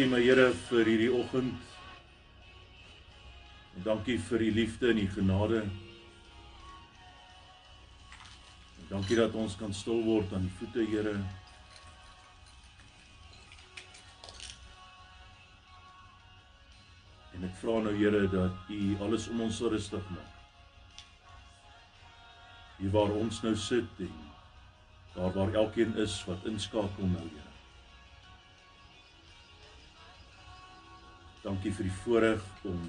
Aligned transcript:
Dankie 0.00 0.16
my 0.16 0.24
Here 0.24 0.52
vir 0.70 0.88
hierdie 0.88 1.10
oggend. 1.12 1.52
En 3.76 3.82
dankie 3.84 4.14
vir 4.16 4.40
u 4.40 4.46
liefde 4.56 4.88
en 4.94 4.98
u 4.98 5.08
genade. 5.12 5.58
En 8.78 8.86
dankie 8.88 9.18
dat 9.18 9.36
ons 9.36 9.56
kan 9.60 9.74
stil 9.76 10.00
word 10.06 10.32
aan 10.32 10.46
die 10.48 10.54
voete, 10.56 10.86
Here. 10.88 11.12
En 17.36 17.44
ek 17.50 17.60
vra 17.60 17.76
nou 17.84 17.92
Here 18.00 18.24
dat 18.38 18.72
u 18.72 18.96
alles 19.04 19.28
om 19.28 19.44
ons 19.50 19.60
rustig 19.60 20.08
maak. 20.16 20.32
Hier 22.80 22.96
waar 22.96 23.12
ons 23.20 23.44
nou 23.44 23.52
sit 23.68 24.00
en 24.08 24.16
daar 25.12 25.36
waar 25.36 25.52
elkeen 25.66 25.92
is 26.00 26.22
wat 26.24 26.48
inskakel 26.48 27.12
nou, 27.12 27.28
Here. 27.28 27.49
Dankie 31.40 31.72
vir 31.72 31.86
die 31.88 31.98
voorreg 32.02 32.42
om 32.68 32.80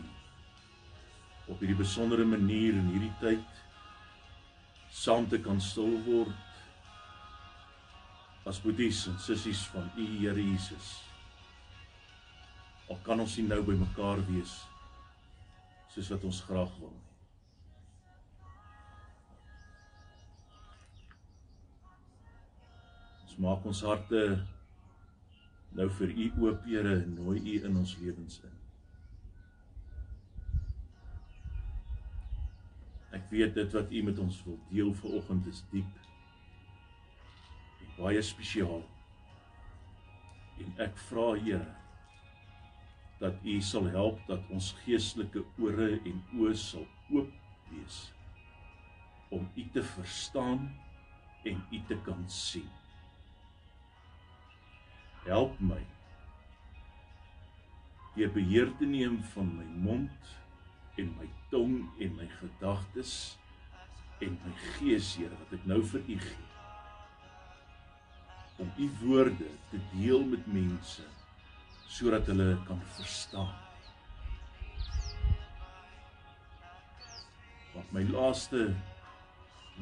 op 1.47 1.59
hierdie 1.59 1.77
besondere 1.79 2.25
manier 2.27 2.75
in 2.75 2.89
hierdie 2.91 3.13
tyd 3.21 3.61
saam 4.91 5.27
te 5.31 5.39
kan 5.39 5.61
stil 5.63 5.93
word 6.03 6.33
as 8.51 8.59
boeties 8.59 9.05
en 9.07 9.15
sissies 9.23 9.61
van 9.71 9.87
U 9.95 10.07
Here 10.17 10.43
Jesus. 10.43 10.91
Al 12.91 12.99
kan 13.05 13.23
ons 13.23 13.37
nie 13.39 13.47
nou 13.47 13.61
by 13.63 13.77
mekaar 13.79 14.19
wees 14.27 14.57
soos 15.91 16.11
wat 16.11 16.23
ons 16.27 16.43
graag 16.47 16.71
wil 16.79 16.91
nie. 16.91 17.07
Ons 23.27 23.37
maak 23.45 23.67
ons 23.71 23.83
harte 23.87 24.25
nou 25.77 25.87
vir 25.97 26.11
u 26.15 26.31
oop 26.45 26.65
Here 26.67 26.95
en 27.03 27.13
nooi 27.15 27.39
u 27.39 27.57
in 27.65 27.77
ons 27.79 27.97
lewens 28.01 28.39
in. 28.43 28.57
Ek 33.15 33.27
weet 33.31 33.55
dit 33.55 33.75
wat 33.75 33.91
u 33.91 34.01
met 34.07 34.19
ons 34.23 34.39
wil 34.47 34.59
deel 34.71 34.93
vanoggend 35.01 35.47
is 35.51 35.63
diep 35.71 35.99
en 37.81 37.93
baie 37.97 38.21
spesiaal. 38.23 38.83
En 40.63 40.73
ek 40.87 40.97
vra 41.09 41.31
Here 41.39 41.67
dat 43.21 43.37
u 43.45 43.59
sal 43.61 43.91
help 43.93 44.21
dat 44.27 44.47
ons 44.49 44.71
geestelike 44.81 45.43
ore 45.61 45.91
en 45.99 46.23
oë 46.39 46.55
sal 46.57 46.87
oop 47.13 47.29
wees 47.69 47.99
om 49.31 49.45
u 49.55 49.65
te 49.73 49.83
verstaan 49.83 50.65
en 51.47 51.63
u 51.71 51.79
te 51.87 51.97
kan 52.05 52.23
sien. 52.27 52.80
Help 55.25 55.59
my 55.59 55.81
deur 58.15 58.31
beheer 58.35 58.71
te 58.77 58.85
neem 58.85 59.21
van 59.33 59.51
my 59.55 59.67
mond 59.85 60.31
en 60.99 61.13
my 61.19 61.27
tong 61.49 61.77
en 62.03 62.15
my 62.17 62.27
gedagtes 62.39 63.13
en 64.21 64.37
my 64.43 64.53
gees, 64.75 65.15
Here, 65.17 65.33
wat 65.33 65.53
ek 65.57 65.65
nou 65.69 65.79
vir 65.93 66.03
U 66.05 66.17
gee. 66.21 66.49
Om 68.61 68.69
U 68.77 68.89
woorde 69.01 69.49
te 69.71 69.79
deel 69.95 70.25
met 70.33 70.45
mense 70.51 71.07
sodat 71.91 72.29
hulle 72.31 72.53
kan 72.67 72.79
verstaan. 72.97 73.55
Want 77.73 77.91
my 77.95 78.05
laaste 78.11 78.69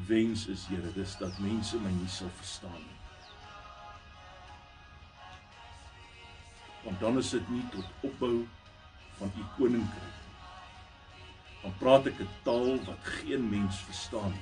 wens 0.07 0.47
is, 0.53 0.66
Here, 0.72 0.94
dis 0.95 1.17
dat 1.19 1.44
mense 1.44 1.81
my 1.83 1.91
nie 1.99 2.13
sal 2.13 2.31
verstaan 2.39 2.79
nie. 2.79 2.98
Want 6.84 7.00
dan 7.00 7.17
is 7.17 7.29
dit 7.29 7.50
nie 7.50 7.63
tot 7.73 7.85
opbou 8.09 8.47
van 9.17 9.31
u 9.35 9.44
koninkryk 9.57 10.16
nie. 10.16 10.38
Dan 11.62 11.73
praat 11.78 12.07
ek 12.07 12.19
'n 12.19 12.29
taal 12.44 12.79
wat 12.88 13.03
geen 13.19 13.50
mens 13.50 13.81
verstaan 13.88 14.35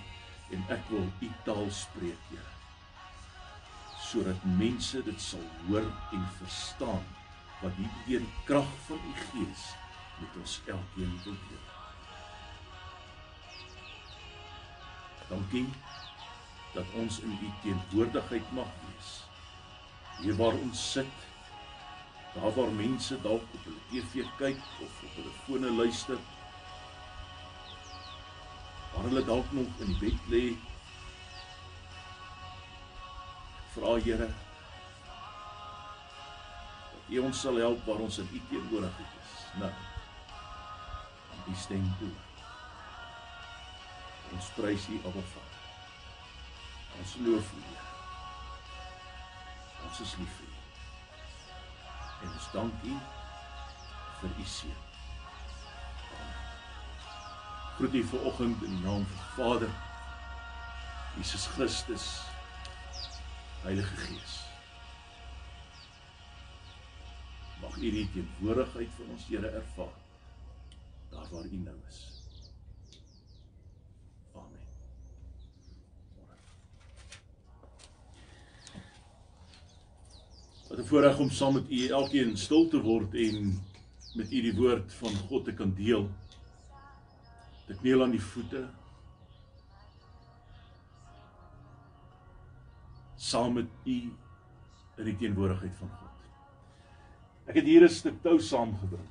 en 0.52 0.64
ek 0.70 0.84
wil 0.90 1.08
u 1.20 1.32
taal 1.44 1.72
spreek, 1.72 2.22
Here. 2.30 2.54
Sodat 4.00 4.44
mense 4.44 5.04
dit 5.04 5.22
sal 5.22 5.48
hoor 5.68 5.88
en 6.12 6.28
verstaan 6.38 7.06
wat 7.62 7.74
die 7.78 8.22
krag 8.46 8.70
van 8.88 9.00
u 9.12 9.14
Gees 9.14 9.64
met 10.20 10.36
ons 10.42 10.62
elkeen 10.66 11.20
wil 11.24 11.38
deel. 11.50 11.66
Dankie 15.28 15.68
dat 16.74 16.86
ons 16.94 17.20
in 17.20 17.32
u 17.42 17.50
teenwoordigheid 17.62 18.52
mag 18.52 18.70
wees. 18.86 19.10
Hier 20.22 20.36
waar 20.36 20.54
ons 20.54 20.92
sit 20.92 21.27
daar 22.34 22.56
waar 22.56 22.72
mense 22.72 23.22
dalk 23.22 23.42
op 23.42 23.64
hulle 23.64 23.84
TV 23.92 24.26
kyk 24.38 24.60
of 24.86 25.04
op 25.04 25.14
hulle 25.16 25.34
fone 25.46 25.72
luister 25.82 26.18
waar 28.94 29.06
hulle 29.10 29.24
dalk 29.26 29.52
nog 29.52 29.86
in 29.86 29.94
die 29.94 30.00
bed 30.02 30.34
lê 30.34 30.44
vra 33.78 33.96
Here 34.04 34.28
dat 34.28 34.46
U 37.10 37.20
ons 37.24 37.42
sal 37.42 37.60
help 37.64 37.86
waar 37.86 38.02
ons 38.04 38.18
in 38.18 38.30
U 38.34 38.42
teenwoordigheid 38.50 39.14
is. 39.22 39.36
Nou 39.62 39.72
om 41.36 41.54
U 41.54 41.56
stem 41.56 41.86
toe. 42.00 42.12
Ons 44.36 44.50
prys 44.58 44.90
U 44.92 45.00
Vader. 45.06 45.56
Ons 47.00 47.16
loof 47.26 47.54
U 47.54 47.56
ons 49.88 50.00
is 50.04 50.16
lief 50.20 50.40
vir 50.40 50.54
U 50.54 50.57
en 52.22 52.32
ons 52.32 52.52
dank 52.54 52.84
U 52.84 52.96
vir 54.22 54.34
U 54.42 54.46
seën. 54.46 54.80
Groet 57.78 57.94
U 57.94 58.04
vir 58.12 58.26
oggend 58.32 58.64
in 58.66 58.74
die 58.76 58.84
naam 58.86 59.06
van 59.12 59.30
Vader 59.36 59.74
Jesus 61.18 61.48
Christus 61.56 62.08
Heilige 63.64 63.96
Gees. 63.96 64.36
Mag 67.62 67.78
U 67.78 67.90
die 67.92 68.10
teenwoordigheid 68.14 68.94
van 68.98 69.16
ons 69.16 69.26
Here 69.30 69.50
ervaar 69.62 69.96
daar 71.10 71.28
waar 71.32 71.46
U 71.46 71.58
nou 71.58 71.76
is. 71.90 72.17
Wat 80.78 80.86
'n 80.86 80.90
voorreg 80.90 81.20
om 81.20 81.30
saam 81.30 81.54
met 81.54 81.72
u 81.72 81.88
elkeen 81.88 82.38
stil 82.38 82.68
te 82.68 82.82
word 82.82 83.14
en 83.14 83.64
met 84.14 84.32
u 84.32 84.42
die 84.42 84.56
woord 84.56 84.94
van 84.94 85.10
God 85.10 85.46
te 85.46 85.54
kan 85.54 85.74
deel. 85.74 86.10
Te 87.66 87.74
kniel 87.74 88.04
aan 88.04 88.12
die 88.12 88.22
voete. 88.22 88.68
saam 93.16 93.54
met 93.54 93.66
u 93.84 94.14
in 94.98 95.04
die 95.04 95.16
teenwoordigheid 95.16 95.76
van 95.80 95.90
God. 95.90 96.28
Ek 97.46 97.56
het 97.56 97.66
hier 97.66 97.84
'n 97.84 97.90
stuk 97.90 98.22
tou 98.22 98.40
saamgebring. 98.40 99.10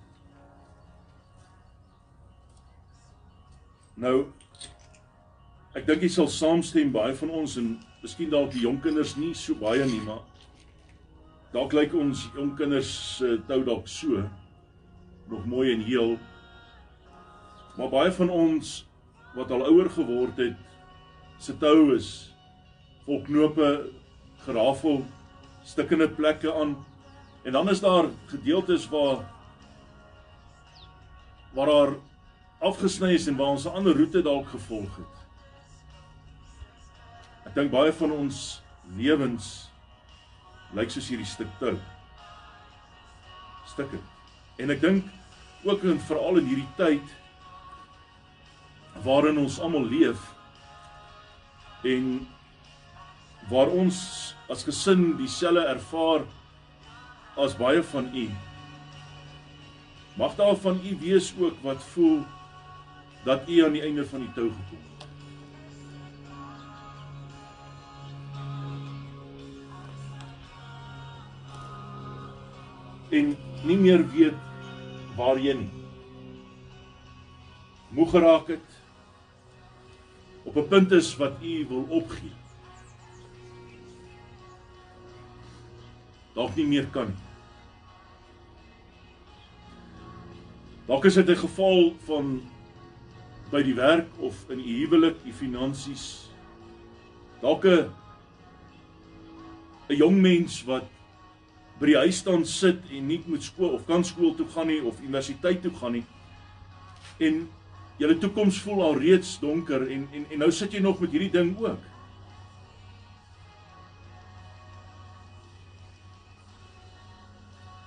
Nou 3.95 4.33
ek 5.75 5.87
dink 5.87 6.03
jy 6.03 6.09
sal 6.09 6.29
saamstem 6.29 6.93
baie 6.93 7.15
van 7.15 7.31
ons 7.31 7.57
en 7.57 7.83
miskien 8.03 8.31
dalk 8.31 8.53
die 8.53 8.61
jonk 8.61 8.83
kinders 8.83 9.17
nie 9.17 9.35
so 9.35 9.55
baie 9.55 9.85
nie, 9.85 10.01
maar 10.01 10.23
Dalk 11.57 11.73
lyk 11.73 11.95
ons 11.97 12.27
jong 12.37 12.51
kinders 12.59 12.89
se 13.17 13.29
uh, 13.33 13.37
tou 13.49 13.63
dalk 13.65 13.87
so 13.89 14.21
nog 15.31 15.45
mooi 15.49 15.71
en 15.73 15.81
heel. 15.87 16.11
Maar 17.79 17.89
baie 17.95 18.11
van 18.13 18.29
ons 18.29 18.73
wat 19.33 19.53
al 19.57 19.65
ouer 19.65 19.89
geword 19.95 20.37
het, 20.37 20.59
se 21.41 21.55
tou 21.57 21.95
is 21.95 22.11
vol 23.07 23.23
knope, 23.25 23.71
gerafel, 24.45 25.01
stikkende 25.65 26.11
plekke 26.19 26.53
aan. 26.53 26.75
En 27.49 27.57
dan 27.57 27.71
is 27.73 27.81
daar 27.81 28.11
gedeeltes 28.29 28.85
waar 28.93 29.25
waar 31.57 31.73
daar 31.73 31.95
afgesny 32.69 33.15
is 33.17 33.31
en 33.33 33.39
waar 33.41 33.55
ons 33.57 33.65
'n 33.65 33.79
ander 33.81 33.97
roete 33.97 34.23
dalk 34.23 34.53
gevolg 34.53 34.97
het. 34.97 35.17
Ek 37.47 37.55
dink 37.55 37.71
baie 37.71 37.93
van 37.93 38.13
ons 38.13 38.61
lewens 38.97 39.71
lyk 40.75 40.91
soos 40.91 41.09
hierdie 41.11 41.29
stuk 41.29 41.51
tou. 41.61 41.77
Stukke. 43.71 44.01
En 44.59 44.73
ek 44.73 44.81
dink 44.81 45.05
ook 45.67 45.85
en 45.85 46.01
veral 46.09 46.41
in 46.41 46.51
hierdie 46.51 46.73
tyd 46.79 47.15
waarin 49.05 49.39
ons 49.39 49.59
almal 49.61 49.85
leef 49.91 50.23
en 51.87 52.27
waar 53.51 53.71
ons 53.71 53.99
as 54.51 54.65
gesin 54.67 55.13
dieselfde 55.21 55.67
ervaar 55.71 56.25
as 57.37 57.55
baie 57.59 57.83
van 57.93 58.09
u 58.17 58.27
mag 60.17 60.35
daar 60.39 60.57
van 60.57 60.81
u 60.85 60.97
wees 61.01 61.35
ook 61.39 61.63
wat 61.63 61.83
voel 61.93 62.25
dat 63.25 63.49
u 63.49 63.65
aan 63.65 63.77
die 63.77 63.83
einde 63.83 64.07
van 64.07 64.25
die 64.25 64.33
tou 64.39 64.49
gekom 64.49 64.81
het 64.81 64.96
en 73.11 73.37
nie 73.65 73.77
meer 73.77 74.03
weet 74.11 74.35
waarheen 75.17 75.59
nie. 75.59 75.85
Moeg 77.95 78.11
geraak 78.11 78.49
het 78.49 78.83
op 80.45 80.57
'n 80.57 80.69
punt 80.69 80.93
is 80.93 81.17
wat 81.17 81.43
u 81.43 81.67
wil 81.69 81.87
opgee. 81.89 82.35
Dalk 86.35 86.57
nie 86.57 86.67
meer 86.67 86.87
kan 86.87 87.07
nie. 87.07 87.25
Dalk 90.87 91.05
is 91.05 91.15
dit 91.15 91.29
'n 91.29 91.37
geval 91.37 91.95
van 92.05 92.43
by 93.51 93.63
die 93.63 93.75
werk 93.75 94.09
of 94.19 94.51
in 94.51 94.59
u 94.59 94.63
huwelik, 94.63 95.17
u 95.25 95.33
finansies. 95.33 96.31
Dalk 97.41 97.65
'n 97.65 97.91
'n 99.89 99.97
jong 99.97 100.21
mens 100.21 100.65
wat 100.65 100.96
by 101.81 101.91
die 101.91 101.99
huis 102.01 102.23
staan 102.23 102.45
sit 102.49 102.87
en 102.91 103.09
nie 103.11 103.21
moet 103.27 103.45
skool 103.45 103.75
of 103.77 103.85
kan 103.89 104.05
skool 104.05 104.33
toe 104.37 104.47
gaan 104.55 104.71
nie 104.71 104.81
of 104.81 105.01
universiteit 105.03 105.61
toe 105.63 105.73
gaan 105.77 105.99
nie. 105.99 106.05
En 107.21 107.43
julle 108.01 108.17
toekoms 108.21 108.61
voel 108.65 108.83
al 108.85 108.97
reeds 109.01 109.37
donker 109.41 109.85
en 109.91 110.07
en 110.13 110.25
en 110.31 110.43
nou 110.45 110.51
sit 110.53 110.73
jy 110.73 110.81
nog 110.85 111.01
met 111.01 111.13
hierdie 111.13 111.33
ding 111.33 111.53
ook. 111.61 111.85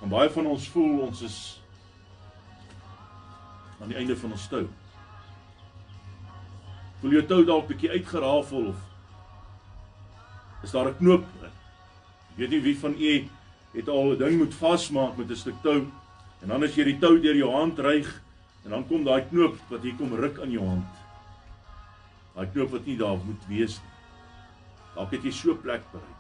En 0.02 0.14
baie 0.14 0.30
van 0.30 0.46
ons 0.46 0.70
voel 0.74 1.02
ons 1.08 1.22
is 1.26 1.40
aan 3.80 3.90
die 3.90 3.98
einde 3.98 4.16
van 4.18 4.32
ons 4.36 4.48
tou. 4.52 4.64
Voel 7.02 7.18
jou 7.18 7.26
tou 7.26 7.42
dalk 7.48 7.68
bietjie 7.68 7.92
uitgerafel 7.96 8.70
of 8.74 8.88
is 10.64 10.72
daar 10.72 10.90
'n 10.90 10.98
knoop? 10.98 11.26
Ek 11.44 12.38
weet 12.38 12.50
nie 12.50 12.62
wie 12.62 12.78
van 12.78 12.94
u 12.94 13.30
het 13.74 13.88
al 13.88 14.14
'n 14.14 14.18
ding 14.18 14.38
moet 14.38 14.54
vasmaak 14.54 15.18
met 15.18 15.30
'n 15.30 15.36
stuk 15.36 15.62
tou 15.62 15.88
en 16.42 16.48
dan 16.48 16.64
as 16.64 16.76
jy 16.76 16.84
die 16.84 17.00
tou 17.00 17.20
deur 17.20 17.36
jou 17.36 17.52
hand 17.52 17.80
ryg 17.80 18.22
en 18.64 18.70
dan 18.70 18.88
kom 18.88 19.04
daai 19.04 19.28
knoop 19.30 19.58
wat 19.70 19.82
hier 19.82 19.96
kom 19.96 20.14
ruk 20.16 20.40
aan 20.40 20.52
jou 20.52 20.66
hand. 20.66 20.94
Daai 22.36 22.48
knoop 22.52 22.70
wat 22.70 22.86
nie 22.86 22.98
daar 22.98 23.18
moet 23.18 23.48
wees 23.48 23.80
nie. 23.82 23.94
Dalk 24.96 25.12
het 25.12 25.24
jy 25.24 25.32
so 25.32 25.56
plek 25.56 25.82
bereik. 25.92 26.20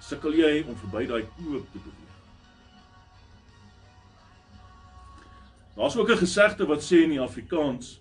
Sukkel 0.00 0.34
jy 0.34 0.64
om 0.68 0.76
verby 0.76 1.06
daai 1.06 1.26
knoop 1.36 1.66
te 1.72 1.78
beweeg? 1.78 2.16
Daar's 5.76 5.96
ook 5.96 6.10
'n 6.10 6.16
gesegde 6.16 6.66
wat 6.66 6.82
sê 6.82 7.02
in 7.02 7.10
die 7.10 7.20
Afrikaans 7.20 8.00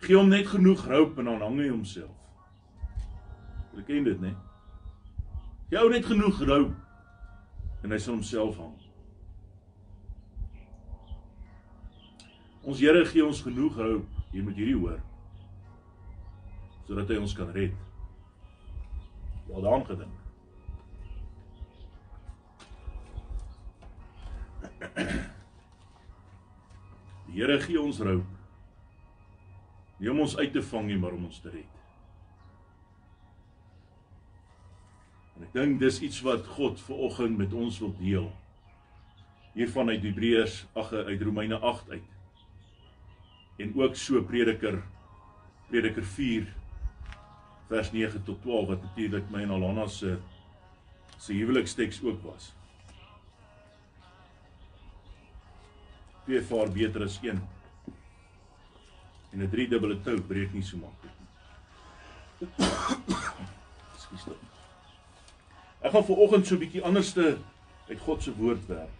gee 0.00 0.16
hom 0.16 0.28
net 0.28 0.46
genoeg 0.46 0.86
roop 0.86 1.18
en 1.18 1.24
dan 1.24 1.40
hang 1.40 1.58
hy 1.58 1.68
homself. 1.68 2.16
Jy 3.76 3.82
ken 3.82 4.04
dit, 4.04 4.20
né? 4.20 4.34
Jy 5.70 5.78
hou 5.78 5.90
net 5.92 6.06
genoeg 6.06 6.40
roop 6.48 7.84
en 7.86 7.92
hy 7.94 7.98
sal 8.02 8.16
homself 8.16 8.56
hang. 8.58 8.72
Ons 12.66 12.82
Here 12.82 13.04
gee 13.06 13.22
ons 13.24 13.42
genoeg 13.46 13.78
roop, 13.78 14.18
jy 14.34 14.42
moet 14.44 14.58
hierdie 14.58 14.74
hoor. 14.76 14.98
Sodat 16.88 17.14
hy 17.14 17.20
ons 17.22 17.36
kan 17.38 17.54
red. 17.54 17.76
Wel 19.46 19.62
daaraan 19.62 19.86
gedink. 19.86 20.16
Die 27.30 27.38
Here 27.38 27.60
gee 27.62 27.78
ons 27.78 28.02
roep. 28.02 28.26
Nie 30.02 30.10
om 30.10 30.24
ons 30.26 30.34
uit 30.40 30.50
te 30.50 30.62
vang 30.66 30.90
nie, 30.90 30.98
maar 30.98 31.14
om 31.14 31.30
ons 31.30 31.38
te 31.44 31.54
red. 31.54 31.79
Dink 35.52 35.80
dis 35.80 36.00
iets 36.00 36.20
wat 36.26 36.46
God 36.46 36.80
ver 36.80 37.02
oggend 37.08 37.38
met 37.38 37.52
ons 37.52 37.78
wil 37.82 37.94
deel. 37.98 38.30
Hiervan 39.54 39.88
uit 39.88 40.02
Hebreërs, 40.02 40.66
ag 40.78 40.92
uit 40.92 41.22
Romeine 41.22 41.58
8 41.58 41.90
uit. 41.90 42.08
En 43.58 43.74
ook 43.76 43.96
so 43.96 44.22
Prediker 44.22 44.82
Prediker 45.68 46.04
4 46.04 46.46
vers 47.68 47.92
9 47.92 48.22
tot 48.24 48.40
12 48.42 48.68
wat 48.68 48.82
natuurlik 48.82 49.30
my 49.30 49.42
en 49.42 49.50
Alana 49.50 49.86
se 49.86 50.16
se 51.18 51.32
huweliksteks 51.32 52.02
ook 52.02 52.22
was. 52.22 52.54
twee 56.30 56.42
vaar 56.42 56.70
beter 56.70 57.02
as 57.02 57.18
een. 57.22 57.40
En 59.32 59.42
'n 59.42 59.50
driedubbele 59.50 60.00
tou 60.00 60.20
breek 60.20 60.52
nie 60.52 60.62
so 60.62 60.76
maklik 60.76 61.14
nie. 61.18 61.28
Ekskuus 63.94 64.24
tog. 64.24 64.49
Ek 65.80 65.92
gaan 65.94 66.04
viroggend 66.04 66.46
so 66.46 66.54
'n 66.54 66.60
bietjie 66.60 66.84
anderste 66.84 67.38
uit 67.88 68.00
God 68.00 68.22
se 68.22 68.34
woord 68.36 68.66
werk. 68.66 68.96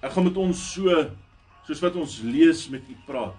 Ek 0.00 0.12
gaan 0.12 0.24
met 0.24 0.36
ons 0.36 0.72
so 0.72 1.10
soos 1.66 1.80
wat 1.80 1.96
ons 1.96 2.20
lees 2.20 2.68
met 2.68 2.82
u 2.88 2.96
praat. 3.06 3.36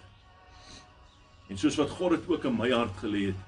En 1.49 1.57
soos 1.57 1.75
wat 1.75 1.89
God 1.89 2.11
dit 2.11 2.27
ook 2.27 2.43
in 2.43 2.57
my 2.57 2.69
hart 2.71 2.97
gelê 3.03 3.25
het 3.31 3.39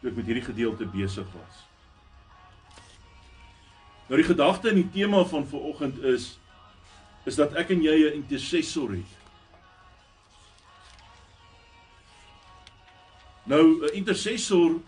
toe 0.00 0.10
ek 0.10 0.16
met 0.16 0.26
hierdie 0.26 0.44
gedeelte 0.44 0.86
besig 0.86 1.26
was. 1.32 1.60
Nou 4.08 4.20
die 4.20 4.28
gedagte 4.28 4.68
en 4.68 4.82
die 4.82 4.90
tema 4.92 5.24
van 5.24 5.46
vanoggend 5.48 6.02
is 6.04 6.38
is 7.24 7.38
dat 7.40 7.54
ek 7.56 7.70
en 7.72 7.82
jy 7.82 7.94
'n 8.04 8.14
intercessor 8.20 8.90
het. 8.92 9.12
Nou 13.44 13.80
'n 13.84 13.94
intercessor 13.94 14.80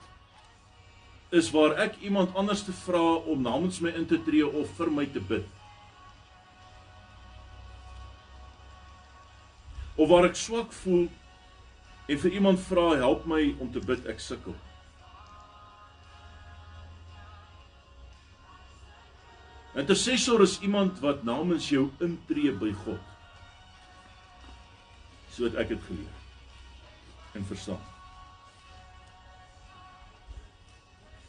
is 1.30 1.50
waar 1.50 1.74
ek 1.82 1.98
iemand 2.06 2.34
anders 2.34 2.62
te 2.62 2.72
vra 2.72 3.02
om 3.26 3.42
namens 3.42 3.80
my 3.80 3.90
in 3.90 4.06
te 4.06 4.18
tree 4.22 4.46
of 4.46 4.70
vir 4.78 4.90
my 4.90 5.06
te 5.10 5.20
bid. 5.20 5.46
Of 9.96 10.08
waar 10.08 10.28
ek 10.28 10.38
swak 10.38 10.72
voel 10.84 11.08
en 12.06 12.22
vir 12.22 12.38
iemand 12.38 12.62
vra 12.68 12.92
help 13.00 13.26
my 13.26 13.42
om 13.58 13.72
te 13.72 13.82
bid 13.82 14.06
ek 14.06 14.22
sukkel. 14.22 14.54
Intercessor 19.76 20.40
is 20.40 20.60
iemand 20.64 21.02
wat 21.04 21.24
namens 21.26 21.68
jou 21.68 21.90
intree 22.00 22.54
by 22.54 22.70
God. 22.84 23.02
So 25.34 25.44
het 25.44 25.58
ek 25.60 25.74
dit 25.74 25.84
geleer 25.90 27.36
en 27.36 27.44
verstaan. 27.44 27.95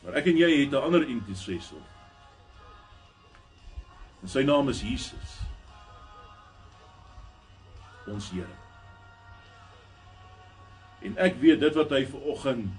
Maar 0.07 0.21
ek 0.21 0.29
en 0.31 0.37
jy 0.39 0.47
het 0.61 0.71
'n 0.71 0.79
ander 0.87 1.03
intercessor. 1.03 1.83
En 4.21 4.29
sy 4.31 4.43
naam 4.47 4.69
is 4.69 4.81
Jesus. 4.81 5.39
Ons 8.07 8.29
Here. 8.31 8.55
En 11.01 11.17
ek 11.17 11.35
weet 11.39 11.59
dit 11.59 11.75
wat 11.75 11.89
hy 11.89 12.05
ver 12.05 12.21
oggend 12.21 12.71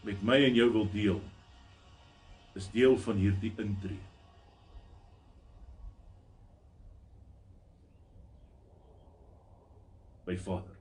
met 0.00 0.22
my 0.22 0.36
en 0.44 0.54
jou 0.54 0.72
wil 0.72 0.90
deel 0.90 1.22
is 2.52 2.70
deel 2.70 2.98
van 2.98 3.16
hierdie 3.16 3.52
intree. 3.56 4.04
by 10.26 10.36
Vader. 10.36 10.76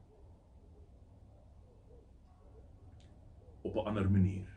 Op 3.61 3.75
'n 3.75 3.87
ander 3.87 4.11
manier. 4.11 4.54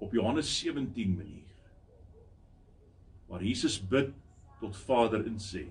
Op 0.00 0.12
Johannes 0.16 0.50
17 0.58 1.14
manier. 1.16 1.48
Waar 3.28 3.44
Jesus 3.44 3.78
bid 3.80 4.14
tot 4.60 4.76
Vader 4.76 5.24
en 5.26 5.38
sê 5.40 5.64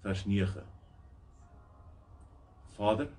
vers 0.00 0.22
9 0.24 0.62
Vader 2.76 3.10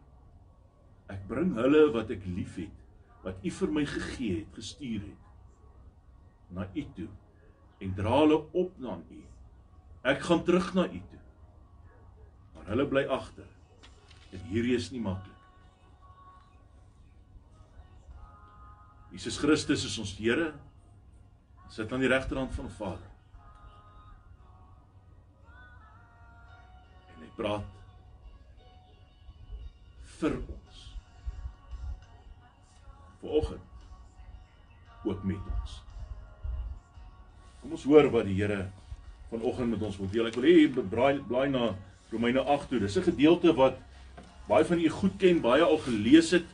ek 1.14 1.28
bring 1.30 1.52
hulle 1.60 1.84
wat 1.94 2.10
ek 2.16 2.24
liefhet 2.26 2.80
wat 3.22 3.44
u 3.46 3.52
vir 3.60 3.74
my 3.76 3.84
gegee 3.86 4.40
het 4.40 4.58
gestuur 4.58 5.04
het 5.06 6.56
na 6.58 6.66
u 6.74 6.86
toe 6.98 7.10
en 7.86 7.94
dra 8.00 8.16
hulle 8.24 8.40
op 8.64 8.80
na 8.82 8.98
u 8.98 9.22
ek 10.16 10.26
gaan 10.26 10.42
terug 10.48 10.72
na 10.74 10.88
u 10.90 11.04
toe 11.12 11.22
maar 12.62 12.70
hulle 12.76 12.88
bly 12.88 13.06
agter. 13.10 13.48
En 14.32 14.42
hierdie 14.52 14.76
is 14.78 14.92
nie 14.94 15.02
maklik. 15.02 15.31
Jesus 19.12 19.38
Christus 19.38 19.86
is 19.86 19.98
ons 20.00 20.14
Here. 20.18 20.54
Sit 21.72 21.92
aan 21.92 22.04
die 22.04 22.12
regterhand 22.12 22.54
van 22.56 22.70
Vader. 22.78 23.08
En 27.16 27.24
hy 27.24 27.30
praat 27.36 27.68
vir 30.18 30.38
ons. 30.40 30.82
Vanoggend 33.22 33.70
ook 35.06 35.24
met 35.24 35.50
ons. 35.60 35.80
Kom 37.62 37.76
ons 37.78 37.88
hoor 37.90 38.10
wat 38.14 38.28
die 38.30 38.38
Here 38.40 38.66
vanoggend 39.32 39.70
met 39.76 39.82
ons 39.88 39.98
wil 39.98 40.10
deel. 40.12 40.28
Ek 40.28 40.38
wil 40.40 40.48
hê 40.48 40.56
jy 40.66 40.70
blaai 40.92 41.50
na 41.52 41.72
Romeine 42.12 42.44
8 42.44 42.70
toe. 42.70 42.80
Dis 42.80 42.98
'n 43.00 43.08
gedeelte 43.12 43.54
wat 43.56 43.80
baie 44.48 44.66
van 44.66 44.80
u 44.80 44.90
goed 44.90 45.16
ken, 45.18 45.42
baie 45.42 45.64
al 45.64 45.78
gelees 45.78 46.32
het. 46.32 46.48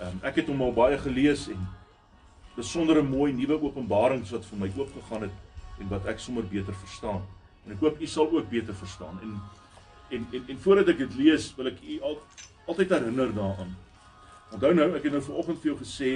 Um, 0.00 0.20
ek 0.22 0.40
het 0.40 0.46
hom 0.46 0.62
al 0.62 0.72
baie 0.72 0.98
gelees 0.98 1.48
en 1.48 1.60
besondere 2.56 3.02
mooi 3.02 3.32
nuwe 3.32 3.58
openbarings 3.62 4.30
wat 4.34 4.46
vir 4.46 4.60
my 4.60 4.70
oopgegaan 4.76 5.26
het 5.26 5.80
en 5.82 5.90
wat 5.90 6.06
ek 6.10 6.22
sommer 6.22 6.46
beter 6.46 6.76
verstaan. 6.84 7.22
En 7.64 7.74
ek 7.74 7.82
hoop 7.82 8.00
u 8.00 8.06
sal 8.06 8.30
ook 8.30 8.50
beter 8.50 8.74
verstaan. 8.74 9.18
En 9.22 9.36
en 10.14 10.26
en, 10.32 10.42
en 10.52 10.58
voordat 10.60 10.92
ek 10.92 10.98
dit 10.98 11.14
lees, 11.24 11.48
wil 11.56 11.70
ek 11.72 11.80
u 11.82 12.00
al, 12.10 12.18
altyd 12.70 12.92
herinner 12.92 13.32
daaraan. 13.34 13.72
Onthou 14.52 14.74
nou, 14.76 14.90
ek 14.94 15.08
het 15.08 15.14
nou 15.16 15.22
vanoggend 15.24 15.62
vir 15.62 15.72
jou 15.72 15.78
gesê, 15.80 16.10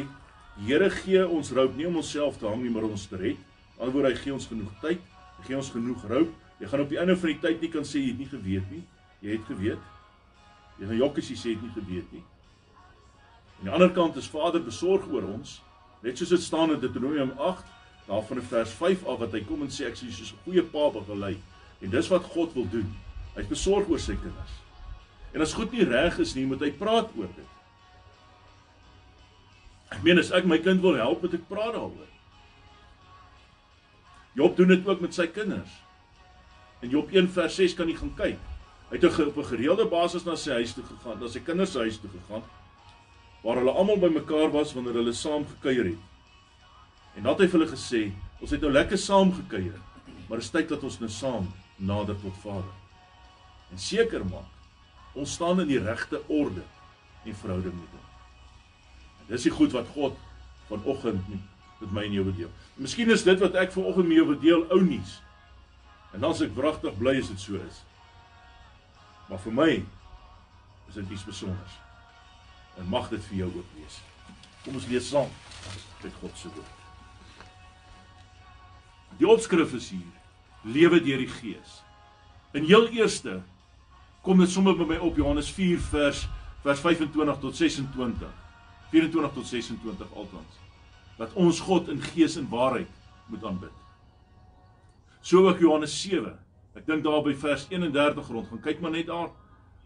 Here 0.58 0.88
gee 0.90 1.20
ons 1.22 1.52
roop 1.54 1.76
nie 1.78 1.86
om 1.86 2.00
onsself 2.00 2.38
te 2.38 2.46
hang 2.48 2.64
nie, 2.64 2.70
maar 2.74 2.88
om 2.88 2.96
ons 2.96 3.04
te 3.06 3.18
red. 3.18 3.38
Anderswoorde 3.76 4.10
hy 4.10 4.18
gee 4.18 4.32
ons 4.34 4.46
genoeg 4.50 4.72
tyd, 4.82 5.04
hy 5.36 5.44
gee 5.46 5.58
ons 5.58 5.70
genoeg 5.70 6.06
roop. 6.10 6.32
Jy 6.58 6.70
gaan 6.72 6.82
op 6.82 6.90
die 6.90 6.98
einde 6.98 7.14
van 7.14 7.30
die 7.30 7.38
tyd 7.44 7.62
nie 7.62 7.70
kan 7.70 7.86
sê 7.86 8.02
jy 8.02 8.08
het 8.08 8.18
nie 8.18 8.26
geweet 8.32 8.72
nie. 8.74 8.80
Jy 9.22 9.36
het 9.36 9.44
geweet. 9.46 9.84
Jy 10.80 10.88
gaan 10.90 10.98
jokkies 10.98 11.30
sê 11.30 11.52
jy 11.52 11.54
het 11.54 11.62
nie 11.62 11.76
geweet 11.76 12.16
nie. 12.16 12.24
Aan 13.58 13.68
die 13.68 13.74
ander 13.76 13.94
kant 13.94 14.18
is 14.18 14.30
Vader 14.30 14.62
besorg 14.66 15.06
oor 15.14 15.28
ons, 15.30 15.60
net 16.00 16.18
soos 16.18 16.28
dit 16.28 16.42
staan 16.42 16.72
in 16.72 16.80
Deuteronomium 16.80 17.32
8 17.38 17.64
daarvan 18.08 18.36
in 18.36 18.42
vers 18.42 18.70
5 18.70 19.04
af 19.04 19.18
wat 19.18 19.34
hy 19.36 19.42
kom 19.44 19.62
en 19.62 19.72
sê 19.72 19.88
ek 19.88 19.98
sien 19.98 20.12
soos 20.12 20.32
'n 20.32 20.42
goeie 20.44 20.62
pa 20.62 20.88
begelei. 20.90 21.36
En 21.80 21.90
dis 21.90 22.08
wat 22.08 22.24
God 22.24 22.52
wil 22.54 22.68
doen. 22.70 22.96
Hy's 23.34 23.46
besorg 23.46 23.88
oor 23.88 23.98
sy 23.98 24.16
kinders. 24.16 24.54
En 25.32 25.40
as 25.40 25.52
goed 25.52 25.72
nie 25.72 25.84
reg 25.84 26.18
is 26.18 26.34
nie, 26.34 26.46
moet 26.46 26.60
hy 26.60 26.70
praat 26.70 27.10
oor 27.16 27.28
dit. 27.36 27.50
Ek 29.90 30.02
meen 30.02 30.18
as 30.18 30.30
ek 30.30 30.44
my 30.44 30.58
kind 30.58 30.80
wil 30.80 30.94
help, 30.94 31.22
moet 31.22 31.34
ek 31.34 31.48
praat 31.48 31.72
daaroor. 31.72 32.08
Job 34.34 34.56
doen 34.56 34.68
dit 34.68 34.86
ook 34.86 35.00
met 35.00 35.14
sy 35.14 35.26
kinders. 35.26 35.70
In 36.80 36.90
Job 36.90 37.10
1 37.12 37.28
vers 37.28 37.54
6 37.54 37.74
kan 37.74 37.88
jy 37.88 37.96
gaan 37.96 38.14
kyk. 38.16 38.38
Hy 38.90 38.96
het 38.96 39.04
op 39.04 39.36
'n 39.36 39.44
gereelde 39.44 39.84
basis 39.84 40.24
na 40.24 40.36
sy 40.36 40.50
huis 40.50 40.72
toe 40.72 40.84
gegaan, 40.84 41.20
na 41.20 41.28
sy 41.28 41.40
kinders 41.40 41.72
se 41.72 41.78
huis 41.78 42.00
toe 42.00 42.10
gegaan 42.10 42.42
waar 43.42 43.60
hulle 43.60 43.72
almal 43.72 44.00
bymekaar 44.02 44.50
was 44.54 44.74
wanneer 44.74 45.00
hulle 45.00 45.14
saam 45.14 45.46
gekuier 45.46 45.92
het. 45.92 46.04
En 47.16 47.26
dat 47.26 47.40
hy 47.40 47.46
vir 47.46 47.60
hulle 47.60 47.70
gesê, 47.70 48.02
ons 48.42 48.50
het 48.54 48.62
nou 48.62 48.70
lekker 48.72 48.98
saam 48.98 49.32
gekuier, 49.34 49.78
maar 50.28 50.42
is 50.42 50.50
tyd 50.54 50.68
dat 50.70 50.84
ons 50.86 50.98
nou 51.00 51.10
saam 51.10 51.48
nader 51.76 52.18
tot 52.22 52.36
Vader. 52.42 52.74
En 53.72 53.78
seker 53.78 54.24
maak 54.26 54.54
ons 55.18 55.32
staan 55.34 55.58
in 55.64 55.70
die 55.70 55.80
regte 55.82 56.20
orde 56.30 56.62
en 57.24 57.34
verhouding 57.34 57.74
met 57.74 57.94
hom. 57.96 58.04
En 59.24 59.32
dis 59.32 59.48
die 59.48 59.54
goed 59.54 59.72
wat 59.74 59.88
God 59.96 60.18
vanoggend 60.68 61.24
met 61.80 61.90
my 61.94 62.04
en 62.06 62.14
jou 62.14 62.24
wil 62.28 62.36
deel. 62.36 62.52
En 62.76 62.86
miskien 62.86 63.10
is 63.10 63.24
dit 63.26 63.42
wat 63.42 63.58
ek 63.58 63.74
vanoggend 63.74 64.08
met 64.10 64.20
jou 64.20 64.28
wil 64.30 64.40
deel 64.44 64.64
ou 64.74 64.80
nuus. 64.84 65.18
En 66.12 66.22
dan 66.22 66.30
as 66.30 66.44
ek 66.44 66.54
wragtig 66.56 66.96
bly 67.00 67.18
as 67.18 67.32
dit 67.32 67.42
so 67.42 67.58
is. 67.58 67.82
Maar 69.28 69.42
vir 69.42 69.58
my 69.58 69.70
is 70.88 70.96
dit 71.00 71.12
iets 71.16 71.26
spesiaals. 71.26 71.76
En 72.78 72.88
mag 72.88 73.08
dit 73.10 73.24
vir 73.30 73.36
jou 73.42 73.50
ook 73.60 73.76
wees. 73.76 74.00
Kom 74.64 74.78
ons 74.78 74.88
lees 74.90 75.08
saam 75.08 75.30
uit 76.02 76.14
God 76.20 76.38
se 76.38 76.50
woord. 76.54 76.74
Die 79.18 79.28
opskrif 79.28 79.74
is 79.74 79.90
hier: 79.90 80.10
Lewe 80.62 81.00
deur 81.02 81.22
die 81.24 81.30
Gees. 81.30 81.80
In 82.56 82.64
heel 82.64 82.88
eerste 82.94 83.40
kom 84.22 84.38
dit 84.38 84.50
sommer 84.50 84.76
by 84.78 84.86
my 84.88 84.98
op 85.04 85.16
Johannes 85.16 85.50
4 85.52 85.80
vers 85.90 86.26
vers 86.62 86.80
25 86.80 87.38
tot 87.40 87.56
26. 87.56 88.28
24 88.90 89.32
tot 89.32 89.46
26 89.46 90.14
altans. 90.14 90.58
Dat 91.18 91.32
ons 91.32 91.60
God 91.60 91.88
in 91.88 92.00
gees 92.02 92.36
en 92.36 92.48
waarheid 92.48 92.88
moet 93.26 93.44
aanbid. 93.44 93.74
So 95.20 95.48
ook 95.48 95.60
Johannes 95.60 95.94
7. 96.02 96.32
Ek 96.78 96.86
dink 96.86 97.04
daar 97.04 97.22
by 97.22 97.34
vers 97.34 97.66
31 97.68 98.28
rond. 98.28 98.48
Gaan 98.48 98.64
kyk 98.64 98.80
maar 98.80 98.94
net 98.94 99.08
daar 99.10 99.30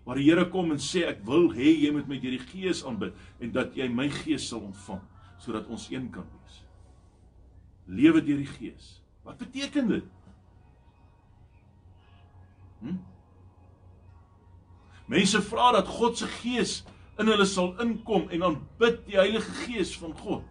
waar 0.04 0.18
die 0.18 0.26
Here 0.26 0.48
kom 0.50 0.72
en 0.74 0.80
sê 0.82 1.04
ek 1.06 1.22
wil 1.26 1.50
hê 1.54 1.74
jy 1.84 1.92
moet 1.94 2.08
my 2.10 2.18
deur 2.22 2.34
die 2.34 2.46
gees 2.50 2.82
aanbid 2.86 3.14
en 3.40 3.52
dat 3.54 3.76
jy 3.78 3.86
my 3.88 4.08
gees 4.22 4.48
sal 4.50 4.64
ontvang 4.66 5.02
sodat 5.42 5.66
ons 5.74 5.88
een 5.90 6.06
kan 6.14 6.26
wees. 6.26 6.58
Lewe 7.90 8.22
deur 8.22 8.38
die 8.38 8.50
gees. 8.50 8.98
Wat 9.26 9.38
beteken 9.38 9.88
dit? 9.90 10.04
Hm? 12.82 12.98
Mense 15.10 15.42
vra 15.42 15.72
dat 15.72 15.90
God 15.90 16.18
se 16.18 16.26
gees 16.40 16.80
in 17.18 17.28
hulle 17.30 17.46
sal 17.46 17.74
inkom 17.82 18.28
en 18.30 18.46
dan 18.46 18.58
bid 18.80 19.02
die 19.06 19.18
Heilige 19.18 19.52
Gees 19.64 19.92
van 19.98 20.14
God. 20.18 20.46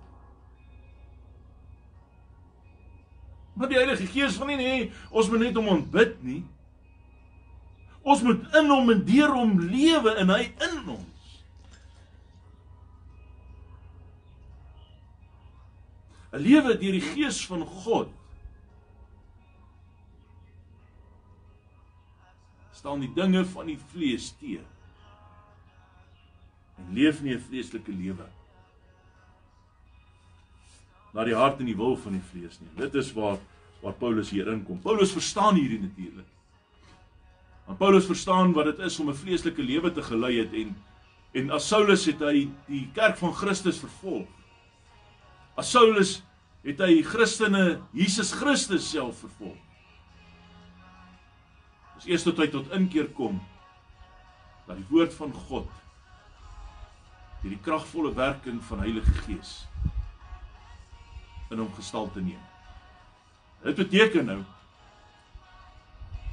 Maar 3.55 3.71
die 3.71 3.79
Heilige 3.79 4.07
Gees 4.11 4.37
van 4.39 4.51
nie 4.51 4.59
nee, 4.59 4.89
ons 5.09 5.29
moet 5.31 5.43
net 5.47 5.57
hom 5.59 5.71
aanbid 5.73 6.19
nie. 6.23 6.41
Ons 8.01 8.23
moet 8.25 8.55
in 8.57 8.71
hom 8.71 8.89
en 8.89 9.03
deur 9.05 9.35
hom 9.35 9.59
lewe 9.69 10.15
en 10.17 10.33
hy 10.33 10.41
in 10.67 10.79
ons. 10.89 11.37
Lewe 16.31 16.73
deur 16.79 16.97
die 16.97 17.05
Gees 17.11 17.43
van 17.45 17.65
God 17.83 18.09
staan 22.81 23.03
die 23.03 23.11
dinge 23.13 23.43
van 23.45 23.67
die 23.69 23.77
vlees 23.91 24.31
teë. 24.39 24.63
En 26.81 26.93
leef 26.97 27.21
nie 27.21 27.35
'n 27.35 27.43
vleeslike 27.49 27.91
lewe 27.93 28.25
na 31.13 31.25
die 31.27 31.35
hart 31.35 31.59
en 31.59 31.67
die 31.69 31.77
wil 31.77 31.97
van 31.99 32.15
die 32.15 32.27
vlees 32.31 32.59
nie. 32.59 32.71
Dit 32.79 32.95
is 32.95 33.13
waar 33.13 33.37
waar 33.81 33.93
Paulus 33.97 34.29
hier 34.29 34.47
inkom. 34.47 34.77
Paulus 34.81 35.11
verstaan 35.11 35.55
hierdie 35.57 35.79
natuurlik. 35.81 36.30
Want 37.71 37.83
Paulus 37.83 38.05
verstaan 38.05 38.51
wat 38.51 38.65
dit 38.65 38.79
is 38.79 38.99
om 38.99 39.09
'n 39.09 39.15
vleeslike 39.15 39.63
lewe 39.63 39.91
te 39.91 40.03
gelei 40.03 40.37
het 40.37 40.53
en 40.53 40.75
en 41.31 41.51
as 41.51 41.67
Saulus 41.67 42.05
het 42.05 42.19
hy 42.19 42.49
die 42.67 42.89
kerk 42.93 43.17
van 43.17 43.33
Christus 43.33 43.79
vervolg. 43.79 44.27
As 45.55 45.71
Saulus 45.71 46.23
het 46.63 46.79
hy 46.79 47.01
Christene 47.01 47.81
Jesus 47.93 48.31
Christus 48.31 48.89
self 48.89 49.19
vervolg. 49.19 49.57
Dis 51.95 52.05
eers 52.05 52.23
tot 52.23 52.37
hy 52.37 52.47
tot 52.47 52.71
inkeer 52.71 53.07
kom 53.07 53.39
dat 54.67 54.75
die 54.75 54.87
woord 54.89 55.13
van 55.13 55.33
God 55.33 55.69
deur 57.41 57.55
die 57.55 57.63
kragvolle 57.63 58.13
werking 58.13 58.63
van 58.63 58.79
Heilige 58.79 59.13
Gees 59.23 59.67
in 61.49 61.57
hom 61.57 61.73
gestalte 61.73 62.19
neem. 62.19 62.43
Dit 63.63 63.75
beteken 63.75 64.25
nou 64.25 64.43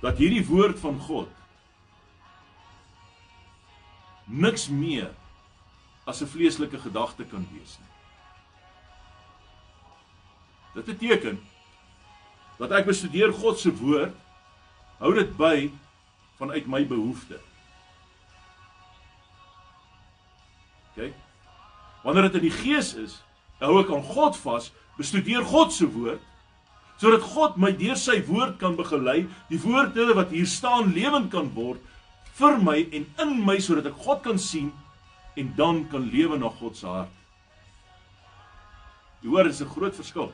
dat 0.01 0.19
hierdie 0.19 0.45
woord 0.47 0.79
van 0.79 0.99
God 1.01 1.29
niks 4.25 4.69
meer 4.69 5.11
as 6.05 6.23
'n 6.23 6.31
vleeslike 6.31 6.79
gedagte 6.79 7.25
kan 7.25 7.49
wees 7.53 7.79
nie. 7.79 7.93
Dit 10.75 10.85
beteken 10.85 11.41
dat 12.59 12.71
ek 12.71 12.87
bestudeer 12.87 13.33
God 13.33 13.59
se 13.59 13.75
woord 13.75 14.15
Hou 14.99 15.13
dit 15.15 15.31
by 15.39 15.69
vanuit 16.39 16.67
my 16.67 16.83
behoefte. 16.87 17.39
OK. 20.91 21.13
Wanneer 22.03 22.29
dit 22.29 22.41
in 22.41 22.47
die 22.49 22.55
gees 22.55 22.95
is, 22.99 23.19
hou 23.63 23.77
ek 23.83 23.93
aan 23.95 24.03
God 24.07 24.39
vas, 24.43 24.73
bestudeer 24.99 25.47
God 25.47 25.75
se 25.75 25.87
woord 25.95 26.23
sodat 26.99 27.23
God 27.23 27.57
my 27.57 27.71
deur 27.79 27.97
sy 27.99 28.19
woord 28.27 28.59
kan 28.59 28.77
begelei, 28.79 29.29
die 29.51 29.61
woorde 29.63 30.11
wat 30.19 30.35
hier 30.35 30.49
staan 30.51 30.93
lewend 30.97 31.31
kan 31.31 31.53
word 31.55 31.83
vir 32.39 32.59
my 32.63 32.79
en 32.95 33.07
in 33.23 33.39
my 33.47 33.59
sodat 33.63 33.91
ek 33.91 34.03
God 34.05 34.23
kan 34.27 34.39
sien 34.39 34.73
en 35.39 35.55
dan 35.59 35.85
kan 35.91 36.11
lewe 36.11 36.39
na 36.39 36.51
God 36.51 36.77
se 36.77 36.87
hart. 36.91 37.15
Jy 39.23 39.31
hoor, 39.31 39.47
is 39.47 39.61
'n 39.61 39.69
groot 39.69 39.95
verskil. 39.95 40.33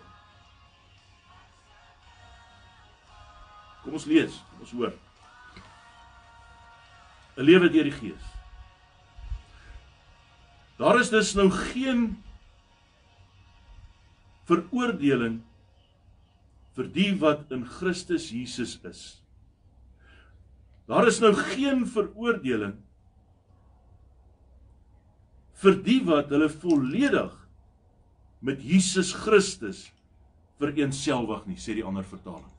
Kom 3.85 3.93
ons 3.93 4.07
lees, 4.07 4.33
kom 4.51 4.61
ons 4.61 4.73
hoor. 4.73 4.93
'n 7.37 7.45
Lewe 7.45 7.69
deur 7.69 7.85
die 7.85 7.93
Gees. 7.93 8.25
Daar 10.79 11.01
is 11.01 11.11
dus 11.11 11.35
nou 11.35 11.51
geen 11.51 12.23
veroordeling 14.45 15.43
vir 16.75 16.89
die 16.95 17.13
wat 17.21 17.53
in 17.55 17.65
Christus 17.67 18.31
Jesus 18.35 18.79
is. 18.87 19.03
Daar 20.91 21.07
is 21.09 21.21
nou 21.23 21.33
geen 21.39 21.87
veroordeling 21.89 22.77
vir 25.65 25.79
die 25.87 26.01
wat 26.05 26.33
hulle 26.35 26.51
volledig 26.53 27.33
met 28.45 28.61
Jesus 28.61 29.15
Christus 29.17 29.87
vereenselwig 30.61 31.47
nie, 31.49 31.57
sê 31.57 31.77
die 31.79 31.87
ander 31.87 32.05
vertaling. 32.05 32.51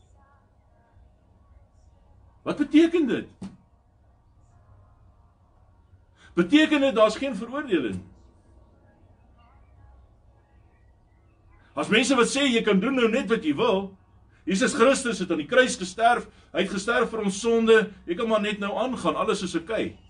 Wat 2.45 2.57
beteken 2.61 3.05
dit? 3.09 3.29
Beteken 6.35 6.83
dit 6.83 6.97
daar's 6.97 7.17
geen 7.17 7.37
veroordeling? 7.37 8.01
As 11.75 11.91
mense 11.91 12.15
wat 12.17 12.29
sê 12.31 12.45
jy 12.47 12.63
kan 12.65 12.79
doen 12.79 12.95
nou 12.97 13.07
net 13.11 13.29
wat 13.31 13.45
jy 13.45 13.53
wil, 13.57 13.89
Jesus 14.45 14.75
Christus 14.77 15.19
het 15.19 15.31
aan 15.31 15.41
die 15.41 15.49
kruis 15.49 15.75
gesterf, 15.77 16.27
hy 16.53 16.61
het 16.61 16.71
gesterf 16.71 17.09
vir 17.09 17.23
ons 17.25 17.39
sonde, 17.41 17.79
jy 18.05 18.17
kan 18.17 18.29
maar 18.29 18.43
net 18.43 18.59
nou 18.61 18.75
aangaan, 18.77 19.17
alles 19.17 19.41
is 19.41 19.55
oukei. 19.57 19.87
Okay. 19.89 20.05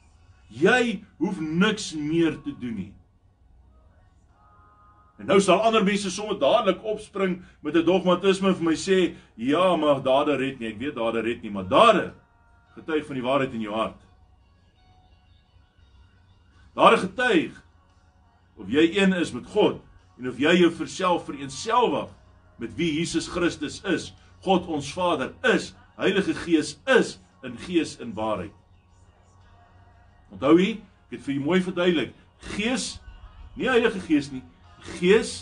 Jy 0.50 1.01
hoef 1.18 1.39
niks 1.39 1.94
meer 1.98 2.36
te 2.44 2.54
doen 2.60 2.75
nie. 2.75 2.92
En 5.15 5.30
nou 5.32 5.39
sal 5.39 5.62
ander 5.63 5.84
mense 5.86 6.12
sommer 6.12 6.36
dadelik 6.39 6.84
opspring 6.84 7.39
met 7.63 7.75
'n 7.75 7.86
dogmatisme 7.86 8.54
vir 8.54 8.63
my 8.63 8.75
sê, 8.75 9.15
"Ja, 9.36 9.75
maar 9.75 10.04
dade 10.04 10.36
red 10.36 10.60
nie. 10.60 10.68
Ek 10.68 10.80
weet 10.80 10.96
dade 10.96 11.22
red 11.22 11.42
nie, 11.42 11.51
maar 11.51 11.68
dade 11.68 12.13
getuig 12.75 13.06
van 13.06 13.15
die 13.15 13.24
waarheid 13.24 13.54
in 13.54 13.62
jou 13.62 13.74
hart." 13.74 14.01
Dade 16.76 16.98
getuig 16.98 17.63
of 18.58 18.69
jy 18.69 18.98
een 18.98 19.13
is 19.13 19.32
met 19.32 19.45
God 19.45 19.82
en 20.19 20.28
of 20.28 20.38
jy 20.38 20.56
jou 20.60 20.71
verself 20.71 21.26
vereenselwig 21.26 22.10
met 22.58 22.76
wie 22.76 22.93
Jesus 23.00 23.28
Christus 23.28 23.82
is, 23.84 24.13
God 24.45 24.69
ons 24.69 24.91
Vader 24.93 25.34
is, 25.53 25.73
Heilige 25.97 26.36
Gees 26.43 26.75
is 26.91 27.15
in 27.45 27.58
gees 27.65 27.95
en 28.03 28.13
waarheid. 28.15 28.53
Onthou 30.34 30.58
jy, 30.60 30.75
ek 31.08 31.17
het 31.17 31.25
vir 31.25 31.36
jou 31.38 31.43
mooi 31.45 31.60
verduidelik, 31.63 32.15
Gees, 32.55 32.95
nie 33.55 33.69
Heilige 33.71 34.01
Gees 34.05 34.31
nie, 34.34 34.43
Gees 34.99 35.36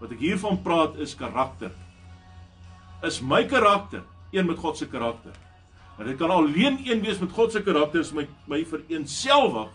wat 0.00 0.12
ek 0.12 0.22
hiervan 0.22 0.58
praat 0.64 0.96
is 1.02 1.14
karakter. 1.16 1.72
Is 3.04 3.20
my 3.20 3.44
karakter 3.48 4.04
een 4.32 4.48
met 4.48 4.58
God 4.60 4.78
se 4.78 4.88
karakter. 4.88 5.32
Maar 5.96 6.10
dit 6.10 6.18
kan 6.20 6.30
alleen 6.32 6.80
een 6.84 7.00
wees 7.00 7.20
met 7.22 7.32
God 7.32 7.52
se 7.52 7.62
karakter 7.62 8.00
is 8.00 8.12
my 8.12 8.26
my 8.48 8.64
vereenselwig 8.68 9.72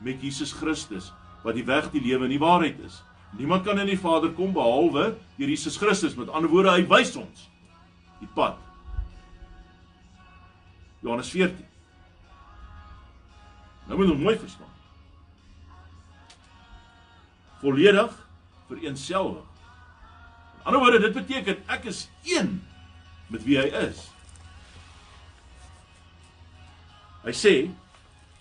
met 0.00 0.22
Jesus 0.22 0.52
Christus 0.52 1.10
wat 1.42 1.54
die 1.54 1.64
weg, 1.66 1.90
die 1.92 2.02
lewe 2.02 2.24
en 2.24 2.32
die 2.32 2.40
waarheid 2.40 2.80
is. 2.86 3.02
Niemand 3.36 3.66
kan 3.66 3.78
in 3.78 3.90
die 3.90 4.00
Vader 4.00 4.32
kom 4.32 4.52
behalwe 4.56 5.12
deur 5.36 5.48
Jesus 5.48 5.76
Christus. 5.76 6.16
Met 6.16 6.32
ander 6.32 6.50
woorde, 6.50 6.72
hy 6.72 6.86
wys 6.88 7.12
ons 7.20 7.48
die 8.18 8.28
pad. 8.34 8.58
Johannes 11.00 11.30
14. 11.30 11.66
Nou 13.88 13.98
moet 13.98 14.10
ons 14.12 14.22
mooi 14.22 14.36
verstaan. 14.38 14.74
Volledig 17.62 18.14
vereenselwig. 18.68 19.44
In 20.58 20.64
ander 20.68 20.80
woorde, 20.82 21.00
dit 21.00 21.14
beteken 21.16 21.62
ek 21.72 21.86
is 21.88 22.06
een 22.28 22.58
met 23.32 23.44
wie 23.46 23.56
hy 23.60 23.68
is. 23.88 24.02
Hy 27.24 27.34
sê 27.36 27.54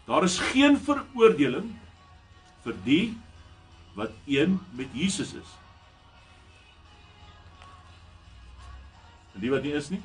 daar 0.07 0.23
is 0.23 0.39
geen 0.53 0.77
veroordeling 0.79 1.71
vir 2.63 2.75
die 2.85 3.05
wat 3.97 4.13
een 4.27 4.59
met 4.77 4.91
Jesus 4.95 5.33
is. 5.35 5.55
En 9.37 9.43
die 9.43 9.51
wat 9.53 9.61
nie 9.61 9.75
is 9.77 9.91
nie. 9.93 9.99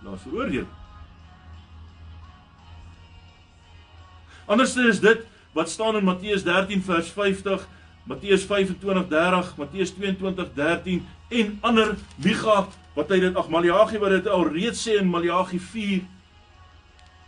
Nou 0.00 0.16
veroordeel. 0.22 0.64
Anders 4.48 4.72
is 4.80 5.02
dit 5.04 5.20
wat 5.52 5.68
staan 5.68 6.00
in 6.00 6.04
Matteus 6.04 6.46
13 6.48 6.80
vers 6.82 7.10
50, 7.12 7.68
Matteus 8.08 8.48
25 8.48 9.04
30, 9.12 9.52
Matteus 9.60 9.92
22 9.98 10.48
13 10.56 11.04
en 11.28 11.58
ander 11.60 11.92
Micha 12.16 12.64
wat 12.96 13.12
hy 13.12 13.20
dit 13.20 13.36
ag 13.36 13.52
Maleagi 13.52 14.00
wat 14.00 14.16
dit 14.16 14.32
al 14.32 14.48
reeds 14.48 14.80
sê 14.88 14.96
in 15.02 15.12
Maleagi 15.12 15.60
4 15.60 16.00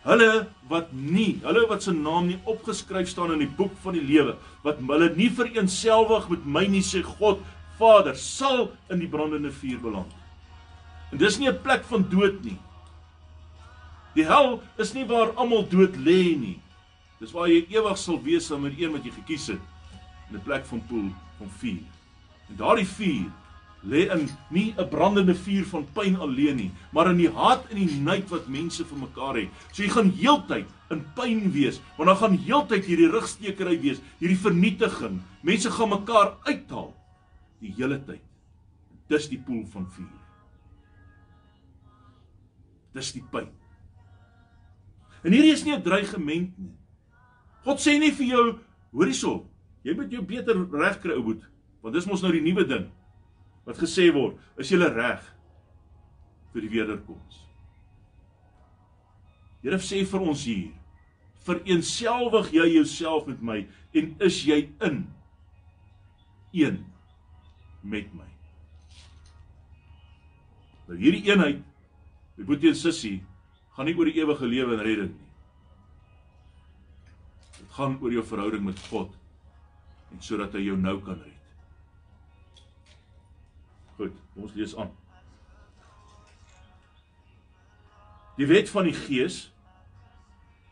hulle 0.06 0.46
wat 0.70 0.92
nie 0.92 1.40
hulle 1.42 1.66
wat 1.70 1.82
se 1.82 1.92
naam 1.92 2.28
nie 2.30 2.38
opgeskryf 2.44 3.08
staan 3.10 3.32
in 3.34 3.42
die 3.42 3.54
boek 3.58 3.74
van 3.82 3.96
die 3.98 4.06
lewe 4.06 4.36
wat 4.62 4.78
hulle 4.78 5.10
nie 5.16 5.30
vereenselwig 5.30 6.28
met 6.30 6.46
my 6.58 6.66
nie 6.70 6.84
sê 6.86 7.02
God 7.02 7.42
Vader 7.76 8.16
sal 8.16 8.70
in 8.88 9.02
die 9.02 9.08
brandende 9.08 9.50
vuur 9.52 9.80
beland. 9.82 10.12
En 11.12 11.18
dis 11.18 11.38
nie 11.38 11.48
'n 11.48 11.62
plek 11.62 11.84
van 11.84 12.08
dood 12.08 12.44
nie. 12.44 12.58
Die 14.14 14.24
hel 14.24 14.62
is 14.78 14.94
nie 14.94 15.04
waar 15.04 15.34
almal 15.36 15.68
dood 15.68 15.94
lê 15.96 16.36
nie. 16.36 16.60
Dis 17.20 17.32
waar 17.32 17.48
jy 17.48 17.66
ewig 17.68 17.98
sal 17.98 18.22
wees 18.22 18.46
saam 18.46 18.62
met 18.62 18.78
een 18.78 18.92
wat 18.92 19.04
jy 19.04 19.10
gekies 19.10 19.46
het 19.46 19.60
in 20.30 20.36
'n 20.36 20.42
plek 20.42 20.64
van 20.64 20.80
poel 20.88 21.10
van 21.38 21.50
vuur. 21.58 21.84
En 22.48 22.56
daardie 22.56 22.86
vuur 22.86 23.30
lê 23.84 24.08
in 24.10 24.28
nie 24.50 24.74
'n 24.76 24.88
brandende 24.88 25.34
vuur 25.34 25.64
van 25.64 25.86
pyn 25.92 26.16
alleen 26.16 26.56
nie, 26.56 26.70
maar 26.92 27.10
in 27.10 27.16
die 27.16 27.30
haat 27.30 27.70
en 27.70 27.76
die 27.76 28.00
nait 28.00 28.28
wat 28.30 28.48
mense 28.48 28.84
vir 28.84 28.98
mekaar 28.98 29.36
het. 29.36 29.48
So 29.72 29.82
jy 29.82 29.88
gaan 29.88 30.10
heeltyd 30.10 30.66
in 30.90 31.04
pyn 31.14 31.52
wees, 31.52 31.80
want 31.96 32.08
dan 32.08 32.16
gaan 32.16 32.38
heeltyd 32.38 32.84
hierdie 32.84 33.10
rugstekery 33.10 33.80
wees, 33.80 34.00
hierdie 34.18 34.38
vernietiging. 34.38 35.20
Mense 35.42 35.70
gaan 35.70 35.88
mekaar 35.88 36.36
uithaal 36.44 36.94
die 37.60 37.74
hele 37.76 37.98
tyd. 37.98 38.22
Dis 39.08 39.28
die 39.28 39.38
poel 39.38 39.66
van 39.66 39.86
vuur. 39.86 40.18
Dis 42.94 43.12
die 43.12 43.24
pyn. 43.30 43.48
En 45.22 45.32
hierdie 45.32 45.52
is 45.52 45.64
nie 45.64 45.74
'n 45.74 45.82
dreigement 45.82 46.58
nie. 46.58 46.74
God 47.64 47.78
sê 47.78 47.98
nie 47.98 48.12
vir 48.12 48.26
jou, 48.26 48.58
hoor 48.92 49.06
hierso, 49.06 49.46
jy 49.82 49.94
moet 49.94 50.10
jou 50.10 50.22
beter 50.22 50.54
reg 50.72 51.00
kry 51.00 51.12
ou 51.12 51.22
boet, 51.22 51.42
want 51.82 51.94
dis 51.94 52.06
mos 52.06 52.22
nou 52.22 52.32
die 52.32 52.40
nuwe 52.40 52.66
ding 52.66 52.90
wat 53.66 53.80
gesê 53.82 54.08
word, 54.14 54.38
is 54.60 54.70
jy 54.70 54.78
reg 54.78 55.22
vir 56.52 56.64
die 56.64 56.72
wederkoms. 56.72 57.42
Here 59.62 59.80
sê 59.82 60.04
vir 60.06 60.22
ons 60.22 60.44
hier, 60.46 60.70
vereenselwig 61.46 62.52
jy 62.54 62.66
jouself 62.76 63.26
met 63.26 63.42
my 63.42 63.58
en 63.96 64.14
is 64.22 64.40
jy 64.46 64.68
in 64.86 65.04
een 66.54 66.80
met 67.82 68.08
my. 68.14 68.30
Nou 70.86 70.98
hierdie 70.98 71.26
eenheid, 71.26 71.62
my 72.38 72.46
boetie 72.46 72.70
en 72.70 72.78
sussie, 72.78 73.18
gaan 73.74 73.90
nie 73.90 73.96
oor 73.98 74.08
die 74.08 74.20
ewige 74.22 74.48
lewe 74.48 74.78
en 74.78 74.84
redding 74.86 75.14
nie 75.14 75.26
gaan 77.76 77.98
oor 78.00 78.12
jou 78.12 78.24
verhouding 78.24 78.64
met 78.64 78.80
God 78.88 79.12
en 80.12 80.22
sodat 80.24 80.54
hy 80.56 80.64
jou 80.64 80.76
nou 80.80 80.96
kan 81.04 81.18
red. 81.20 81.35
Ons 84.36 84.54
lees 84.56 84.74
aan. 84.76 84.90
Die 88.36 88.48
wet 88.48 88.68
van 88.70 88.88
die 88.88 88.96
Gees 88.96 89.46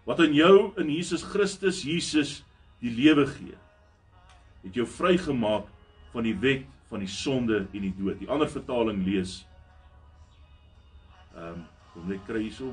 wat 0.04 0.20
in 0.20 0.34
jou 0.36 0.74
in 0.80 0.90
Jesus 0.92 1.24
Christus 1.24 1.80
Jesus 1.86 2.42
die 2.84 2.92
lewe 2.92 3.24
gee, 3.30 3.56
het 4.66 4.76
jou 4.76 4.84
vrygemaak 4.88 5.70
van 6.12 6.26
die 6.26 6.34
wet 6.42 6.66
van 6.90 7.00
die 7.00 7.08
sonde 7.08 7.62
en 7.64 7.86
die 7.86 7.94
dood. 7.96 8.18
Die 8.20 8.28
ander 8.28 8.50
vertaling 8.50 9.00
lees 9.06 9.42
ehm 11.34 11.54
um, 11.54 11.62
kom 11.94 12.08
net 12.10 12.22
kry 12.26 12.40
hierso. 12.42 12.72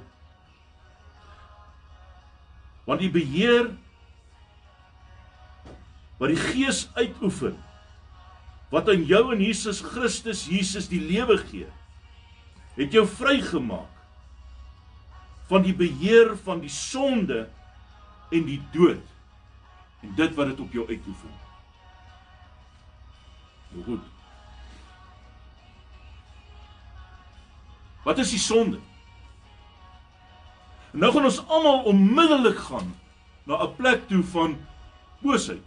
Want 2.87 3.03
die 3.03 3.11
beheer 3.13 3.69
wat 6.17 6.31
die 6.33 6.41
Gees 6.41 6.87
uitoefen 6.97 7.55
wat 8.71 8.89
aan 8.89 9.03
jou 9.05 9.23
in 9.35 9.41
Jesus 9.43 9.81
Christus 9.83 10.45
Jesus 10.47 10.87
die 10.91 11.01
lewe 11.03 11.37
gee 11.37 11.69
het 12.77 12.93
jou 12.95 13.05
vrygemaak 13.07 13.89
van 15.51 15.65
die 15.65 15.75
beheer 15.75 16.37
van 16.45 16.61
die 16.63 16.71
sonde 16.71 17.43
en 18.31 18.45
die 18.47 18.61
dood 18.71 19.03
en 20.01 20.13
dit 20.15 20.37
wat 20.37 20.47
dit 20.53 20.61
op 20.63 20.73
jou 20.73 20.85
uitoefen. 20.87 21.33
Nou 23.71 23.83
goed. 23.85 24.07
Wat 28.03 28.17
is 28.23 28.31
die 28.33 28.41
sonde? 28.41 28.79
En 30.91 31.03
nou 31.03 31.11
gaan 31.13 31.27
ons 31.29 31.43
almal 31.47 31.83
onmiddellik 31.91 32.57
gaan 32.57 32.95
na 33.43 33.61
'n 33.63 33.75
plek 33.75 34.07
toe 34.07 34.23
van 34.23 34.57
boosheid. 35.21 35.63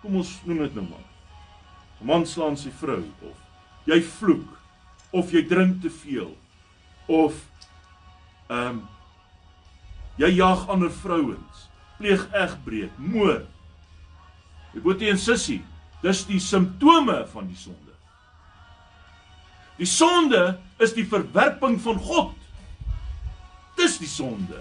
Kom 0.00 0.16
ons 0.16 0.40
noem 0.44 0.58
dit 0.58 0.74
nou 0.74 0.88
maar. 0.88 1.09
'n 2.00 2.06
Man 2.06 2.26
slaan 2.26 2.56
sy 2.56 2.70
vrou 2.70 3.04
of 3.22 3.36
jy 3.86 4.00
vloek 4.00 4.58
of 5.12 5.32
jy 5.32 5.42
drink 5.48 5.82
te 5.82 5.90
veel 5.90 6.32
of 7.08 7.34
ehm 8.48 8.66
um, 8.80 8.88
jy 10.20 10.28
jag 10.36 10.66
ander 10.68 10.90
vrouens, 10.92 11.68
pleeg 11.96 12.26
egbreek, 12.36 12.92
moord. 12.98 13.46
Jy 14.74 14.82
boetie 14.84 15.08
en 15.10 15.18
sussie, 15.18 15.62
dis 16.02 16.26
die 16.28 16.40
simptome 16.42 17.22
van 17.32 17.48
die 17.48 17.56
sonde. 17.56 17.94
Die 19.80 19.88
sonde 19.88 20.58
is 20.82 20.92
die 20.92 21.06
verwerping 21.08 21.78
van 21.80 21.98
God. 22.04 22.36
Dis 23.80 23.96
die 24.00 24.10
sonde. 24.10 24.60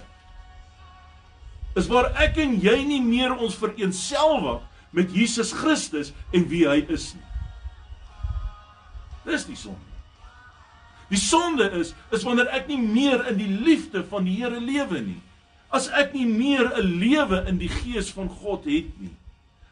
Is 1.75 1.89
waar 1.91 2.07
ek 2.23 2.39
en 2.39 2.55
jy 2.63 2.77
nie 2.87 3.01
meer 3.03 3.35
ons 3.35 3.57
vereenselwig 3.59 4.63
met 4.95 5.11
Jesus 5.13 5.51
Christus 5.53 6.13
en 6.31 6.47
wie 6.49 6.63
hy 6.69 6.79
is 6.87 7.11
nie. 7.17 7.28
Dis 9.29 9.45
die 9.45 9.57
sonde. 9.57 9.85
Die 11.09 11.17
sonde 11.21 11.69
is 11.79 11.93
is 12.13 12.25
wanneer 12.25 12.49
ek 12.53 12.69
nie 12.69 12.79
meer 12.81 13.25
in 13.31 13.37
die 13.39 13.49
liefde 13.49 14.03
van 14.11 14.25
die 14.25 14.37
Here 14.41 14.59
lewe 14.61 15.01
nie. 15.01 15.21
As 15.73 15.89
ek 15.93 16.13
nie 16.13 16.25
meer 16.25 16.69
'n 16.77 16.99
lewe 17.01 17.45
in 17.47 17.57
die 17.57 17.69
gees 17.69 18.09
van 18.13 18.29
God 18.29 18.65
het 18.65 18.89
nie. 18.99 19.13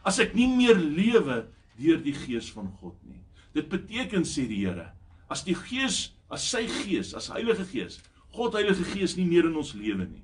As 0.06 0.20
ek 0.20 0.34
nie 0.34 0.48
meer 0.48 0.76
lewe 0.76 1.46
deur 1.78 1.98
die 2.02 2.14
gees 2.14 2.50
van 2.54 2.72
God 2.82 2.96
nie. 3.06 3.22
Dit 3.54 3.70
beteken 3.70 4.26
sê 4.26 4.48
die 4.48 4.66
Here, 4.66 4.92
as 5.30 5.44
die 5.44 5.56
gees, 5.56 6.12
as 6.30 6.46
sy 6.46 6.68
gees, 6.68 7.14
as 7.14 7.30
Heilige 7.34 7.66
Gees, 7.66 8.00
God 8.34 8.54
Heilige 8.54 8.84
Gees 8.84 9.16
nie 9.18 9.26
meer 9.26 9.48
in 9.50 9.58
ons 9.58 9.74
lewe 9.74 10.06
nie, 10.06 10.24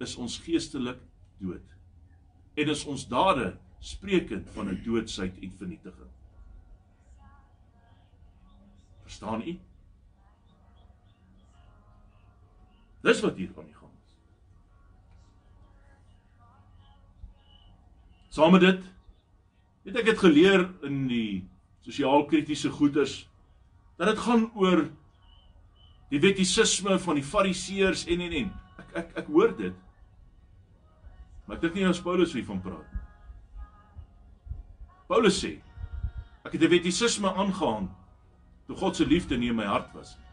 is 0.00 0.16
ons 0.16 0.38
geestelik 0.44 1.00
dood 1.40 1.64
en 2.58 2.70
is 2.70 2.84
ons 2.90 3.04
dade 3.06 3.52
spreekend 3.80 4.48
van 4.54 4.68
'n 4.68 4.82
doodsheid 4.84 5.34
en 5.42 5.52
vernietiging. 5.58 6.12
Verstaan 9.08 9.42
u? 9.42 9.58
Dis 13.00 13.20
wat 13.24 13.36
hier 13.40 13.48
aan 13.56 13.64
die 13.64 13.74
gang 13.74 13.92
is. 14.04 14.16
Saam 18.36 18.52
met 18.52 18.60
dit 18.60 18.82
het 19.88 19.96
ek 20.02 20.10
dit 20.10 20.20
geleer 20.20 20.66
in 20.84 21.06
die 21.08 21.48
sosiaal-kritiese 21.86 22.68
goeters 22.76 23.22
dat 23.96 24.10
dit 24.10 24.20
gaan 24.26 24.44
oor 24.52 24.84
die 26.12 26.20
wettisisme 26.20 26.98
van 27.00 27.16
die 27.16 27.24
fariseërs 27.24 28.04
en 28.12 28.20
en 28.26 28.34
en 28.42 28.50
ek 28.84 28.92
ek 29.00 29.16
ek 29.22 29.30
hoor 29.32 29.54
dit. 29.56 29.78
Maar 31.46 31.56
ek 31.56 31.64
dink 31.64 31.78
nie 31.80 31.88
ons 31.88 32.04
Paulus 32.04 32.36
hiervan 32.36 32.60
praat 32.60 32.84
nie. 32.92 33.06
Paulus 35.08 35.40
sê 35.40 35.54
ek 36.44 36.52
het 36.52 36.60
die 36.60 36.74
wettisisme 36.76 37.32
aangehang 37.32 37.88
toe 38.68 38.76
God 38.76 38.96
se 38.96 39.06
liefde 39.08 39.38
nie 39.40 39.48
in 39.50 39.56
my 39.56 39.66
hart 39.66 39.88
was 39.96 40.14
nie. 40.14 40.28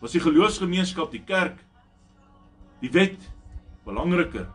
Was 0.00 0.14
die 0.16 0.22
geloofsgemeenskap, 0.24 1.10
die 1.12 1.24
kerk, 1.28 1.58
die 2.80 2.88
wet 2.94 3.20
belangriker 3.84 4.46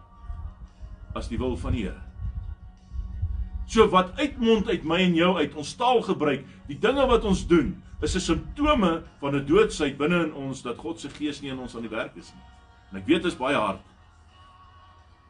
as 1.16 1.30
die 1.30 1.38
wil 1.38 1.54
van 1.62 1.76
die 1.78 1.86
Here? 1.86 2.02
So 3.70 3.86
wat 3.94 4.16
uitmond 4.18 4.70
uit 4.70 4.86
my 4.86 5.00
en 5.04 5.18
jou 5.18 5.36
uit 5.38 5.54
ons 5.58 5.74
taal 5.78 6.02
gebruik, 6.06 6.46
die 6.70 6.78
dinge 6.82 7.06
wat 7.10 7.26
ons 7.26 7.46
doen, 7.50 7.76
is 8.02 8.16
'n 8.16 8.20
simptome 8.20 9.04
van 9.20 9.36
'n 9.36 9.46
doodsheid 9.46 9.98
binne 9.98 10.24
in 10.26 10.34
ons 10.34 10.62
dat 10.62 10.78
God 10.78 11.00
se 11.00 11.10
gees 11.10 11.42
nie 11.42 11.52
in 11.52 11.60
ons 11.60 11.76
aan 11.76 11.82
die 11.82 11.96
werk 11.96 12.16
is 12.16 12.34
nie. 12.34 12.44
En 12.92 12.98
ek 12.98 13.06
weet 13.06 13.24
dit 13.24 13.32
is 13.32 13.38
baie 13.38 13.56
hard. 13.56 13.82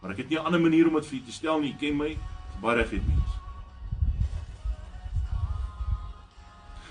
Maar 0.02 0.12
ek 0.12 0.18
het 0.18 0.30
nie 0.30 0.40
'n 0.40 0.46
ander 0.46 0.62
manier 0.62 0.88
om 0.88 0.94
dit 0.94 1.06
vir 1.06 1.20
u 1.20 1.22
te 1.22 1.32
stel 1.32 1.60
nie. 1.60 1.74
U 1.74 1.78
ken 1.78 1.98
my, 1.98 2.18
baie 2.62 2.78
reg 2.78 2.90
het 2.90 3.08
mens. 3.08 3.35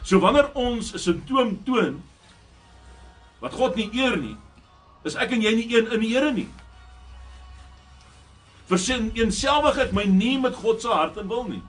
So 0.04 0.20
wanneer 0.20 0.52
ons 0.54 0.92
'n 0.92 0.98
simptoom 0.98 1.64
toon 1.64 2.02
wat 3.40 3.52
God 3.52 3.76
nie 3.76 3.90
eer 3.92 4.16
nie, 4.16 4.36
is 5.04 5.16
ek 5.16 5.32
en 5.32 5.42
jy 5.42 5.54
nie 5.54 5.68
een 5.76 5.92
in 5.92 6.00
die 6.00 6.12
Here 6.12 6.32
nie 6.32 6.48
versin 8.70 9.10
eenselwigheid 9.16 9.92
my 9.92 10.04
nie 10.08 10.36
met 10.40 10.56
God 10.56 10.82
se 10.82 10.88
hart 10.88 11.18
en 11.20 11.28
wil 11.28 11.44
nie. 11.48 11.62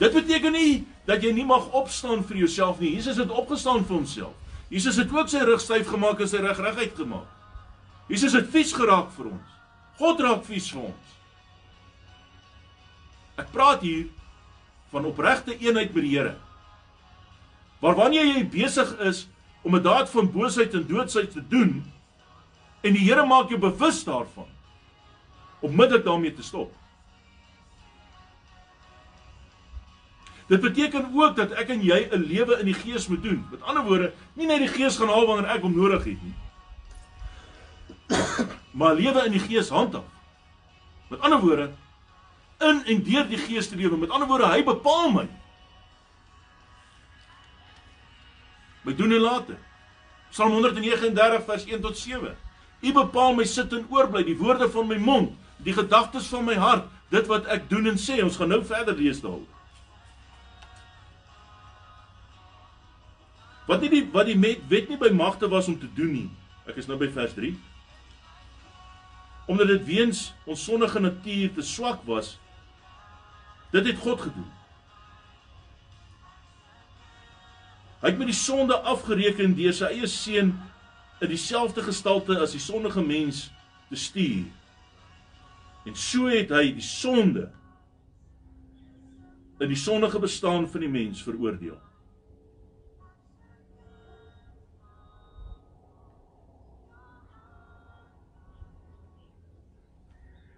Dit 0.00 0.12
beteken 0.12 0.52
nie 0.52 0.84
dat 1.08 1.24
jy 1.24 1.32
nie 1.32 1.46
mag 1.48 1.70
opstaan 1.76 2.24
vir 2.28 2.42
jouself 2.44 2.80
nie. 2.82 2.92
Jesus 2.98 3.20
het 3.20 3.32
opgestaan 3.32 3.86
vir 3.86 3.96
homself. 3.96 4.34
Jesus 4.68 4.98
het 5.00 5.12
ook 5.14 5.30
sy 5.30 5.44
rug 5.46 5.62
styf 5.62 5.88
gemaak 5.88 6.20
en 6.20 6.28
sy 6.28 6.42
rug 6.42 6.60
reguit 6.60 6.96
gemaak. 6.98 7.30
Jesus 8.10 8.34
het 8.36 8.50
vies 8.52 8.74
geraak 8.76 9.08
vir 9.16 9.30
ons. 9.32 9.54
God 9.96 10.20
raak 10.20 10.42
vies 10.46 10.66
vir 10.74 10.88
ons. 10.90 11.14
Ek 13.40 13.48
praat 13.54 13.84
hier 13.86 14.08
van 14.92 15.08
opregte 15.08 15.56
eenheid 15.56 15.94
met 15.94 16.04
die 16.04 16.12
Here. 16.12 16.34
Maar 17.80 17.94
wanneer 17.94 18.26
jy 18.26 18.48
besig 18.48 18.98
is 18.98 19.28
om 19.62 19.76
'n 19.76 19.82
daad 19.82 20.10
van 20.10 20.32
boosheid 20.32 20.74
en 20.74 20.86
doodsheid 20.86 21.30
te 21.30 21.42
doen 21.48 21.92
en 22.80 22.92
die 22.92 23.04
Here 23.08 23.26
maak 23.26 23.48
jou 23.48 23.58
bewus 23.60 24.04
daarvan, 24.04 24.48
onmiddellik 25.60 26.04
daarmee 26.04 26.34
te 26.34 26.42
stop. 26.42 26.74
Dit 30.46 30.60
beteken 30.60 31.10
ook 31.14 31.36
dat 31.36 31.50
ek 31.50 31.68
en 31.68 31.82
jy 31.82 32.08
'n 32.10 32.22
lewe 32.22 32.58
in 32.58 32.66
die 32.66 32.74
Gees 32.74 33.08
moet 33.08 33.22
doen. 33.22 33.46
Met 33.50 33.62
ander 33.62 33.82
woorde, 33.82 34.12
nie 34.34 34.46
net 34.46 34.58
die 34.58 34.68
Gees 34.68 34.96
gaan 34.96 35.08
haal 35.08 35.26
wanneer 35.26 35.50
ek 35.50 35.62
hom 35.62 35.74
nodig 35.74 36.04
het 36.04 36.22
nie. 36.22 36.34
Maar 38.70 38.94
lewe 38.94 39.24
in 39.24 39.32
die 39.32 39.40
Gees 39.40 39.68
handhaaf. 39.68 40.04
Met 41.08 41.20
ander 41.20 41.40
woorde, 41.40 41.70
in 42.58 42.84
en 42.84 43.02
deur 43.02 43.28
die 43.28 43.38
Gees 43.38 43.68
te 43.68 43.76
lewe. 43.76 43.96
Met 43.96 44.10
ander 44.10 44.28
woorde, 44.28 44.46
hy 44.46 44.62
bepaal 44.64 45.10
my. 45.10 45.28
My 48.86 48.94
doen 48.94 49.12
en 49.12 49.24
late. 49.24 49.56
Psalm 50.30 50.52
139 50.54 51.42
vers 51.44 51.64
1 51.66 51.80
tot 51.82 51.98
7. 51.98 52.36
U 52.80 52.92
bepaal 52.92 53.34
my 53.34 53.44
sit 53.48 53.72
en 53.74 53.86
oorbly 53.90 54.22
die 54.26 54.36
woorde 54.38 54.70
van 54.70 54.86
my 54.86 54.98
mond 55.02 55.34
die 55.64 55.72
gedagtes 55.74 56.28
van 56.30 56.44
my 56.44 56.54
hart, 56.60 56.88
dit 57.10 57.28
wat 57.30 57.46
ek 57.50 57.68
doen 57.70 57.88
en 57.90 57.98
sê. 58.00 58.20
Ons 58.22 58.36
gaan 58.38 58.52
nou 58.52 58.60
verder 58.66 58.96
lees 58.98 59.22
daaroor. 59.24 59.46
Wat 63.66 63.82
nie 63.82 63.90
die 63.90 64.02
wat 64.14 64.28
die 64.28 64.36
wet 64.70 64.90
nie 64.92 64.98
by 65.00 65.10
magte 65.10 65.48
was 65.50 65.66
om 65.66 65.78
te 65.80 65.88
doen 65.96 66.12
nie. 66.12 66.28
Ek 66.70 66.78
is 66.78 66.86
nou 66.86 66.98
by 67.00 67.08
vers 67.14 67.34
3. 67.34 67.54
Omdat 69.50 69.72
dit 69.74 69.86
weens 69.88 70.28
ons 70.46 70.62
sondige 70.62 71.00
natuur 71.02 71.54
te 71.54 71.64
swak 71.66 72.04
was, 72.06 72.36
dit 73.74 73.86
het 73.86 73.98
God 74.02 74.22
gedoen. 74.28 74.50
Hy 78.06 78.12
het 78.12 78.20
met 78.22 78.30
die 78.30 78.38
sonde 78.38 78.76
afgereken 78.86 79.56
deur 79.58 79.74
sy 79.74 79.90
eie 79.90 80.06
seun 80.06 80.52
in 81.18 81.32
dieselfde 81.32 81.82
gestalte 81.82 82.38
as 82.38 82.54
die 82.54 82.62
sondige 82.62 83.02
mens 83.02 83.48
te 83.90 83.98
stuur 83.98 84.46
En 85.86 85.94
so 85.94 86.26
het 86.26 86.50
hy 86.50 86.72
die 86.74 86.84
sonde 86.84 87.46
in 89.62 89.70
die 89.70 89.78
sondige 89.78 90.18
bestaan 90.20 90.66
van 90.68 90.82
die 90.82 90.90
mens 90.90 91.22
veroordeel. 91.24 91.78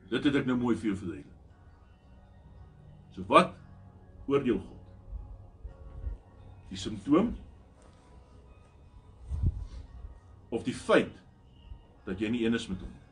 Dit 0.09 0.25
het 0.25 0.41
ek 0.41 0.49
nou 0.49 0.57
mooi 0.57 0.73
vir 0.81 0.95
jou 0.95 0.97
verduidelik. 1.03 1.45
So 3.13 3.29
wat 3.29 3.53
oordeel 4.33 4.63
God? 4.65 4.78
Die 6.69 6.77
simptoom 6.77 7.37
of 10.49 10.65
die 10.65 10.75
feit 10.75 11.13
dat 12.05 12.21
jy 12.21 12.29
nie 12.33 12.45
een 12.45 12.57
is 12.57 12.69
met 12.69 12.81
hom 12.81 12.89
nie? 12.89 13.09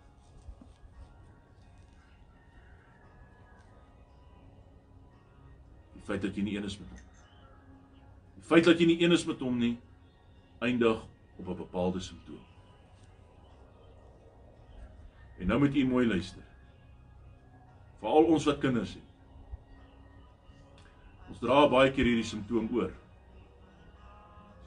feit 6.06 6.22
dat 6.22 6.36
jy 6.38 6.44
nie 6.46 6.56
een 6.56 6.64
is 6.64 6.78
met 6.78 6.90
hom. 6.90 6.98
Die 8.36 8.44
feit 8.46 8.66
dat 8.66 8.80
jy 8.80 8.86
nie 8.92 8.98
een 9.02 9.14
is 9.14 9.24
met 9.26 9.40
hom 9.42 9.56
nie 9.58 9.74
eindig 10.64 11.02
op 11.36 11.48
'n 11.48 11.56
bepaalde 11.56 12.00
simptoom. 12.00 12.44
En 15.38 15.46
nou 15.46 15.58
moet 15.58 15.74
jy 15.74 15.84
mooi 15.84 16.06
luister. 16.06 16.42
Veral 17.98 18.24
ons 18.24 18.44
wat 18.44 18.58
kinders 18.58 18.94
het. 18.94 19.02
Ons 21.28 21.38
dra 21.38 21.68
baie 21.68 21.90
keer 21.92 22.04
hierdie 22.04 22.24
simptoom 22.24 22.68
oor. 22.72 22.92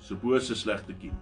So 0.10 0.18
bose 0.18 0.56
slegte 0.58 0.96
kiem. 0.98 1.14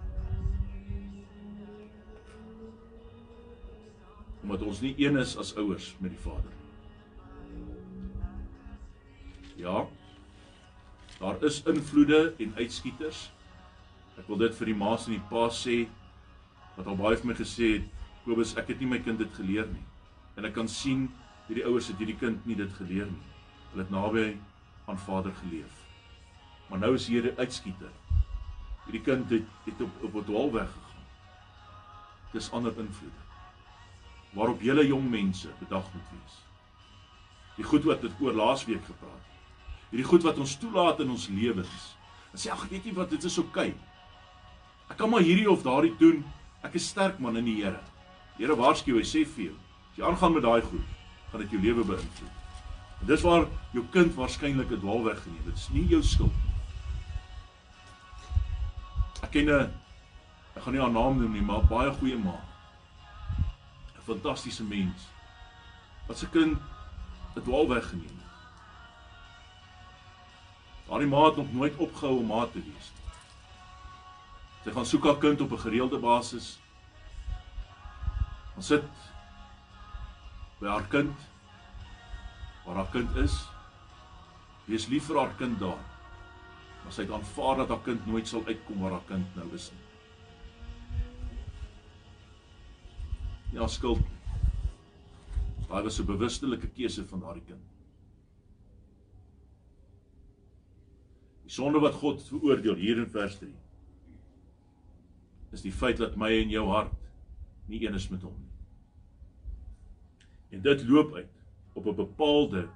Omdat 4.40 4.62
ons 4.64 4.80
nie 4.80 4.94
een 4.96 5.18
is 5.20 5.34
as 5.36 5.50
ouers 5.60 5.90
met 6.00 6.14
die 6.14 6.20
Vader. 6.22 6.54
Ja. 9.60 9.82
Daar 11.18 11.44
is 11.44 11.60
invloede 11.68 12.32
en 12.38 12.56
uitskieters. 12.56 13.26
Ek 14.16 14.24
wil 14.32 14.40
dit 14.46 14.56
vir 14.56 14.72
die 14.72 14.78
ma's 14.86 15.04
en 15.04 15.18
die 15.18 15.26
pa's 15.28 15.60
sê 15.66 15.82
wat 16.78 16.88
al 16.88 16.96
baie 16.96 17.20
vir 17.20 17.34
my 17.34 17.36
gesê 17.36 17.72
het, 17.74 17.94
Kobus, 18.24 18.56
ek 18.56 18.72
het 18.72 18.80
nie 18.80 18.88
my 18.88 19.02
kind 19.04 19.20
dit 19.20 19.36
geleer 19.36 19.68
nie. 19.68 19.84
En 20.40 20.48
ek 20.48 20.56
kan 20.56 20.68
sien 20.70 21.10
hierdie 21.50 21.68
ouers 21.68 21.92
het 21.92 22.00
hierdie 22.00 22.16
kind 22.16 22.48
nie 22.48 22.56
dit 22.56 22.72
geleer 22.80 23.12
nie. 23.12 23.32
Hulle 23.74 23.84
het 23.84 23.92
naby 23.92 24.28
aan 24.88 25.04
Vader 25.04 25.36
geleef. 25.44 25.84
Maar 26.70 26.86
nou 26.86 26.94
is 26.96 27.12
hier 27.12 27.28
'n 27.28 27.36
uitskieter. 27.36 27.92
Hierdie 28.88 29.04
kind 29.04 29.30
het 29.30 29.46
het 29.68 29.80
op 29.84 30.02
op 30.02 30.14
'n 30.14 30.24
dwaalweg 30.24 30.68
gegaan. 30.72 31.06
Dis 32.32 32.50
ander 32.50 32.72
invloede. 32.72 33.22
Waarop 34.32 34.60
julle 34.60 34.86
jong 34.86 35.10
mense 35.10 35.48
bedag 35.58 35.84
moet 35.94 36.10
wees. 36.12 36.36
Die 37.56 37.64
goed 37.64 37.84
wat 37.84 38.04
ek 38.04 38.20
oor 38.20 38.32
laasweek 38.32 38.84
gepraat 38.84 39.24
het 39.28 39.28
hierdie 39.90 40.08
goed 40.08 40.24
wat 40.26 40.40
ons 40.40 40.56
toelaat 40.60 41.00
in 41.00 41.12
ons 41.14 41.28
lewens. 41.32 41.84
En 42.32 42.40
sê 42.40 42.50
ag, 42.52 42.66
weet 42.68 42.88
jy 42.88 42.94
wat, 42.96 43.12
dit 43.12 43.24
is 43.24 43.38
oukei. 43.40 43.70
Okay. 43.72 44.90
Ek 44.92 44.98
kan 45.00 45.10
maar 45.12 45.24
hierdie 45.24 45.48
of 45.50 45.64
daardie 45.64 45.94
doen. 46.00 46.20
Ek 46.64 46.76
is 46.76 46.88
sterk 46.92 47.20
man 47.22 47.38
in 47.40 47.48
die 47.48 47.58
Here. 47.62 47.80
Die 48.36 48.44
Here 48.44 48.56
waarsku 48.58 48.96
hy 48.96 49.04
sê 49.06 49.24
vir 49.24 49.48
jou, 49.48 49.56
as 49.92 50.00
jy 50.00 50.04
aangaan 50.08 50.36
met 50.36 50.44
daai 50.44 50.62
goed, 50.66 50.92
gaan 51.30 51.44
dit 51.44 51.56
jou 51.56 51.62
lewe 51.62 51.86
beïnvloed. 51.88 52.36
En 52.98 53.08
dis 53.08 53.24
waar 53.24 53.46
jou 53.72 53.84
kind 53.94 54.14
waarskynlik 54.16 54.72
'n 54.72 54.80
dwaalweg 54.82 55.22
geneem. 55.22 55.44
Dit 55.46 55.56
is 55.56 55.68
nie 55.72 55.86
jou 55.88 56.02
skuld 56.02 56.34
nie. 56.34 56.47
Ek 59.22 59.30
ken 59.30 59.50
'n 59.50 59.72
ek 60.56 60.62
gaan 60.62 60.72
nie 60.72 60.82
haar 60.82 60.90
naam 60.90 61.18
noem 61.18 61.32
nie, 61.32 61.42
maar 61.42 61.64
baie 61.66 61.90
goeie 61.92 62.18
ma. 62.18 62.38
'n 63.96 64.06
Fantastiese 64.06 64.64
mens. 64.64 65.08
Wat 66.06 66.18
se 66.18 66.28
kind 66.28 66.58
'n 67.36 67.42
dwaalweg 67.42 67.88
geneem. 67.88 68.18
Daardie 70.88 71.08
ma 71.08 71.24
het 71.24 71.36
nog 71.36 71.52
nooit 71.52 71.76
opgehou 71.76 72.18
om 72.18 72.26
ma 72.26 72.46
te 72.46 72.62
wees. 72.62 72.92
Sy 74.64 74.70
gaan 74.70 74.86
soek 74.86 75.04
haar 75.04 75.18
kind 75.18 75.40
op 75.40 75.52
'n 75.52 75.64
gereelde 75.66 75.98
basis. 75.98 76.58
Ons 78.56 78.66
sit 78.66 78.84
by 80.60 80.66
haar 80.66 80.88
kind 80.90 81.16
waar 82.64 82.76
haar 82.76 82.90
kind 82.92 83.16
is. 83.16 83.48
Wees 84.64 84.86
lief 84.86 85.06
vir 85.06 85.18
haar 85.18 85.34
kind 85.38 85.58
daar. 85.60 85.87
Maar 86.88 86.96
sy 86.96 87.04
het 87.04 87.10
aanvaar 87.12 87.58
dat 87.58 87.68
haar 87.68 87.82
kind 87.84 88.06
nooit 88.08 88.28
sal 88.28 88.46
uitkom 88.46 88.78
waar 88.80 88.94
haar 88.94 89.04
kind 89.04 89.34
nou 89.36 89.44
is 89.52 89.66
nie. 89.74 89.82
Ja, 93.58 93.66
skuld. 93.68 94.00
Daai 95.66 95.82
was 95.84 96.00
'n 96.00 96.06
bewustelike 96.08 96.68
keuse 96.68 97.04
van 97.10 97.20
daardie 97.20 97.44
kind. 97.44 97.60
Die 101.42 101.52
sonde 101.52 101.78
wat 101.78 101.94
God 101.94 102.22
veroordeel 102.22 102.74
hier 102.74 102.96
in 103.04 103.10
vers 103.10 103.38
3 103.38 103.52
is 105.52 105.60
die 105.60 105.72
feit 105.72 105.96
dat 105.96 106.16
my 106.16 106.32
en 106.40 106.48
jou 106.48 106.66
hart 106.68 106.96
nie 107.66 107.84
een 107.84 107.94
is 107.94 108.08
met 108.08 108.22
hom 108.22 108.34
nie. 108.40 108.52
En 110.56 110.62
dit 110.62 110.88
loop 110.88 111.14
uit 111.14 111.32
op 111.74 111.86
'n 111.86 111.94
bepaalde 111.94 112.68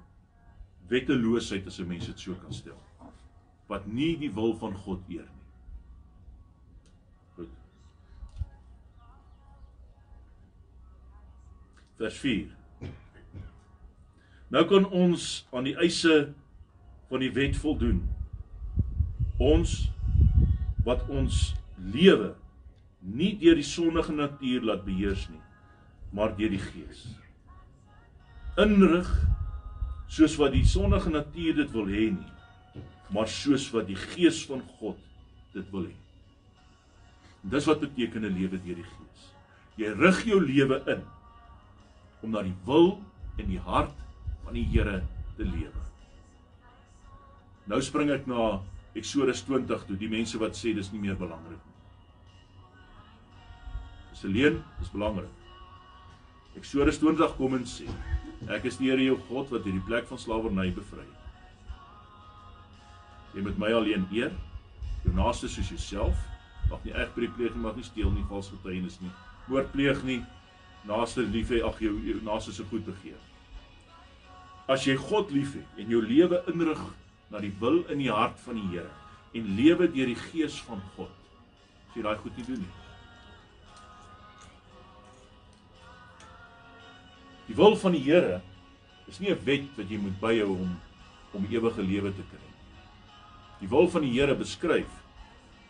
wetteloosheid 0.87 1.67
as 1.67 1.79
'n 1.79 1.87
mens 1.87 2.05
dit 2.05 2.19
so 2.19 2.33
kan 2.35 2.53
stel 2.53 2.92
wat 3.71 3.85
nie 3.87 4.13
die 4.19 4.31
wil 4.33 4.55
van 4.59 4.75
God 4.85 5.05
eer 5.11 5.27
nie. 5.27 5.47
Goed. 7.37 7.53
Vers 12.01 12.19
4. 12.23 12.51
Nou 14.53 14.65
kan 14.69 14.85
ons 14.93 15.47
aan 15.51 15.65
die 15.65 15.77
eise 15.81 16.33
van 17.09 17.23
die 17.23 17.31
wet 17.33 17.57
voldoen. 17.57 18.03
Ons 19.41 19.87
wat 20.85 21.07
ons 21.09 21.53
lewe 21.93 22.33
nie 23.03 23.33
deur 23.41 23.57
die 23.59 23.67
sondige 23.67 24.13
natuur 24.15 24.63
laat 24.67 24.85
beheers 24.85 25.25
nie, 25.31 25.41
maar 26.15 26.35
deur 26.37 26.53
die 26.53 26.61
Gees. 26.61 27.03
Inrig 28.61 29.09
soos 30.11 30.37
wat 30.39 30.53
die 30.53 30.65
sondige 30.67 31.11
natuur 31.11 31.57
dit 31.63 31.73
wil 31.73 31.89
hê 31.89 32.07
nie, 32.13 32.32
maar 33.13 33.29
soos 33.29 33.67
wat 33.73 33.87
die 33.87 33.99
gees 33.99 34.41
van 34.49 34.63
God 34.79 34.97
dit 35.53 35.69
wil 35.71 35.85
hê. 35.85 35.95
Dis 37.53 37.67
wat 37.69 37.83
beteken 37.83 38.25
'n 38.25 38.33
lewe 38.33 38.57
deur 38.57 38.75
die 38.75 38.89
gees. 38.89 39.21
Jy 39.77 39.93
rig 39.99 40.23
jou 40.25 40.39
lewe 40.41 40.81
in 40.87 41.03
om 42.21 42.31
na 42.31 42.41
die 42.41 42.55
wil 42.65 43.01
en 43.37 43.47
die 43.47 43.59
hart 43.59 43.95
van 44.43 44.53
die 44.53 44.63
Here 44.63 45.03
te 45.37 45.43
lewe. 45.43 45.81
Nou 47.65 47.81
spring 47.81 48.09
ek 48.09 48.27
na 48.27 48.61
Eksodus 48.93 49.41
20 49.43 49.85
toe, 49.87 49.97
die 49.97 50.09
mense 50.09 50.37
wat 50.37 50.55
sê 50.55 50.73
dis 50.73 50.91
nie 50.91 51.01
meer 51.01 51.15
belangrik 51.15 51.61
nie. 51.65 51.73
Dis 54.11 54.23
alleen, 54.23 54.63
dis 54.79 54.91
belangrik. 54.93 55.31
Eksodus 56.55 56.99
20 57.01 57.35
kom 57.35 57.55
en 57.57 57.65
sê: 57.65 57.87
Ek 58.53 58.65
is 58.69 58.77
die 58.77 58.91
Here 58.91 59.03
jou 59.03 59.17
God 59.29 59.49
wat 59.49 59.65
hierdie 59.65 59.85
plek 59.87 60.05
van 60.07 60.21
slawerny 60.21 60.69
bevry 60.75 61.01
het. 61.01 61.22
Jy 63.33 63.41
moet 63.41 63.57
my 63.57 63.71
alleen 63.73 64.05
eer, 64.13 64.33
jou 65.03 65.13
naaste 65.17 65.49
soos 65.49 65.71
jouself. 65.73 66.17
Mag 66.69 66.83
nie 66.85 66.93
egbreek 66.95 67.33
pleeg 67.37 67.55
nie, 67.55 67.63
mag 67.65 67.77
nie 67.77 67.85
steel 67.85 68.11
nie, 68.13 68.23
vals 68.29 68.51
getuienis 68.53 68.99
nie, 69.01 69.11
moord 69.49 69.71
pleeg 69.73 69.99
nie, 70.07 70.21
naaste 70.87 71.25
lief 71.27 71.51
hê, 71.51 71.59
ag 71.65 71.79
jou, 71.83 71.93
jou 72.05 72.21
naaste 72.23 72.53
se 72.55 72.65
goed 72.69 72.85
begeer. 72.87 73.19
As 74.71 74.85
jy 74.87 74.95
God 74.99 75.33
liefhet 75.35 75.81
en 75.81 75.91
jou 75.91 75.99
lewe 76.03 76.39
inrig 76.51 76.79
na 77.33 77.41
die 77.43 77.51
wil 77.59 77.81
in 77.91 77.99
die 77.99 78.11
hart 78.13 78.39
van 78.45 78.59
die 78.59 78.69
Here 78.71 78.91
en 79.35 79.49
lewe 79.57 79.89
deur 79.91 80.07
die 80.11 80.19
gees 80.29 80.59
van 80.67 80.79
God, 80.95 81.11
as 81.89 81.97
jy 81.97 82.05
daai 82.05 82.21
goed 82.21 82.37
nie 82.37 82.47
doen 82.47 82.61
nie. 82.63 82.73
Die 87.49 87.57
wil 87.59 87.75
van 87.81 87.97
die 87.97 88.05
Here 88.05 88.39
is 89.11 89.19
nie 89.19 89.33
'n 89.33 89.43
wet 89.43 89.67
wat 89.75 89.89
jy 89.89 89.97
moet 89.97 90.19
byhou 90.21 90.55
om 90.55 90.79
om 91.33 91.45
ewige 91.49 91.81
lewe 91.81 92.13
te 92.13 92.23
kry 92.29 92.52
die 93.63 93.71
wil 93.71 93.87
van 93.87 94.03
die 94.03 94.11
Here 94.11 94.35
beskryf. 94.35 94.91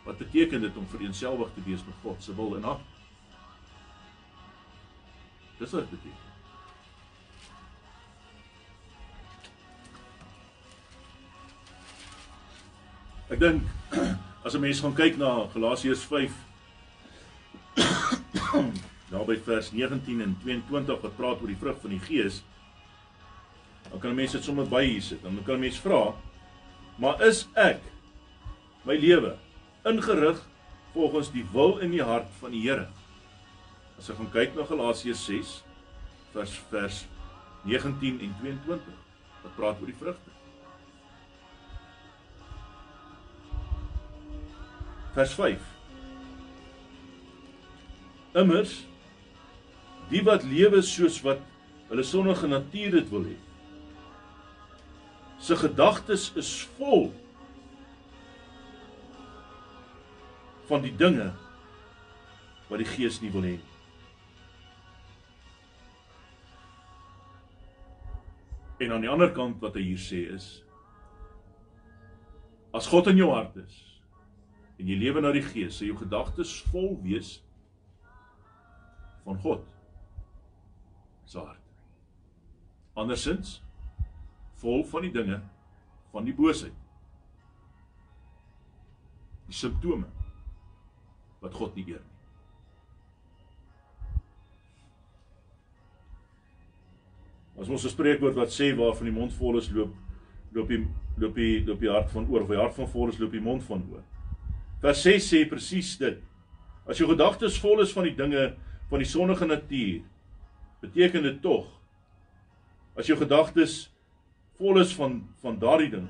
Wat 0.04 0.18
beteken 0.18 0.60
dit 0.60 0.76
om 0.76 0.86
vereenselwig 0.90 1.52
te 1.54 1.62
wees 1.64 1.84
met 1.86 1.94
God 2.02 2.22
se 2.22 2.34
wil 2.34 2.56
en 2.56 2.66
hart? 2.66 2.80
Dis 5.58 5.70
wat 5.70 5.86
dit 5.86 5.94
beteken. 5.94 6.22
Ek 13.32 13.40
dink 13.40 13.62
as 14.46 14.54
'n 14.54 14.60
mens 14.60 14.82
gaan 14.82 14.98
kyk 14.98 15.16
na 15.16 15.46
Galasiërs 15.54 16.04
5 16.10 16.34
daarby 19.14 19.38
vers 19.46 19.70
19 19.72 20.20
en 20.20 20.36
22 20.42 21.00
wat 21.00 21.16
praat 21.16 21.40
oor 21.40 21.50
die 21.50 21.62
vrug 21.62 21.80
van 21.80 21.90
die 21.94 22.02
Gees, 22.02 22.42
dan 23.90 24.00
kan 24.00 24.10
'n 24.10 24.20
mens 24.20 24.32
dit 24.32 24.44
sommer 24.44 24.68
by 24.68 24.84
hier 24.84 25.02
sit. 25.02 25.22
Dan 25.22 25.42
kan 25.46 25.56
'n 25.56 25.60
mens 25.60 25.78
vra, 25.78 26.14
Maar 26.96 27.22
is 27.26 27.46
ek 27.58 27.82
my 28.86 28.94
lewe 29.00 29.34
ingerig 29.88 30.38
volgens 30.94 31.30
die 31.34 31.44
wil 31.52 31.80
en 31.82 31.90
die 31.90 32.04
hart 32.04 32.30
van 32.38 32.54
die 32.54 32.62
Here? 32.62 32.86
As 33.98 34.10
ek 34.10 34.20
gaan 34.20 34.30
kyk 34.34 34.54
na 34.54 34.66
Galasiërs 34.68 35.24
6 35.26 35.54
vers 36.34 36.54
vers 36.70 37.00
19 37.66 38.20
en 38.22 38.34
22 38.42 39.02
wat 39.42 39.56
praat 39.58 39.80
oor 39.80 39.90
die 39.90 39.98
vrugte. 39.98 40.32
Vers 45.14 45.34
5. 45.38 45.70
Immers 48.42 48.82
die 50.10 50.22
wat 50.26 50.46
lewe 50.46 50.82
soos 50.84 51.18
wat 51.24 51.42
hulle 51.88 52.04
sonnige 52.06 52.50
natuur 52.50 52.98
dit 52.98 53.10
wil 53.10 53.26
hê 53.30 53.36
se 55.44 55.56
gedagtes 55.56 56.30
is 56.40 56.50
vol 56.78 57.10
van 60.64 60.80
die 60.80 60.94
dinge 60.96 61.26
wat 62.70 62.80
die 62.80 62.88
gees 62.88 63.18
nie 63.20 63.28
wil 63.34 63.44
hê 63.44 63.58
nie. 63.58 63.72
En 68.86 68.94
aan 68.96 69.04
die 69.04 69.10
ander 69.12 69.34
kant 69.36 69.60
wat 69.60 69.76
hy 69.76 69.84
hier 69.90 70.00
sê 70.00 70.22
is 70.32 70.46
as 72.74 72.88
God 72.90 73.12
in 73.12 73.20
jou 73.20 73.28
hart 73.34 73.60
is 73.60 73.76
en 74.80 74.88
jy 74.88 74.96
lewe 74.98 75.20
na 75.22 75.34
die 75.36 75.44
gees, 75.44 75.76
sal 75.76 75.90
jou 75.90 75.98
gedagtes 76.00 76.56
vol 76.72 76.96
wees 77.04 77.36
van 79.28 79.36
God 79.44 79.68
se 81.28 81.38
hart. 81.38 81.60
Andersins 82.96 83.58
vol 84.64 84.84
van 84.88 85.04
die 85.04 85.12
dinge 85.12 85.42
van 86.14 86.24
die 86.24 86.34
boosheid. 86.34 86.74
Die 89.50 89.56
simptome 89.56 90.08
wat 91.44 91.56
God 91.58 91.76
nie 91.76 91.84
eer 91.90 92.00
nie. 92.00 92.14
As 97.60 97.68
ons 97.68 97.84
'n 97.84 97.92
spreekwoord 97.92 98.34
wat 98.34 98.50
sê 98.50 98.72
waarvan 98.74 99.06
die 99.06 99.18
mond 99.18 99.32
vol 99.32 99.58
is 99.58 99.70
loop 99.70 99.94
loop 100.54 100.68
die 100.68 100.86
loop 101.18 101.34
die 101.34 101.64
loop 101.66 101.80
die 101.80 101.90
hart 101.90 102.10
van 102.10 102.26
oor, 102.28 102.42
of 102.42 102.48
die 102.48 102.58
hart 102.58 102.74
van 102.74 102.88
vol 102.88 103.08
is 103.08 103.18
loop 103.18 103.32
die 103.32 103.40
mond 103.40 103.62
van 103.62 103.84
oor. 103.92 104.02
Vers 104.80 105.02
6 105.02 105.28
sê 105.32 105.48
presies 105.48 105.96
dit. 105.98 106.18
As 106.86 106.98
jou 106.98 107.08
gedagtes 107.08 107.58
vol 107.58 107.80
is 107.80 107.92
van 107.92 108.04
die 108.04 108.16
dinge 108.16 108.56
van 108.90 108.98
die 108.98 109.08
sonnige 109.08 109.46
natuur, 109.46 110.02
beteken 110.80 111.22
dit 111.22 111.42
tog 111.42 111.66
as 112.96 113.06
jou 113.06 113.16
gedagtes 113.18 113.93
vol 114.58 114.80
is 114.80 114.94
van 114.94 115.22
van 115.42 115.58
daardie 115.58 115.90
ding 115.90 116.08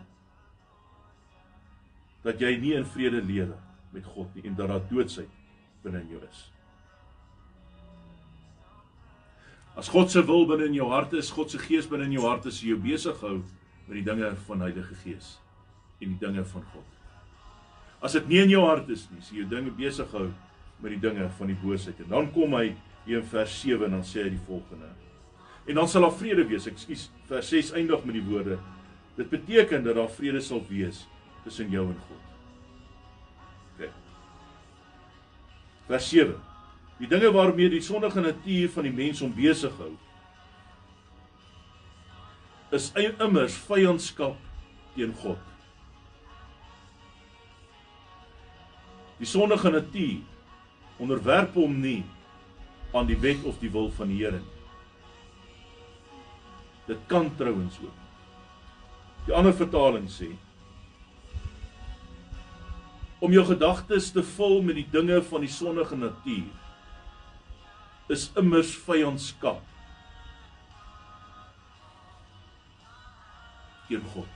dat 2.24 2.40
jy 2.40 2.54
nie 2.60 2.74
in 2.78 2.86
vrede 2.88 3.20
lewe 3.22 3.56
met 3.92 4.06
God 4.14 4.34
nie 4.34 4.44
en 4.48 4.56
dat 4.58 4.72
daar 4.72 4.84
doodsheid 4.90 5.30
binne 5.84 6.00
in 6.00 6.14
jou 6.14 6.22
is. 6.24 6.44
As 9.76 9.90
God 9.90 10.10
se 10.10 10.22
wil 10.24 10.46
binne 10.48 10.68
in 10.70 10.76
jou 10.78 10.88
hart 10.92 11.12
is, 11.18 11.32
God 11.34 11.50
se 11.50 11.58
gees 11.60 11.88
binne 11.90 12.06
in 12.08 12.16
jou 12.16 12.24
hart 12.24 12.46
is, 12.48 12.62
jy 12.62 12.76
besig 12.80 13.18
hou 13.20 13.40
met 13.84 13.96
die 13.98 14.06
dinge 14.06 14.30
van 14.46 14.64
Heilige 14.64 14.96
Gees 15.02 15.34
en 16.00 16.14
die 16.14 16.20
dinge 16.20 16.44
van 16.48 16.64
God. 16.72 16.90
As 18.04 18.14
dit 18.16 18.28
nie 18.30 18.40
in 18.44 18.52
jou 18.52 18.62
hart 18.64 18.88
is 18.92 19.06
nie, 19.10 19.20
sien 19.24 19.42
jy 19.42 19.48
dinge 19.50 19.72
besig 19.74 20.10
hou 20.14 20.28
met 20.80 20.94
die 20.94 21.00
dinge 21.02 21.26
van 21.38 21.50
die 21.50 21.58
boosheid. 21.60 22.00
En 22.04 22.12
dan 22.12 22.30
kom 22.34 22.56
hy 22.56 22.68
hier 23.04 23.20
in 23.20 23.28
vers 23.28 23.54
7 23.60 23.88
en 23.88 23.98
dan 23.98 24.06
sê 24.06 24.24
hy 24.24 24.34
die 24.34 24.44
volgende: 24.46 24.90
En 25.64 25.74
dan 25.74 25.88
sal 25.88 26.04
daar 26.04 26.12
vrede 26.12 26.44
wees. 26.46 26.66
Ekskuus, 26.66 27.08
vers 27.28 27.48
6 27.48 27.72
eindig 27.78 28.04
met 28.04 28.14
die 28.14 28.24
woorde: 28.24 28.58
Dit 29.16 29.30
beteken 29.30 29.84
dat 29.84 29.94
daar 29.94 30.10
vrede 30.10 30.40
sal 30.40 30.64
wees 30.68 31.06
tussen 31.44 31.70
jou 31.70 31.86
en 31.88 32.00
God. 32.08 32.22
OK. 33.74 33.90
Vers 35.86 36.08
7. 36.08 36.34
Die 36.98 37.08
dinge 37.08 37.32
waarmee 37.32 37.68
die 37.68 37.82
sondige 37.82 38.20
natuur 38.20 38.70
van 38.70 38.86
die 38.86 38.92
mens 38.94 39.20
hom 39.20 39.32
besig 39.34 39.72
hou 39.80 39.92
is 42.74 42.88
immers 42.98 43.54
vyandskap 43.68 44.38
teen 44.96 45.12
God. 45.20 45.38
Die 49.20 49.28
sondige 49.30 49.70
natuur 49.70 50.22
onderwerp 50.98 51.54
hom 51.54 51.76
nie 51.82 52.00
aan 52.94 53.06
die 53.06 53.18
wet 53.18 53.46
of 53.46 53.60
die 53.62 53.70
wil 53.70 53.90
van 53.94 54.10
die 54.10 54.18
Here 54.22 54.40
nie. 54.40 54.53
Dit 56.86 56.98
kan 57.06 57.30
trouens 57.36 57.78
ook. 57.82 58.00
Die 59.26 59.34
ander 59.34 59.54
vertaling 59.56 60.08
sê 60.12 60.34
om 63.24 63.32
jou 63.32 63.44
gedagtes 63.48 64.10
te 64.12 64.20
vul 64.34 64.58
met 64.60 64.76
die 64.76 64.88
dinge 64.92 65.22
van 65.24 65.40
die 65.40 65.48
sondige 65.48 65.96
natuur 65.96 66.50
is 68.12 68.26
immers 68.36 68.74
vyandskap 68.84 69.62
teen 73.88 74.04
God. 74.12 74.28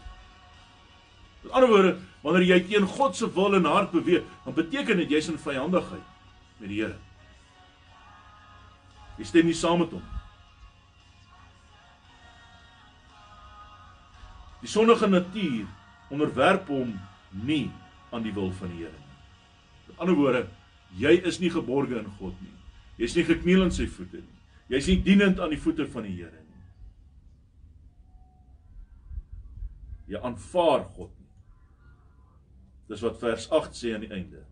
Met 1.43 1.53
ander 1.53 1.71
woorde, 1.71 1.93
wanneer 2.25 2.47
jy 2.49 2.59
teen 2.69 2.89
God 2.89 3.17
se 3.17 3.29
wil 3.33 3.57
en 3.57 3.69
hart 3.69 3.93
beweeg, 3.93 4.25
dan 4.45 4.57
beteken 4.57 5.01
dit 5.03 5.13
jy's 5.17 5.29
in 5.33 5.41
vyandigheid 5.41 6.09
met 6.59 6.69
die 6.69 6.81
Here. 6.83 6.97
Jy 9.19 9.29
stem 9.29 9.49
nie 9.49 9.57
saam 9.57 9.81
met 9.83 9.93
hom. 9.93 10.18
Die 14.63 14.71
sondige 14.71 15.07
natuur 15.07 15.67
onderwerp 16.11 16.69
hom 16.73 16.97
nie 17.31 17.69
aan 18.11 18.25
die 18.25 18.35
wil 18.35 18.51
van 18.59 18.73
die 18.73 18.83
Here 18.83 18.95
nie. 18.95 19.19
Met 19.89 20.01
ander 20.03 20.17
woorde, 20.19 20.47
jy 20.99 21.15
is 21.29 21.39
nie 21.43 21.51
geborge 21.53 22.01
in 22.01 22.11
God 22.19 22.37
nie. 22.43 22.55
Jy's 22.99 23.15
nie 23.15 23.27
gekniel 23.29 23.67
in 23.67 23.75
sy 23.75 23.87
voete 23.87 24.23
nie. 24.23 24.37
Jy's 24.73 24.89
nie 24.91 24.99
dienend 25.05 25.41
aan 25.41 25.53
die 25.55 25.61
voete 25.61 25.87
van 25.93 26.09
die 26.09 26.17
Here 26.17 26.33
nie. 26.33 26.65
Jy 30.15 30.23
aanvaar 30.25 30.87
God 30.97 31.13
nie. 31.13 31.29
Dis 32.89 33.05
wat 33.05 33.21
vers 33.21 33.47
8 33.53 33.77
sê 33.77 33.93
aan 33.95 34.07
die 34.07 34.15
einde. 34.15 34.43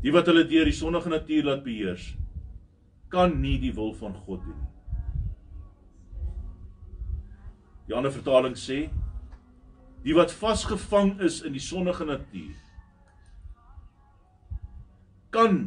Die 0.00 0.12
wat 0.16 0.30
hulle 0.32 0.46
deur 0.48 0.64
die 0.64 0.76
sondige 0.76 1.12
natuur 1.12 1.44
laat 1.44 1.64
beheers, 1.66 2.14
kan 3.12 3.34
nie 3.42 3.58
die 3.60 3.74
wil 3.76 3.92
van 4.00 4.14
God 4.24 4.40
doen 4.46 4.56
nie. 4.56 4.79
Die 7.90 7.96
ander 7.98 8.12
vertaling 8.14 8.54
sê 8.54 8.84
die 10.04 10.12
wat 10.14 10.30
vasgevang 10.30 11.16
is 11.26 11.40
in 11.42 11.56
die 11.56 11.62
sondige 11.64 12.04
natuur 12.06 12.54
kan 15.34 15.58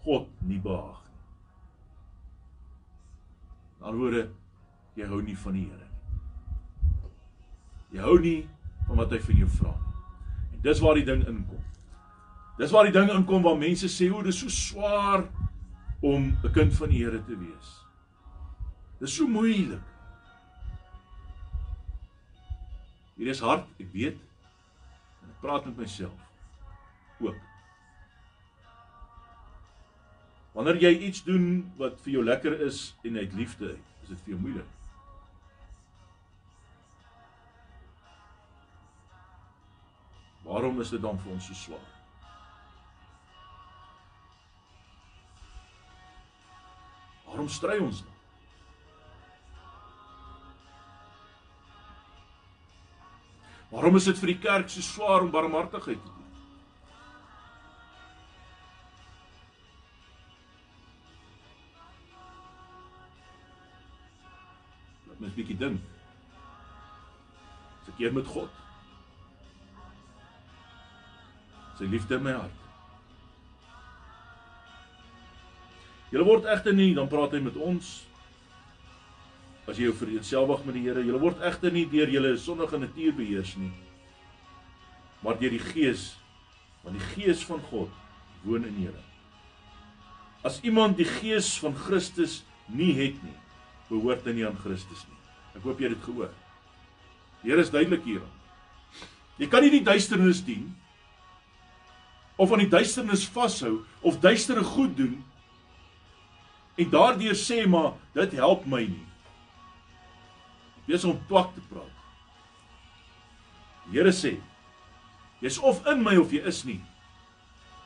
God 0.00 0.30
nie 0.48 0.56
behaag 0.64 1.02
nie. 1.04 1.20
Alhoewel 3.84 4.30
jy 4.96 5.10
hou 5.12 5.20
nie 5.26 5.36
van 5.44 5.58
die 5.60 5.66
Here 5.68 5.84
nie. 5.84 6.00
Jy 7.98 8.02
hou 8.08 8.16
nie 8.24 8.40
van 8.88 9.04
wat 9.04 9.12
hy 9.12 9.20
van 9.28 9.44
jou 9.44 9.50
vra 9.58 9.76
nie. 9.76 9.94
En 10.54 10.64
dis 10.70 10.82
waar 10.86 11.02
die 11.02 11.06
ding 11.12 11.28
inkom. 11.28 11.68
Dis 12.64 12.72
waar 12.72 12.88
die 12.88 12.96
ding 12.96 13.12
inkom 13.12 13.44
waar 13.44 13.60
mense 13.60 13.92
sê 13.92 14.08
o, 14.08 14.24
dis 14.24 14.40
so 14.40 14.48
swaar 14.48 15.28
om 16.00 16.32
'n 16.32 16.52
kind 16.56 16.72
van 16.80 16.88
die 16.88 17.04
Here 17.04 17.20
te 17.28 17.36
wees. 17.36 17.76
Dis 19.04 19.20
so 19.20 19.28
moeilik. 19.28 19.89
Hier 23.20 23.28
is 23.28 23.40
hard, 23.44 23.66
ek 23.76 23.88
weet. 23.92 24.20
En 25.20 25.28
ek 25.28 25.40
praat 25.42 25.66
met 25.68 25.82
myself 25.82 26.28
ook. 27.20 27.36
Wanneer 30.54 30.78
jy 30.80 30.92
iets 31.10 31.20
doen 31.26 31.50
wat 31.76 31.98
vir 32.00 32.14
jou 32.14 32.22
lekker 32.24 32.54
is 32.64 32.78
en 33.04 33.18
uit 33.20 33.34
liefde, 33.36 33.74
is 34.00 34.08
dit 34.14 34.22
vir 34.24 34.32
jou 34.32 34.38
moeilik. 34.40 34.70
Waarom 40.48 40.80
is 40.80 40.94
dit 40.96 41.04
dan 41.04 41.20
vir 41.20 41.34
ons 41.34 41.50
so 41.50 41.58
swaar? 41.66 41.84
Waarom 47.28 47.52
stry 47.52 47.76
ons 47.84 48.00
dan? 48.00 48.19
Waarom 53.70 53.96
is 53.96 54.04
dit 54.04 54.18
vir 54.18 54.32
die 54.32 54.40
kerk 54.42 54.70
so 54.70 54.82
swaar 54.82 55.22
om 55.22 55.30
barmhartigheid 55.30 56.00
te 56.02 56.10
doen? 56.10 56.16
Laat 65.06 65.22
mens 65.22 65.36
bietjie 65.38 65.58
dink. 65.60 65.86
Is 67.84 67.92
ek 67.94 68.02
eer 68.02 68.16
met 68.18 68.26
God? 68.34 68.50
Sy 71.78 71.86
liefde 71.88 72.18
in 72.18 72.26
my 72.26 72.34
hart. 72.36 72.58
Julle 76.10 76.26
word 76.26 76.48
egter 76.50 76.74
nie, 76.74 76.90
dan 76.98 77.06
praat 77.08 77.38
hy 77.38 77.44
met 77.44 77.54
ons. 77.54 78.00
As 79.70 79.78
jy 79.78 79.86
jou 79.86 79.94
vereenselwig 79.94 80.64
met 80.66 80.74
die 80.74 80.82
Here, 80.88 81.04
julle 81.06 81.20
word 81.22 81.42
egter 81.46 81.70
nie 81.70 81.84
deur 81.86 82.10
julle 82.10 82.32
sondige 82.42 82.80
natuur 82.82 83.14
beheers 83.20 83.52
nie, 83.60 83.70
maar 85.22 85.36
deur 85.38 85.52
die 85.54 85.62
Gees, 85.62 86.08
want 86.82 86.96
die 86.98 87.10
Gees 87.12 87.44
van 87.46 87.62
God 87.68 87.92
woon 88.42 88.66
in 88.66 88.80
julle. 88.88 89.04
As 90.42 90.58
iemand 90.66 90.98
die 90.98 91.06
Gees 91.06 91.52
van 91.62 91.76
Christus 91.76 92.40
nie 92.66 92.90
het 92.98 93.18
nie, 93.22 93.36
behoort 93.90 94.26
hy 94.26 94.34
nie 94.40 94.46
aan 94.48 94.58
Christus 94.58 95.04
nie. 95.06 95.18
Ek 95.54 95.62
hoop 95.66 95.78
jy 95.78 95.90
het 95.90 95.98
dit 95.98 96.06
gehoor. 96.08 96.32
Die 97.44 97.52
Here 97.52 97.62
is 97.62 97.70
duidelik 97.70 98.02
hier. 98.08 98.24
Jy 99.38 99.48
kan 99.52 99.62
nie 99.64 99.72
die 99.72 99.84
duisternis 99.84 100.42
dien 100.44 100.66
of 102.40 102.50
aan 102.52 102.64
die 102.64 102.72
duisternis 102.72 103.26
vashou 103.28 103.82
of 104.00 104.18
duistere 104.20 104.64
goed 104.64 104.96
doen 104.96 105.20
en 106.80 106.90
daardeur 106.90 107.36
sê 107.36 107.62
maar 107.68 107.94
dit 108.16 108.34
help 108.40 108.66
my 108.66 108.82
nie. 108.88 109.09
Wees 110.90 111.04
om 111.06 111.18
twak 111.28 111.52
te 111.54 111.62
praat. 111.70 111.98
Die 113.86 113.98
Here 113.98 114.10
sê 114.14 114.38
jy's 115.40 115.58
of 115.62 115.84
in 115.88 116.02
my 116.02 116.16
of 116.18 116.32
jy 116.34 116.42
is 116.50 116.64
nie. 116.66 116.80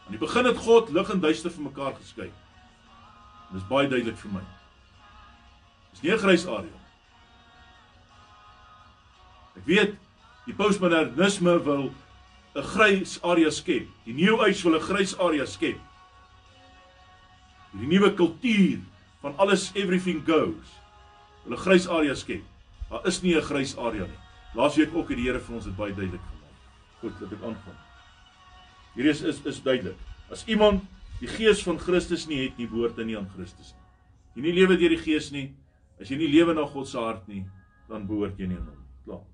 Aan 0.05 0.17
die 0.17 0.21
begin 0.21 0.49
het 0.49 0.63
God 0.65 0.89
lig 0.93 1.11
en 1.13 1.21
duister 1.21 1.53
vir 1.53 1.67
mekaar 1.67 1.93
geskei. 1.99 2.31
Dit 3.51 3.61
is 3.61 3.67
baie 3.69 3.91
duidelik 3.91 4.17
vir 4.23 4.33
my. 4.39 4.45
Dis 5.93 6.03
nie 6.03 6.13
'n 6.13 6.19
grys 6.19 6.47
area. 6.47 6.79
Ek 9.57 9.67
weet 9.67 9.95
die 10.47 10.57
postmodernisme 10.57 11.59
wil 11.65 11.93
'n 12.57 12.63
grys 12.73 13.21
area 13.23 13.51
skep. 13.51 13.87
Die 14.07 14.15
New 14.15 14.41
Age 14.41 14.63
wil 14.65 14.81
'n 14.81 14.87
grys 14.89 15.15
area 15.19 15.47
skep. 15.47 15.79
Die 17.73 17.87
nuwe 17.87 18.15
kultuur 18.15 18.81
van 19.21 19.37
alles 19.37 19.73
everything 19.75 20.25
goes. 20.27 20.81
Hulle 21.45 21.57
grys 21.57 21.87
area 21.87 22.15
skep. 22.15 22.54
Daar 22.95 23.07
is 23.11 23.23
nie 23.23 23.35
'n 23.35 23.43
grys 23.43 23.77
area 23.77 24.07
nie. 24.07 24.21
Laasweek 24.55 24.95
ook 24.95 25.09
het 25.09 25.17
die 25.19 25.27
Here 25.27 25.41
vir 25.41 25.55
ons 25.55 25.65
dit 25.65 25.77
baie 25.77 25.95
duidelik 25.95 26.21
gemaak. 26.23 26.59
Goed, 27.01 27.21
laat 27.21 27.33
ek 27.33 27.43
aangaan. 27.43 27.79
Hierdie 28.95 29.11
is 29.11 29.23
is 29.23 29.41
is 29.45 29.63
duidelik. 29.63 29.97
As 30.31 30.45
iemand 30.47 30.83
die 31.19 31.27
gees 31.27 31.63
van 31.63 31.79
Christus 31.79 32.27
nie 32.27 32.45
het 32.45 32.57
nie, 32.57 32.69
behoort 32.69 32.97
hy 32.97 33.05
nie 33.05 33.17
aan 33.19 33.29
Christus 33.35 33.75
nie. 33.75 33.83
Jy 34.37 34.43
nie 34.43 34.61
lewe 34.61 34.77
deur 34.77 34.95
die 34.95 35.03
gees 35.03 35.31
nie, 35.33 35.55
as 36.01 36.09
jy 36.09 36.17
nie 36.17 36.29
lewe 36.29 36.55
na 36.55 36.67
God 36.67 36.89
se 36.89 36.99
hart 36.99 37.29
nie, 37.29 37.45
dan 37.89 38.07
behoort 38.07 38.39
jy 38.39 38.47
nie 38.47 38.57
aan 38.57 38.69
hom. 38.69 38.87
Klaar. 39.05 39.27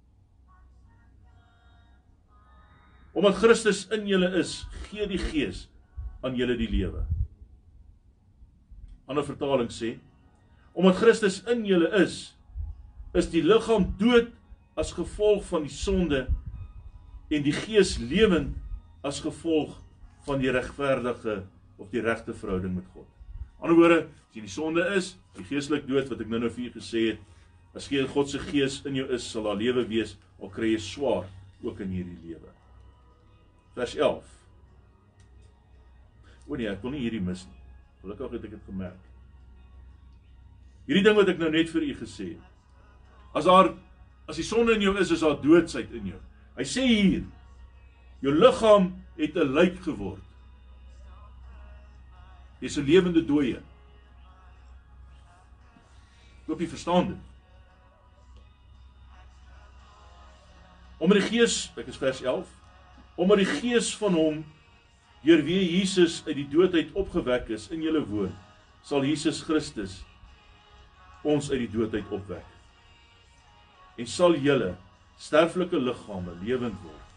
Omdat 3.12 3.34
Christus 3.34 3.86
in 3.90 4.06
julle 4.06 4.38
is, 4.38 4.66
gee 4.88 5.06
die 5.06 5.18
Gees 5.18 5.68
aan 6.22 6.34
julle 6.34 6.56
die 6.56 6.70
lewe. 6.70 7.04
Ander 9.06 9.24
vertaling 9.24 9.68
sê: 9.68 9.98
Omdat 10.72 10.96
Christus 10.96 11.42
in 11.46 11.66
julle 11.66 11.92
is, 12.00 12.39
is 13.16 13.30
die 13.32 13.42
liggaam 13.42 13.88
dood 14.00 14.30
as 14.78 14.92
gevolg 14.96 15.42
van 15.48 15.66
die 15.66 15.74
sonde 15.74 16.26
en 17.30 17.46
die 17.46 17.54
gees 17.54 17.96
lewend 17.98 18.54
as 19.06 19.22
gevolg 19.24 19.74
van 20.26 20.42
die 20.42 20.52
regverdige 20.52 21.40
of 21.80 21.90
die 21.90 22.04
regte 22.04 22.34
verhouding 22.36 22.76
met 22.76 22.86
God. 22.94 23.08
Aan 23.60 23.72
die 23.72 23.74
ander 23.74 23.80
woorde, 23.80 23.98
as 24.28 24.36
jy 24.36 24.42
in 24.44 24.48
die 24.48 24.54
sonde 24.54 24.86
is, 24.96 25.14
die 25.36 25.46
geestelik 25.48 25.88
dood 25.88 26.08
wat 26.12 26.22
ek 26.22 26.30
nou-nou 26.30 26.52
vir 26.52 26.66
julle 26.66 26.78
gesê 26.78 27.04
het, 27.12 27.26
as 27.76 27.88
geen 27.90 28.08
God 28.10 28.30
se 28.30 28.40
gees 28.50 28.80
in 28.88 28.98
jou 29.00 29.08
is, 29.14 29.26
sal 29.26 29.48
daar 29.48 29.60
lewe 29.60 29.84
wees 29.90 30.16
al 30.40 30.52
kry 30.52 30.74
jy 30.74 30.80
swaar 30.84 31.28
ook 31.62 31.84
in 31.84 31.92
hierdie 31.94 32.18
lewe 32.24 32.50
vers 33.80 33.96
11. 33.96 34.24
O 36.46 36.58
nee, 36.58 36.68
ek 36.68 36.82
wil 36.82 36.94
nie 36.94 37.04
hierdie 37.04 37.22
mis 37.22 37.46
nie. 37.46 37.60
Gelukkig 38.02 38.34
het 38.34 38.46
ek 38.48 38.54
dit 38.56 38.68
gemerk. 38.68 39.08
Hierdie 40.88 41.04
ding 41.06 41.18
wat 41.18 41.30
ek 41.30 41.40
nou 41.40 41.50
net 41.54 41.70
vir 41.70 41.86
u 41.86 41.92
gesê 42.00 42.32
het. 42.34 42.49
As 43.32 43.44
daar 43.44 43.74
as 44.30 44.38
die 44.38 44.46
sonde 44.46 44.76
in 44.76 44.84
jou 44.84 44.94
is, 44.98 45.10
is 45.10 45.24
daar 45.24 45.40
doodsheid 45.42 45.90
in 45.98 46.12
jou. 46.12 46.20
Hy 46.54 46.66
sê 46.66 46.84
hier 46.86 47.24
jou 48.22 48.34
liggaam 48.34 48.92
het 49.16 49.34
'n 49.36 49.52
lijk 49.54 49.82
geword. 49.82 50.22
Jy's 52.60 52.76
'n 52.78 52.84
lewende 52.84 53.24
dooie. 53.24 53.60
Hoop 56.46 56.60
jy 56.60 56.66
verstaan 56.66 57.06
dit. 57.08 57.22
Om 60.98 61.10
die 61.10 61.22
gees, 61.22 61.70
ek 61.76 61.86
is 61.86 61.96
vers 61.96 62.22
11 62.22 62.46
omdat 63.20 63.42
die 63.42 63.50
gees 63.60 63.90
van 64.00 64.14
hom 64.16 64.44
deur 65.24 65.42
wie 65.44 65.60
Jesus 65.78 66.22
uit 66.26 66.36
die 66.38 66.48
dood 66.48 66.74
uit 66.74 66.94
opgewek 66.96 67.50
is 67.52 67.68
in 67.74 67.82
julle 67.84 68.00
woon, 68.08 68.32
sal 68.82 69.04
Jesus 69.04 69.42
Christus 69.44 69.98
ons 71.22 71.50
uit 71.52 71.66
die 71.66 71.72
dood 71.74 71.94
uit 71.94 72.14
opwek. 72.16 72.49
En 74.00 74.08
sal 74.08 74.38
julle 74.40 74.70
sterflike 75.20 75.76
liggame 75.76 76.32
lewend 76.40 76.78
word 76.86 77.08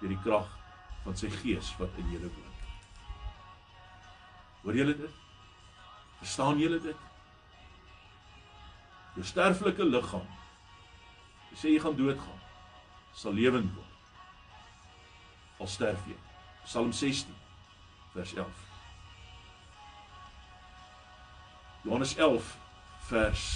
deur 0.00 0.10
die 0.10 0.22
krag 0.24 0.48
van 1.04 1.18
sy 1.18 1.28
gees 1.30 1.68
wat 1.78 1.94
in 2.02 2.08
julle 2.10 2.30
woon. 2.34 2.56
Hoor 4.64 4.78
julle 4.80 4.96
dit? 4.98 5.20
Verstaan 6.18 6.58
julle 6.58 6.80
dit? 6.82 7.08
Jou 9.14 9.26
sterflike 9.28 9.86
liggaam 9.86 10.26
jy 11.52 11.60
sê 11.60 11.70
jy 11.74 11.80
gaan 11.84 11.96
doodgaan 11.98 12.42
sal 13.14 13.34
lewend 13.36 13.70
word. 13.76 13.88
Al 15.60 15.68
sterf 15.70 16.06
jy. 16.08 16.16
Psalm 16.64 16.92
16 16.96 17.34
vers 18.14 18.34
11. 18.34 18.68
Johannes 21.84 22.16
11 22.16 22.54
vers 23.10 23.48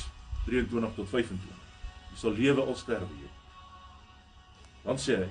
23 0.47 0.95
tot 0.95 1.09
25. 1.09 1.56
Jy 2.17 2.23
sal 2.23 2.33
lewe 2.33 2.63
al 2.65 2.77
sterwe 2.81 3.13
jy. 3.21 3.31
Dan 4.87 4.97
sê 4.97 5.19
hy: 5.21 5.27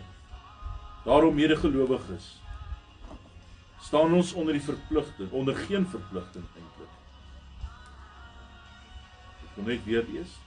Daarom 1.06 1.34
medegelowiges 1.34 2.36
staan 3.82 4.14
ons 4.14 4.34
onder 4.38 4.54
die 4.54 4.62
verpligting, 4.62 5.32
onder 5.34 5.58
geen 5.66 5.86
verpligting 5.90 6.46
eintlik. 6.54 6.94
Ek 9.46 9.58
wil 9.58 9.70
net 9.74 9.86
weer 9.86 10.06
lees 10.14 10.42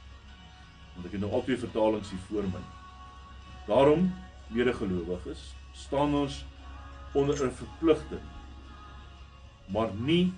want 0.95 1.07
ek 1.07 1.13
het 1.15 1.23
nou 1.23 1.31
al 1.31 1.45
twee 1.47 1.59
vertalings 1.59 2.09
hier 2.11 2.23
voor 2.27 2.47
my. 2.51 2.63
Daarom 3.69 4.09
medegelowiges 4.51 5.45
staan 5.75 6.15
ons 6.15 6.41
onder 7.15 7.39
'n 7.47 7.55
verpligting 7.55 8.25
maar 9.71 9.93
nie 9.95 10.33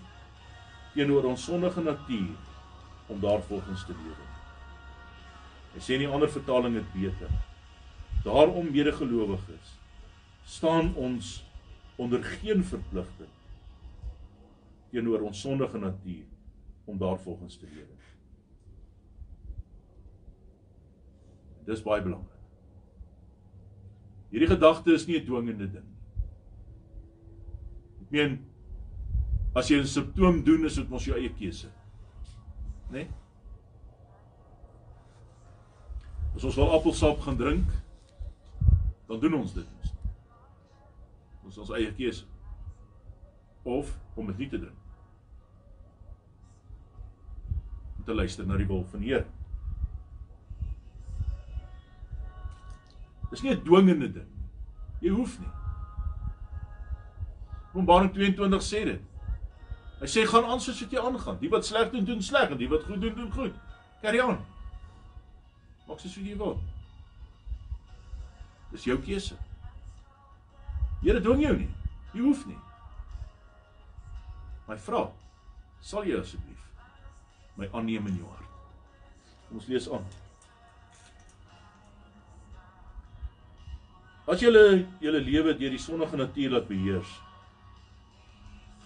teenoor 0.94 1.30
ons 1.30 1.44
sondige 1.44 1.82
natuur 1.82 2.34
om 3.06 3.20
daarvolgens 3.20 3.86
te 3.86 3.94
lewe. 4.02 4.29
Hy 5.74 5.80
sê 5.80 5.94
in 5.94 6.08
'n 6.08 6.12
ander 6.12 6.28
vertaling 6.28 6.74
dit 6.74 6.92
beter. 6.92 7.30
Daarom 8.24 8.70
medegelowiges 8.70 9.78
staan 10.44 10.94
ons 10.94 11.44
onder 11.96 12.22
geen 12.22 12.64
verpligting 12.64 13.28
teenoor 14.90 15.20
ons 15.20 15.40
sondige 15.40 15.78
natuur 15.78 16.26
om 16.84 16.98
daarvolgens 16.98 17.56
te 17.56 17.66
lewe. 17.70 17.96
Dis 21.64 21.82
baie 21.82 22.02
belangrik. 22.02 22.40
Hierdie 24.30 24.48
gedagte 24.50 24.94
is 24.94 25.06
nie 25.06 25.18
'n 25.18 25.26
dwingende 25.26 25.70
ding 25.70 25.84
nie. 25.84 26.00
Ek 28.02 28.10
meen 28.10 28.38
as 29.54 29.68
jy 29.68 29.78
'n 29.78 29.86
simptoom 29.86 30.44
doen, 30.44 30.64
is 30.64 30.74
dit 30.74 30.88
mos 30.88 31.04
jou 31.04 31.16
eie 31.16 31.32
keuse. 31.34 31.70
Né? 32.90 32.98
Nee? 32.98 33.08
As 36.36 36.44
ons 36.44 36.56
wil 36.56 36.72
appelsap 36.72 37.20
gaan 37.20 37.36
drink, 37.36 37.70
dan 39.06 39.20
doen 39.20 39.34
ons 39.34 39.54
dit. 39.54 39.90
Ons 41.44 41.58
ons 41.58 41.72
eie 41.74 41.90
keuse. 41.94 42.26
Of 43.62 43.90
om 44.14 44.26
dit 44.30 44.44
nie 44.44 44.48
te 44.48 44.60
drink. 44.62 44.78
Om 47.98 48.04
te 48.04 48.14
luister 48.14 48.46
na 48.46 48.56
die 48.56 48.68
wil 48.70 48.84
van 48.92 49.02
die 49.02 49.12
Here. 49.12 49.26
Dis 53.30 53.42
nie 53.42 53.54
'n 53.54 53.62
dwingende 53.64 54.12
ding. 54.12 54.30
Jy 55.00 55.10
hoef 55.10 55.38
nie. 55.40 55.48
Openbaring 57.72 58.12
22 58.12 58.62
sê 58.62 58.84
dit. 58.84 59.02
Hy 60.00 60.06
sê 60.06 60.24
gaan 60.26 60.44
aan 60.44 60.60
soos 60.60 60.80
wat 60.80 60.90
jy 60.90 60.98
aangaan. 60.98 61.38
Die 61.38 61.50
wat 61.50 61.66
sleg 61.66 61.90
doen, 61.90 62.04
doen 62.04 62.22
sleg 62.22 62.50
en 62.50 62.58
die 62.58 62.68
wat 62.68 62.84
goed 62.84 63.00
doen, 63.00 63.14
doen 63.14 63.32
goed. 63.32 63.54
Carry 64.02 64.20
on. 64.20 64.38
Maak 65.90 65.98
soos 65.98 66.14
jy 66.22 66.36
wil. 66.38 66.54
Dis 68.70 68.86
jou 68.86 68.94
keuse. 69.02 69.34
Here 71.02 71.18
dwing 71.18 71.42
jou 71.42 71.56
nie. 71.58 71.70
Jy 72.14 72.22
hoef 72.22 72.44
nie. 72.46 72.58
My 74.68 74.76
vrou, 74.78 75.08
sal 75.82 76.06
jy 76.06 76.20
asseblief 76.20 76.58
my 77.58 77.66
aanneem 77.74 78.06
in 78.06 78.20
jou 78.20 78.28
hart? 78.30 78.46
Kom 79.48 79.58
ons 79.58 79.66
lees 79.72 79.88
aan. 79.90 80.06
As 84.30 84.38
jy 84.38 84.52
julle 85.02 85.24
lewe 85.26 85.56
deur 85.58 85.74
die 85.74 85.82
sondige 85.82 86.22
natuur 86.22 86.54
laat 86.54 86.70
beheers, 86.70 87.18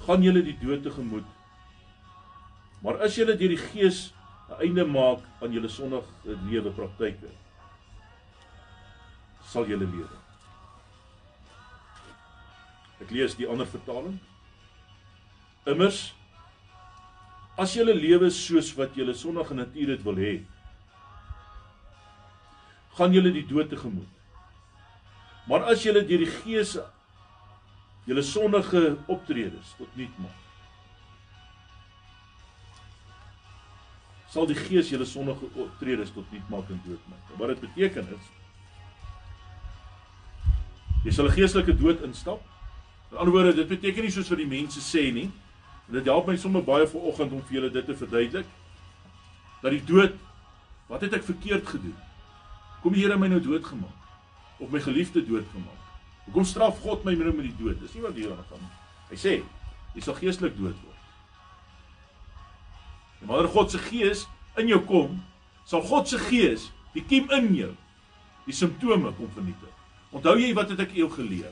gaan 0.09 0.25
julle 0.25 0.41
die 0.49 0.57
dood 0.65 0.81
tegemoet. 0.89 1.29
Maar 2.81 3.05
as 3.05 3.21
julle 3.21 3.37
deur 3.37 3.53
die 3.53 3.61
Gees 3.61 4.07
'n 4.49 4.61
einde 4.61 4.85
maak 4.85 5.21
aan 5.41 5.53
julle 5.53 5.69
sondige 5.69 6.37
lewe 6.49 6.71
praktyke, 6.71 7.31
sal 9.53 9.67
julle 9.69 9.87
lewe. 9.87 10.19
Ek 13.01 13.11
lees 13.11 13.37
die 13.37 13.49
ander 13.49 13.67
vertaling. 13.67 14.19
Immers 15.67 16.13
as 17.57 17.75
julle 17.77 17.95
lewe 17.95 18.31
soos 18.31 18.73
wat 18.77 18.97
julle 18.99 19.15
sondige 19.15 19.55
natuur 19.55 19.95
dit 19.95 20.05
wil 20.05 20.19
hê, 20.19 20.35
gaan 22.99 23.15
julle 23.15 23.33
die 23.35 23.47
dood 23.47 23.71
tegemoet. 23.71 24.11
Maar 25.49 25.69
as 25.73 25.85
jy 25.85 25.93
deur 25.93 26.25
die 26.25 26.31
Gees 26.41 26.77
julle 28.09 28.23
sondige 28.25 28.97
optredes 29.09 29.75
tot 29.79 29.97
nuut 29.97 30.19
maak, 30.21 30.44
sal 34.35 34.49
die 34.51 34.59
Gees 34.59 34.91
julle 34.91 35.07
sondige 35.07 35.49
optredes 35.55 36.11
tot 36.15 36.31
nuut 36.35 36.51
maak 36.51 36.71
en 36.75 36.81
doodmaak. 36.85 37.31
Wat 37.39 37.55
dit 37.55 37.63
beteken 37.69 38.11
is 38.17 38.31
jy 41.05 41.13
sal 41.13 41.29
'n 41.29 41.37
geestelike 41.37 41.77
dood 41.77 42.03
instap. 42.03 42.41
In 43.13 43.19
ander 43.19 43.33
woorde, 43.33 43.55
dit 43.55 43.69
beteken 43.69 44.03
nie 44.03 44.11
soos 44.11 44.29
wat 44.29 44.39
die 44.39 44.47
mense 44.49 44.81
sê 44.81 45.13
nie. 45.13 45.31
En 45.89 45.95
dit 45.95 46.05
help 46.05 46.27
my 46.27 46.37
sommer 46.37 46.65
baie 46.65 46.87
vanoggend 46.87 47.33
om 47.33 47.43
vir 47.43 47.61
julle 47.61 47.71
dit 47.71 47.87
te 47.87 47.95
verduidelik 47.95 48.47
dat 49.63 49.71
die 49.71 49.85
dood 49.85 50.13
wat 50.89 51.01
het 51.01 51.15
ek 51.15 51.25
verkeerd 51.25 51.67
gedoen? 51.67 51.97
Kom 52.83 52.93
die 52.93 53.03
Here 53.03 53.17
my 53.19 53.29
nou 53.29 53.41
doodgemaak? 53.41 54.05
of 54.59 54.71
my 54.71 54.81
geliefde 54.81 55.27
doodgemaak. 55.27 55.83
Hoekom 56.25 56.45
straf 56.45 56.81
God 56.81 57.05
my 57.05 57.15
met 57.15 57.43
die 57.43 57.57
dood? 57.59 57.81
Dis 57.81 57.95
nie 57.95 58.03
wat 58.03 58.15
hier 58.15 58.31
aan 58.33 58.45
gaan 58.49 58.63
nie. 58.63 58.73
Hy 59.11 59.19
sê 59.21 59.35
jy 59.95 60.03
sal 60.03 60.17
geestelik 60.19 60.57
dood 60.57 60.79
word. 60.83 60.94
En 63.25 63.31
wanneer 63.31 63.49
God 63.49 63.71
se 63.73 63.79
gees 63.81 64.27
in 64.61 64.69
jou 64.69 64.83
kom, 64.85 65.17
sal 65.65 65.81
God 65.89 66.11
se 66.11 66.19
gees 66.21 66.69
die 66.93 67.03
kiem 67.09 67.31
in 67.33 67.49
jou 67.57 67.71
die 68.45 68.53
simptome 68.53 69.15
kom 69.17 69.31
vernietig. 69.33 69.71
Onthou 70.13 70.35
jy 70.37 70.51
wat 70.53 70.75
het 70.75 70.83
ek 70.85 70.93
jou 70.93 71.09
geleer? 71.09 71.49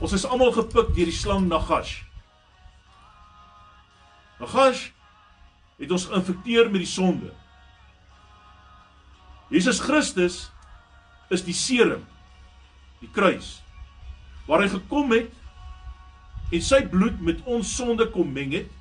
Ons 0.00 0.14
is 0.16 0.24
almal 0.24 0.54
gepik 0.56 0.94
deur 0.96 1.10
die 1.10 1.12
slang 1.12 1.44
Nagash. 1.50 1.98
Nagash 4.40 4.86
het 5.76 5.92
ons 5.92 6.08
geïnfekteer 6.08 6.72
met 6.72 6.80
die 6.80 6.88
sonde. 6.88 7.28
Jesus 9.52 9.82
Christus 9.84 10.46
is 11.28 11.44
die 11.44 11.56
serum 11.56 12.06
die 13.04 13.12
kruis 13.12 13.58
waar 14.48 14.64
hy 14.64 14.72
gekom 14.72 15.12
het 15.12 15.28
en 16.50 16.64
sy 16.64 16.80
bloed 16.88 17.20
met 17.20 17.44
ons 17.44 17.68
sonde 17.68 18.08
kom 18.16 18.32
meng 18.32 18.56
het 18.56 18.72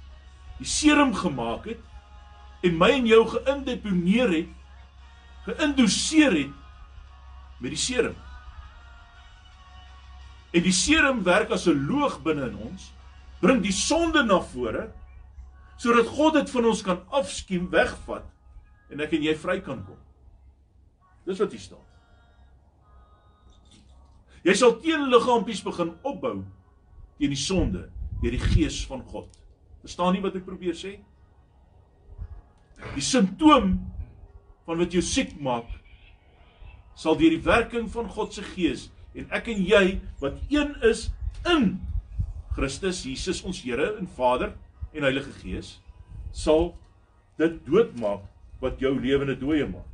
die 0.63 0.67
serum 0.67 1.11
gemaak 1.15 1.67
het 1.73 1.88
en 2.65 2.77
my 2.77 2.91
en 2.97 3.07
jou 3.07 3.21
geïndeponeer 3.33 4.33
het 4.35 4.55
geïndoseer 5.47 6.37
het 6.37 6.55
met 7.59 7.75
die 7.75 7.81
serum 7.81 8.15
en 10.53 10.65
die 10.65 10.75
serum 10.75 11.23
werk 11.23 11.51
as 11.55 11.67
'n 11.67 11.87
loog 11.87 12.21
binne 12.23 12.49
in 12.49 12.57
ons 12.69 12.91
bring 13.41 13.61
die 13.63 13.75
sonde 13.75 14.23
na 14.23 14.41
vore 14.41 14.89
sodat 15.77 16.07
God 16.07 16.33
dit 16.33 16.49
van 16.49 16.65
ons 16.65 16.81
kan 16.81 17.03
afskiem 17.09 17.69
wegvat 17.69 18.25
en 18.89 18.99
ek 19.01 19.13
en 19.13 19.23
jy 19.23 19.35
vry 19.35 19.61
kan 19.61 19.85
kom 19.85 20.01
dis 21.25 21.39
wat 21.39 21.51
hier 21.51 21.61
staan 21.61 21.89
Jy 24.47 24.55
sal 24.55 24.77
teenliggaampies 24.79 25.61
begin 25.65 25.91
opbou 26.07 26.37
teen 27.19 27.33
die 27.33 27.39
sonde 27.39 27.87
deur 28.21 28.35
die 28.35 28.41
gees 28.53 28.79
van 28.87 29.01
God. 29.11 29.27
Verstaan 29.83 30.15
nie 30.15 30.23
wat 30.23 30.37
ek 30.39 30.45
probeer 30.47 30.77
sê? 30.79 30.95
Die 32.95 33.03
simptoom 33.03 33.75
van 34.67 34.81
wat 34.81 34.93
jou 34.93 35.03
siek 35.05 35.35
maak 35.41 35.67
sal 36.99 37.15
deur 37.19 37.31
die 37.31 37.45
werking 37.45 37.87
van 37.91 38.09
God 38.11 38.35
se 38.35 38.43
gees 38.53 38.89
en 39.17 39.29
ek 39.35 39.47
en 39.51 39.61
jy 39.65 39.83
wat 40.19 40.39
een 40.51 40.73
is 40.85 41.07
in 41.47 41.77
Christus 42.57 43.05
Jesus 43.07 43.39
ons 43.47 43.61
Here 43.63 43.93
en 43.97 44.09
Vader 44.17 44.51
en 44.93 45.05
Heilige 45.07 45.31
Gees 45.39 45.77
sal 46.35 46.73
dit 47.39 47.55
doodmaak 47.65 48.25
wat 48.59 48.81
jou 48.83 48.91
lewende 48.99 49.37
dooie 49.39 49.63
maak. 49.69 49.87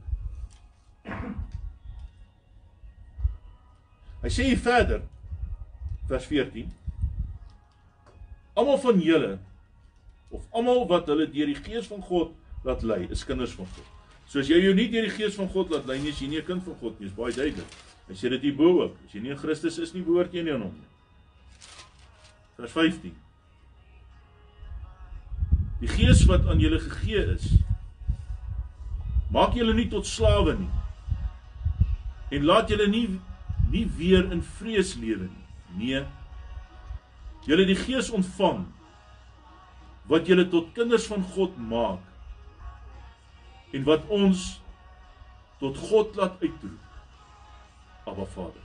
Hy 4.25 4.31
sê 4.33 4.47
hier 4.47 4.57
verder 4.57 5.03
vers 6.09 6.25
14. 6.25 6.71
Almal 8.57 8.79
van 8.81 9.03
julle 9.03 9.35
of 10.33 10.47
almal 10.49 10.87
wat 10.89 11.11
hulle 11.11 11.27
deur 11.29 11.51
die 11.51 11.59
gees 11.59 11.85
van 11.91 12.01
God 12.01 12.33
laat 12.65 12.83
lei, 12.83 13.05
is 13.13 13.23
kinders 13.25 13.53
van 13.57 13.67
God. 13.75 13.91
So 14.25 14.41
as 14.41 14.49
jy 14.49 14.57
jou 14.63 14.73
nie 14.77 14.87
deur 14.89 15.05
die 15.05 15.13
gees 15.13 15.37
van 15.37 15.49
God 15.53 15.73
laat 15.73 15.85
lei 15.89 15.99
nie, 16.01 16.09
is 16.09 16.21
jy 16.21 16.27
nie 16.27 16.41
'n 16.41 16.45
kind 16.45 16.63
van 16.63 16.75
God 16.81 16.99
nie. 16.99 17.07
Dis 17.07 17.17
baie 17.17 17.33
duidelik. 17.33 17.75
Hy 18.07 18.13
sê 18.13 18.29
dit 18.29 18.41
hierbo 18.41 18.81
ook. 18.81 18.97
As 19.05 19.13
jy 19.13 19.21
nie 19.21 19.31
in 19.31 19.37
Christus 19.37 19.77
is 19.77 19.93
nie, 19.93 20.01
behoort 20.01 20.33
jy 20.33 20.43
nie 20.43 20.53
aan 20.53 20.61
hom 20.61 20.73
nie. 20.73 20.89
Vers 22.57 22.71
15. 22.71 23.15
Die 25.79 25.87
gees 25.87 26.25
wat 26.25 26.45
aan 26.47 26.59
julle 26.59 26.79
gegee 26.79 27.33
is, 27.35 27.47
maak 29.31 29.53
julle 29.53 29.73
nie 29.73 29.89
tot 29.89 30.05
slawe 30.05 30.55
nie. 30.57 30.69
En 32.31 32.45
laat 32.45 32.69
julle 32.69 32.87
nie 32.87 33.19
nie 33.71 33.85
weer 33.97 34.31
in 34.31 34.41
vrees 34.41 34.95
lewe 34.95 35.27
nie. 35.27 35.45
Nee. 35.77 36.05
Julle 37.45 37.65
die 37.65 37.75
gees 37.75 38.11
ontvang 38.13 38.65
wat 40.09 40.27
julle 40.29 40.45
tot 40.49 40.71
kinders 40.77 41.07
van 41.09 41.23
God 41.35 41.57
maak 41.57 42.14
en 43.75 43.83
wat 43.83 44.05
ons 44.07 44.61
tot 45.59 45.77
God 45.77 46.15
laat 46.15 46.39
uitroep. 46.39 46.79
Abba 48.05 48.25
Vader. 48.25 48.63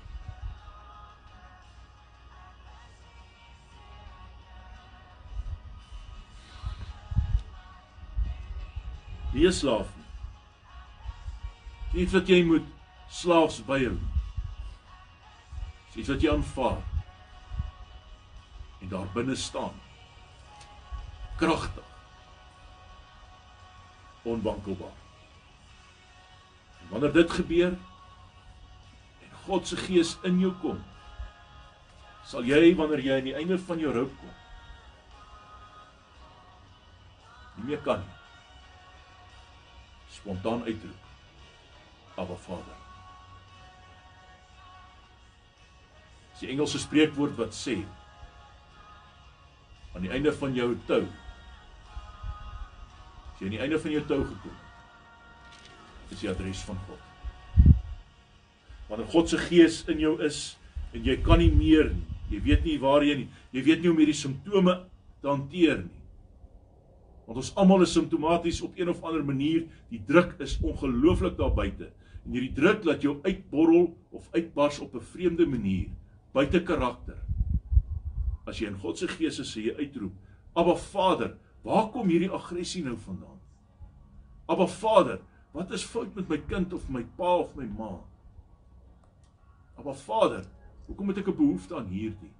Nie 9.33 9.51
slaaf 9.55 9.91
nie. 9.97 10.07
Iets 12.03 12.15
wat 12.15 12.31
jy 12.31 12.41
moet 12.47 12.71
slaafs 13.11 13.59
byhou. 13.67 13.97
Iets 15.99 16.13
wat 16.15 16.23
jy 16.23 16.31
aanvaar. 16.31 16.83
En 18.81 18.95
daar 18.95 19.11
binne 19.15 19.35
staan. 19.35 19.75
Kragtig. 21.43 21.87
Onwankelbaar. 24.23 25.00
Wanneer 26.91 27.13
dit 27.15 27.31
gebeur 27.31 27.75
en 29.25 29.35
God 29.47 29.67
se 29.67 29.77
gees 29.79 30.17
in 30.27 30.41
jou 30.43 30.53
kom, 30.63 30.79
sal 32.27 32.47
jy 32.47 32.75
wanneer 32.79 33.03
jy 33.05 33.19
aan 33.19 33.29
die 33.31 33.37
einde 33.39 33.59
van 33.67 33.83
jou 33.83 33.93
roep 33.95 34.17
kom, 34.21 34.35
nie 37.59 37.71
meer 37.73 37.85
kan 37.85 38.03
nie 38.03 38.19
spontaan 40.21 40.63
uitroep. 40.63 40.97
Abba 42.15 42.35
Vader. 42.35 42.79
Dis 46.31 46.41
die 46.45 46.51
Engelse 46.53 46.79
spreekwoord 46.79 47.37
wat 47.39 47.55
sê 47.57 47.79
aan 49.95 50.05
die 50.05 50.13
einde 50.15 50.33
van 50.37 50.55
jou 50.55 50.75
tou 50.87 51.03
as 53.31 53.41
jy 53.41 53.49
aan 53.49 53.57
die 53.57 53.63
einde 53.65 53.81
van 53.83 53.95
jou 53.97 54.03
tou 54.07 54.21
gekom 54.23 54.70
is 56.11 56.21
die 56.23 56.31
adres 56.31 56.63
van 56.67 56.79
God. 56.87 57.75
Wanneer 58.91 59.11
God 59.13 59.31
se 59.31 59.39
gees 59.39 59.85
in 59.89 60.03
jou 60.03 60.17
is 60.27 60.57
en 60.95 61.05
jy 61.07 61.17
kan 61.23 61.39
nie 61.39 61.53
meer 61.55 61.93
nie, 61.95 62.07
jy 62.31 62.41
weet 62.43 62.65
nie 62.67 62.79
waarheen 62.83 63.25
nie, 63.25 63.31
jy 63.55 63.63
weet 63.67 63.81
nie 63.83 63.91
hoe 63.91 63.95
om 63.95 64.03
hierdie 64.03 64.19
simptome 64.19 64.77
te 65.23 65.31
hanteer 65.31 65.85
nie. 65.85 66.01
Want 67.31 67.45
ons 67.45 67.53
almal 67.63 67.85
is 67.85 67.93
simptomaties 67.95 68.59
op 68.67 68.75
een 68.75 68.89
of 68.91 69.05
ander 69.07 69.23
manier. 69.23 69.69
Die 69.93 70.01
druk 70.03 70.33
is 70.43 70.57
ongelooflik 70.67 71.37
daar 71.39 71.53
buite. 71.55 71.93
En 72.27 72.35
hierdie 72.35 72.51
druk 72.57 72.83
laat 72.89 73.05
jou 73.07 73.21
uitborrel 73.23 73.93
of 74.11 74.27
uitbars 74.35 74.81
op 74.83 74.97
'n 74.99 75.05
vreemde 75.13 75.47
manier, 75.47 75.87
buite 76.35 76.63
karakter. 76.63 77.23
As 78.47 78.59
jy 78.59 78.67
in 78.67 78.79
God 78.79 78.99
se 78.99 79.09
gees 79.09 79.39
is, 79.39 79.57
sê 79.57 79.63
jy 79.63 79.75
uitroep: 79.79 80.13
"Abba 80.55 80.75
Vader, 80.75 81.37
waar 81.63 81.91
kom 81.91 82.09
hierdie 82.09 82.31
aggressie 82.31 82.83
nou 82.83 82.97
vandaan?" 82.97 83.39
"Abba 84.49 84.67
Vader, 84.67 85.21
wat 85.53 85.71
is 85.71 85.85
fout 85.85 86.15
met 86.15 86.29
my 86.29 86.39
kind 86.39 86.73
of 86.73 86.89
my 86.89 87.05
pa 87.17 87.37
of 87.37 87.55
my 87.57 87.67
ma?" 87.67 87.99
"Abba 89.79 89.95
Vader, 89.95 90.45
hoekom 90.87 91.09
het 91.09 91.19
ek 91.19 91.29
'n 91.29 91.37
behoefte 91.37 91.77
aan 91.77 91.87
hierdie?" 91.87 92.33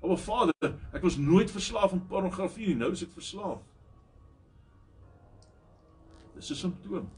O 0.00 0.16
Vader, 0.16 0.76
ek 0.92 1.02
was 1.02 1.16
nooit 1.16 1.50
verslaaf 1.50 1.92
aan 1.92 2.06
pornografie 2.08 2.66
nie, 2.66 2.76
nou 2.80 2.92
is 2.92 3.02
ek 3.04 3.12
verslaaf. 3.12 3.60
Dis 6.34 6.50
'n 6.50 6.54
simptoom. 6.54 7.10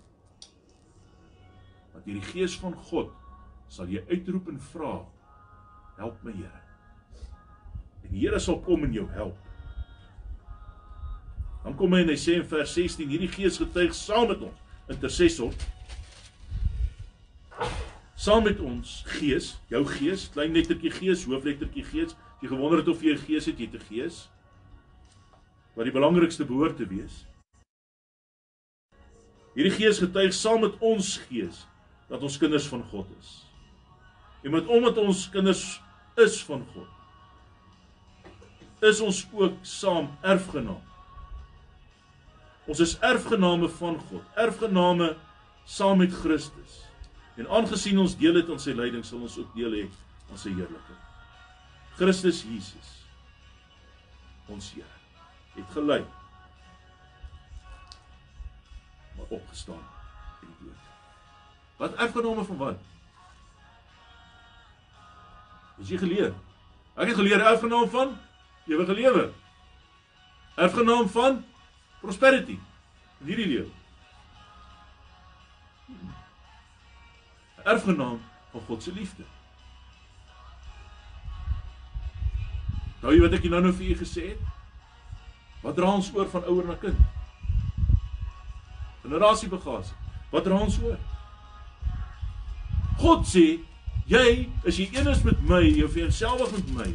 Want 1.93 2.05
hierdie 2.05 2.27
gees 2.33 2.59
van 2.59 2.75
God 2.75 3.13
sal 3.69 3.87
jy 3.87 4.03
uitroep 4.09 4.49
en 4.49 4.59
vra, 4.61 5.07
help 5.97 6.23
my 6.23 6.33
Here. 6.33 6.61
En 8.03 8.11
die 8.11 8.27
Here 8.27 8.41
sal 8.41 8.61
kom 8.61 8.85
en 8.85 8.93
jou 8.93 9.07
help. 9.11 9.37
Dan 11.63 11.77
kom 11.77 11.93
hy 11.93 12.03
en 12.03 12.09
hy 12.09 12.19
sê 12.19 12.37
in 12.41 12.49
vers 12.49 12.75
16, 12.75 13.09
hierdie 13.09 13.31
gees 13.31 13.59
getuig 13.59 13.95
saam 13.95 14.29
met 14.29 14.41
ons, 14.43 14.59
intercessor. 14.89 15.55
Saam 18.17 18.45
met 18.45 18.61
ons 18.61 19.03
gees, 19.19 19.57
jou 19.71 19.85
gees, 19.87 20.29
klein 20.35 20.53
lettertjie 20.55 20.91
gees, 20.91 21.25
hooflettertjie 21.27 21.85
gees, 21.85 22.17
Jy 22.43 22.49
gewonder 22.51 22.81
het 22.81 22.89
of 22.91 23.03
jy 23.03 23.15
'n 23.15 23.23
gees 23.23 23.45
het, 23.47 23.59
jy 23.59 23.67
het 23.71 23.75
'n 23.75 23.87
gees. 23.87 24.29
Wat 25.75 25.85
die 25.85 25.93
belangrikste 25.95 26.45
behoort 26.45 26.77
te 26.77 26.87
wees. 26.87 27.25
Hierdie 29.55 29.77
gees 29.79 29.99
getuig 29.99 30.33
saam 30.35 30.61
met 30.61 30.79
ons 30.81 31.19
gees 31.29 31.67
dat 32.09 32.23
ons 32.23 32.39
kinders 32.39 32.67
van 32.67 32.83
God 32.83 33.07
is. 33.21 33.47
En 34.43 34.51
met 34.51 34.67
omdat 34.67 34.99
ons 34.99 35.29
kinders 35.31 35.81
is 36.17 36.43
van 36.43 36.67
God, 36.75 36.89
is 38.81 39.01
ons 39.01 39.29
ook 39.33 39.55
saam 39.63 40.19
erfgename. 40.23 40.92
Ons 42.73 42.81
is 42.81 42.95
erfgename 43.05 43.69
van 43.69 43.99
God, 44.09 44.25
erfgename 44.41 45.11
saam 45.69 45.99
met 46.01 46.13
Christus. 46.23 46.79
En 47.37 47.49
aangesien 47.53 47.99
ons 48.01 48.15
deel 48.17 48.39
het 48.41 48.49
aan 48.49 48.61
sy 48.63 48.73
lyding, 48.73 49.05
sal 49.05 49.21
ons 49.27 49.37
ook 49.43 49.51
deel 49.53 49.77
hê 49.77 49.83
aan 50.31 50.41
sy 50.41 50.55
heerlikheid. 50.55 51.03
Christus 51.99 52.41
Jesus 52.49 52.95
ons 54.49 54.71
Here 54.73 54.89
het 55.53 55.69
gelei 55.77 56.01
maar 59.19 59.29
opgestaan 59.29 59.85
uit 60.41 60.49
die 60.49 60.57
dood. 60.65 60.89
Wat 61.77 62.01
erfgename 62.01 62.49
van 62.49 62.61
wat? 62.65 62.91
Is 65.85 65.93
jy 65.93 66.01
geleer? 66.01 66.33
Ek 66.97 67.13
het 67.13 67.21
geleer 67.21 67.45
erfgename 67.45 67.93
van 67.93 68.17
ewige 68.65 68.97
lewe. 68.97 69.29
Erfgename 70.57 71.13
van 71.13 71.43
prosperity 72.03 72.59
hierdie 73.23 73.47
lewe. 73.47 73.71
Erfgename 77.63 78.19
van 78.53 78.61
God 78.67 78.83
se 78.83 78.93
liefde. 78.93 79.25
Nou 83.03 83.15
jy 83.15 83.23
wat 83.23 83.35
ek 83.39 83.47
nou 83.51 83.63
nou 83.63 83.73
vir 83.75 83.95
u 83.95 83.99
gesê 84.03 84.33
het? 84.33 84.43
Wat 85.63 85.77
dra 85.79 85.91
ons 85.95 86.11
oor 86.15 86.29
van 86.31 86.47
ouer 86.51 86.67
na 86.67 86.77
kind? 86.79 86.99
Generasie 89.03 89.51
bagasie. 89.51 89.95
Wat 90.31 90.47
dra 90.47 90.59
ons 90.59 90.79
oor? 90.83 90.99
God 93.03 93.27
sê, 93.27 93.47
jy 94.11 94.27
is 94.67 94.79
jy 94.79 94.89
eers 94.95 95.23
met 95.27 95.43
my, 95.47 95.63
jy 95.67 95.87
vir 95.91 96.05
jouself 96.07 96.51
met 96.55 96.75
my. 96.79 96.91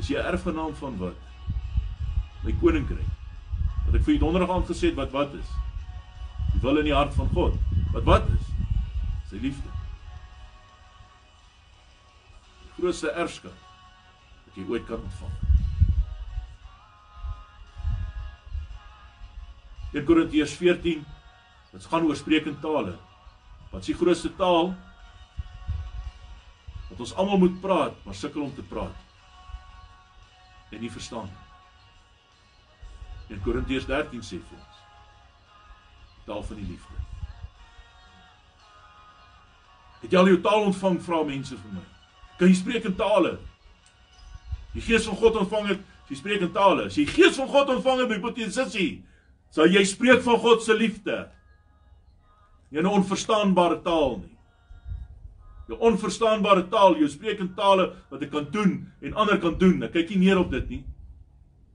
Is 0.00 0.08
jy 0.12 0.20
erfgenaam 0.20 0.72
van 0.80 0.96
wat? 1.00 1.28
My 2.44 2.56
koninkryk. 2.60 3.11
Wat 3.92 3.98
ek 4.00 4.06
vir 4.06 4.14
u 4.14 4.20
donderdag 4.22 4.50
aand 4.54 4.70
gesê 4.72 4.88
het 4.88 4.96
wat 4.96 5.10
wat 5.12 5.34
is? 5.36 5.48
Die 6.54 6.60
wil 6.64 6.78
in 6.80 6.86
die 6.88 6.94
hart 6.96 7.12
van 7.12 7.26
God. 7.36 7.58
Wat 7.92 8.06
wat 8.06 8.30
is? 8.32 8.46
Sy 9.28 9.40
liefde. 9.42 9.68
Die 12.62 12.72
grootste 12.78 13.12
erfskat 13.12 13.58
wat 14.46 14.56
jy 14.56 14.64
ooit 14.72 14.88
kan 14.88 14.96
ontvang. 14.96 15.34
1 19.92 20.08
Korintiërs 20.08 20.56
14 20.56 21.04
dit 21.76 21.90
gaan 21.92 22.08
oor 22.08 22.16
spreekende 22.16 22.64
tale. 22.64 22.96
Wat 23.76 23.84
is 23.84 23.92
die 23.92 23.98
grootste 24.00 24.32
taal? 24.40 24.72
Wat 26.88 26.96
ons 26.96 27.12
almal 27.20 27.44
moet 27.44 27.60
praat, 27.60 28.00
maar 28.08 28.16
sukkel 28.16 28.48
om 28.48 28.56
te 28.56 28.64
praat. 28.72 28.96
En 30.72 30.80
nie 30.80 30.92
verstaan 30.96 31.28
nie. 31.28 31.41
1 33.30 33.40
Korintiërs 33.44 33.86
13 33.86 34.22
sê 34.22 34.38
vir 34.40 34.58
ons 34.58 34.80
taal 36.26 36.42
van 36.46 36.56
die 36.56 36.66
liefde. 36.66 36.98
Het 40.02 40.12
jy 40.12 40.18
al 40.18 40.30
jou 40.32 40.40
taal 40.42 40.66
ontvang 40.68 40.98
vra 41.02 41.22
mense 41.26 41.56
vir 41.56 41.74
my? 41.76 41.84
Kan 42.38 42.50
jy 42.50 42.58
spreek 42.58 42.86
in 42.90 42.96
tale? 42.98 43.36
Die 44.72 44.82
Gees 44.82 45.06
van 45.06 45.18
God 45.20 45.38
ontvang 45.44 45.68
het, 45.74 45.86
jy 46.08 46.18
spreek 46.18 46.42
in 46.46 46.52
tale. 46.54 46.88
As 46.90 46.98
jy 46.98 47.06
Gees 47.10 47.38
van 47.38 47.50
God 47.50 47.70
ontvang 47.76 48.04
het, 48.04 48.34
dit 48.34 48.54
sê 48.56 48.86
sal 49.52 49.68
jy 49.68 49.82
spreek 49.84 50.22
van 50.24 50.38
God 50.40 50.62
se 50.64 50.74
liefde. 50.74 51.28
Nie 52.70 52.80
'n 52.80 52.86
onverstaanbare 52.86 53.82
taal 53.84 54.18
nie. 54.18 54.36
Jou 55.68 55.78
onverstaanbare 55.78 56.68
taal, 56.68 56.96
jou 56.96 57.08
spreek 57.08 57.38
in 57.40 57.54
tale 57.54 57.92
wat 58.10 58.22
ek 58.22 58.30
kan 58.30 58.46
doen 58.50 58.92
en 59.02 59.14
ander 59.14 59.38
kan 59.38 59.58
doen. 59.58 59.82
Ek 59.82 59.92
kyk 59.92 60.08
nie 60.10 60.18
neer 60.18 60.38
op 60.38 60.50
dit 60.50 60.68
nie. 60.68 60.84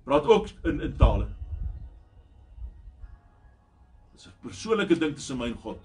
Praat 0.04 0.26
ook 0.26 0.48
in 0.64 0.82
in 0.82 0.98
tale. 0.98 1.37
Dit 4.18 4.26
is 4.26 4.32
'n 4.32 4.48
persoonlike 4.48 4.98
ding 4.98 5.14
tussen 5.14 5.38
my 5.38 5.46
en 5.46 5.58
God. 5.62 5.80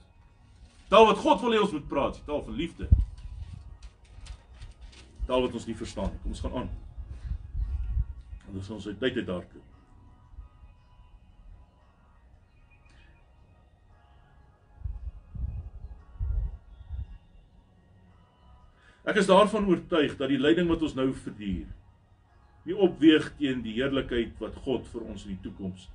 Taal 0.88 1.06
wat 1.06 1.18
God 1.18 1.40
wil 1.40 1.52
hê 1.52 1.60
ons 1.60 1.72
moet 1.72 1.88
praat, 1.88 2.24
taal 2.24 2.44
van 2.44 2.54
liefde. 2.54 2.88
Taal 5.26 5.42
wat 5.42 5.52
ons 5.52 5.66
nie 5.66 5.76
verstaan 5.76 6.10
nie. 6.10 6.18
Kom 6.22 6.30
ons 6.30 6.40
gaan 6.40 6.54
aan. 6.54 6.70
Ons 8.54 8.70
ons 8.70 8.86
uit 8.86 8.98
tyd 8.98 9.16
uit 9.16 9.26
daar 9.26 9.46
toe. 9.48 9.60
Ek 19.04 19.16
is 19.16 19.26
daarvan 19.26 19.66
oortuig 19.66 20.16
dat 20.16 20.28
die 20.28 20.40
lyding 20.40 20.68
wat 20.68 20.82
ons 20.82 20.94
nou 20.94 21.12
verduur 21.12 21.68
nie 22.64 22.76
opweeg 22.76 23.32
teen 23.36 23.62
die 23.62 23.74
heerlikheid 23.74 24.38
wat 24.40 24.56
God 24.64 24.86
vir 24.86 25.02
ons 25.02 25.26
in 25.26 25.34
die 25.34 25.42
toekoms 25.42 25.88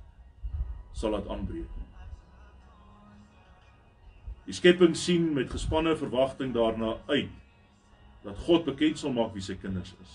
sal 0.92 1.10
laat 1.10 1.28
aanbreek 1.32 1.76
nie. 1.76 1.87
Die 4.48 4.56
skepping 4.56 4.94
sien 4.96 5.34
met 5.36 5.50
gespanne 5.52 5.92
verwagting 6.00 6.54
daarna 6.54 6.94
uit 7.06 7.28
dat 8.24 8.38
God 8.46 8.64
bekend 8.64 8.98
sal 8.98 9.12
maak 9.12 9.34
wie 9.36 9.44
sy 9.44 9.58
kinders 9.60 9.92
is. 10.00 10.14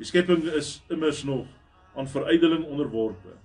Die 0.00 0.08
skepping 0.08 0.46
is 0.56 0.78
immers 0.88 1.20
nog 1.28 1.44
aan 1.94 2.08
verydeling 2.08 2.64
onderworpe. 2.64 3.36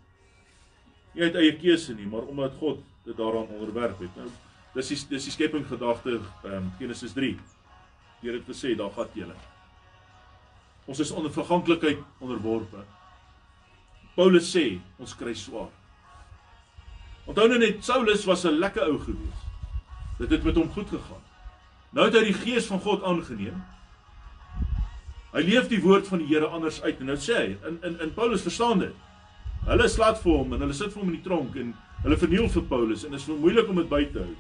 Nie 1.14 1.28
uit 1.28 1.38
eie 1.42 1.54
keuse 1.60 1.96
nie, 1.96 2.08
maar 2.08 2.24
omdat 2.32 2.56
God 2.62 2.80
dit 3.04 3.18
daaraan 3.20 3.52
onderwerp 3.52 4.00
het. 4.00 4.16
Nou 4.16 4.30
dis 4.76 4.94
die 4.94 5.00
dis 5.12 5.28
die 5.28 5.36
skepping 5.36 5.68
gedagte 5.68 6.18
ehm 6.22 6.56
um, 6.56 6.72
Genesis 6.80 7.14
3. 7.16 7.36
Deur 8.24 8.40
dit 8.40 8.48
te 8.48 8.56
sê 8.56 8.76
daar 8.80 8.96
gaan 8.96 9.12
julle. 9.14 9.36
Ons 10.88 11.04
is 11.04 11.12
onder 11.12 11.32
verganklikheid 11.36 12.00
onderworpe. 12.24 12.88
Paulus 14.16 14.48
sê 14.56 14.80
ons 15.00 15.16
kry 15.20 15.36
swaar. 15.36 15.72
Onthou 17.26 17.48
nou 17.50 17.60
net 17.60 17.84
Saulus 17.84 18.26
was 18.26 18.46
'n 18.46 18.60
lekker 18.60 18.84
ou 18.84 19.00
gewees. 19.00 19.40
Dit 20.18 20.30
het 20.30 20.44
met 20.44 20.56
hom 20.56 20.72
goed 20.72 20.90
gegaan. 20.90 21.24
Nou 21.90 22.06
het 22.06 22.16
hy 22.16 22.24
die 22.24 22.34
gees 22.34 22.66
van 22.66 22.80
God 22.80 23.04
aangeneem. 23.04 23.64
Hy 25.36 25.42
leef 25.42 25.68
die 25.68 25.82
woord 25.82 26.08
van 26.08 26.18
die 26.18 26.28
Here 26.28 26.48
anders 26.48 26.82
uit 26.82 27.00
en 27.00 27.06
nou 27.06 27.18
sê 27.18 27.36
hy 27.36 27.58
in 27.68 27.80
in 27.84 28.00
in 28.00 28.14
Paulus 28.14 28.42
verstaan 28.42 28.80
dit. 28.80 28.96
Hulle 29.66 29.88
slaat 29.88 30.22
vir 30.22 30.32
hom 30.32 30.54
en 30.54 30.60
hulle 30.60 30.74
sit 30.74 30.94
vir 30.94 31.02
hom 31.02 31.10
in 31.10 31.16
die 31.18 31.24
tronk 31.26 31.56
en 31.56 31.76
hulle 32.04 32.18
verniel 32.18 32.50
vir 32.50 32.64
Paulus 32.64 33.04
en 33.04 33.12
dit 33.12 33.20
is 33.20 33.28
moeilik 33.28 33.70
om 33.70 33.76
dit 33.76 33.90
by 33.90 34.06
te 34.14 34.20
hou. 34.20 34.36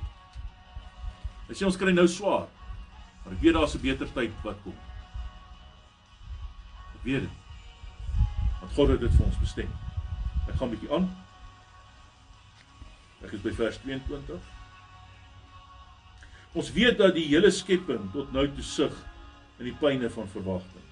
Hy 1.47 1.53
sê 1.53 1.65
ons 1.65 1.77
kry 1.77 1.91
nou 1.91 2.07
swaar. 2.07 2.47
Maar 3.23 3.33
ek 3.33 3.41
weet 3.41 3.53
daar's 3.53 3.75
'n 3.75 3.81
beter 3.81 4.13
tyd 4.13 4.31
wat 4.43 4.61
kom. 4.63 4.77
Ek 6.95 7.03
weet 7.03 7.21
dit. 7.21 7.29
Want 8.61 8.73
God 8.73 8.89
het 8.89 8.99
dit 8.99 9.11
vir 9.11 9.25
ons 9.25 9.39
bestem. 9.39 9.69
Ek 10.47 10.55
gaan 10.55 10.67
'n 10.67 10.71
bietjie 10.71 10.91
aan. 10.93 11.24
Ek 13.25 13.33
is 13.33 13.41
by 13.41 13.51
vers 13.57 13.79
22. 13.81 14.37
Ons 16.55 16.71
weet 16.75 16.99
dat 16.99 17.15
die 17.17 17.25
hele 17.25 17.49
skepping 17.51 18.03
tot 18.13 18.29
nou 18.35 18.45
toe 18.53 18.65
sug 18.65 18.93
in 19.57 19.71
die 19.71 19.77
pyne 19.79 20.11
van 20.13 20.29
verwagting. 20.29 20.83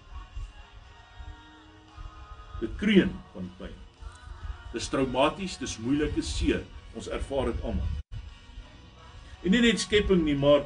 Dit 2.64 2.74
kreun 2.82 3.14
van 3.36 3.52
pyn. 3.60 3.76
Dis 4.74 4.90
traumaties, 4.90 5.60
dis 5.62 5.78
moeilike 5.84 6.24
seer. 6.26 6.64
Ons 6.98 7.12
ervaar 7.14 7.52
dit 7.52 7.62
almal. 7.62 8.02
En 9.44 9.54
nie 9.54 9.62
net 9.62 9.82
skepping 9.84 10.24
nie, 10.26 10.38
maar 10.40 10.66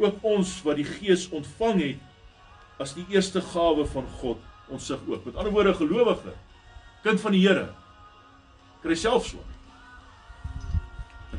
ook 0.00 0.24
ons 0.24 0.56
wat 0.64 0.80
die 0.80 0.88
Gees 0.88 1.28
ontvang 1.34 1.82
het 1.82 2.80
as 2.80 2.96
die 2.96 3.04
eerste 3.12 3.42
gawe 3.52 3.84
van 3.92 4.08
God, 4.22 4.40
ons 4.72 4.88
sig 4.88 5.00
ook. 5.06 5.26
Met 5.28 5.36
ander 5.36 5.52
woorde 5.52 5.76
gelowige, 5.76 6.32
kind 7.04 7.20
van 7.20 7.36
die 7.36 7.44
Here, 7.44 7.68
kry 8.82 8.96
self 8.96 9.28
swaar. 9.28 9.51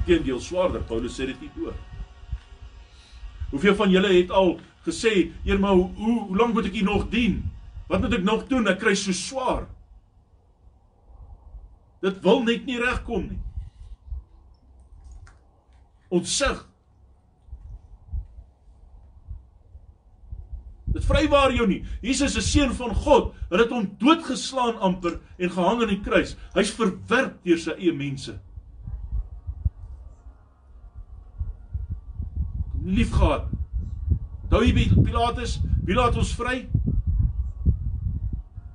Inteendeel 0.04 0.42
swaarder, 0.44 0.84
Paulus 0.84 1.16
sê 1.16 1.30
dit 1.30 1.42
nie 1.42 1.52
oor. 1.64 1.76
Hoeveel 3.54 3.76
van 3.80 3.92
julle 3.94 4.12
het 4.12 4.32
al 4.32 4.60
gesê, 4.84 5.32
"Eerma, 5.46 5.72
hoe 5.74 5.90
hoe, 5.96 6.20
hoe 6.28 6.38
lank 6.38 6.54
moet 6.54 6.66
ek 6.66 6.74
hier 6.74 6.84
nog 6.84 7.10
dien? 7.10 7.52
Wat 7.88 8.02
moet 8.02 8.14
ek 8.14 8.24
nog 8.24 8.48
doen? 8.48 8.68
Ek 8.68 8.80
kry 8.80 8.96
so 8.96 9.12
swaar." 9.12 9.68
Dit 12.02 12.22
wil 12.22 12.44
net 12.44 12.66
nie 12.66 12.80
regkom 12.80 13.28
nie. 13.30 13.40
Ons 16.10 16.38
sig 16.38 16.68
Dit 20.94 21.06
vrywaar 21.10 21.54
jou 21.56 21.66
nie. 21.68 21.82
Jesus 22.06 22.36
is 22.38 22.52
seun 22.52 22.74
van 22.78 22.94
God. 22.96 23.32
Hulle 23.50 23.66
het 23.66 23.72
hom 23.74 23.88
doodgeslaan 23.98 24.78
amper 24.78 25.20
en 25.38 25.50
gehang 25.50 25.82
aan 25.82 25.90
die 25.90 26.02
kruis. 26.06 26.36
Hy's 26.54 26.74
verwerp 26.78 27.40
deur 27.46 27.58
sy 27.58 27.74
eie 27.80 27.94
mense. 27.98 28.36
Liefgehad. 32.84 33.48
Onthou 34.44 34.64
jy 34.68 34.88
Pilatus, 35.04 35.60
wie 35.86 35.96
laat 35.96 36.18
ons 36.20 36.34
vry? 36.38 36.66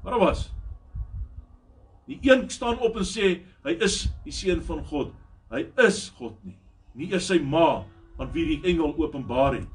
Barabbas. 0.03 0.49
Die 2.09 2.19
een 2.25 2.47
staan 2.51 2.79
op 2.81 2.97
en 2.97 3.05
sê 3.05 3.35
hy 3.67 3.75
is 3.85 4.07
die 4.25 4.33
seun 4.33 4.63
van 4.65 4.81
God. 4.89 5.13
Hy 5.53 5.67
is 5.85 6.09
God 6.17 6.39
nie. 6.45 6.57
Nie 6.97 7.11
eers 7.13 7.29
sy 7.29 7.37
ma 7.39 7.85
aan 8.19 8.33
wie 8.33 8.47
die 8.55 8.63
engel 8.73 8.97
openbaar 8.97 9.59
het. 9.59 9.69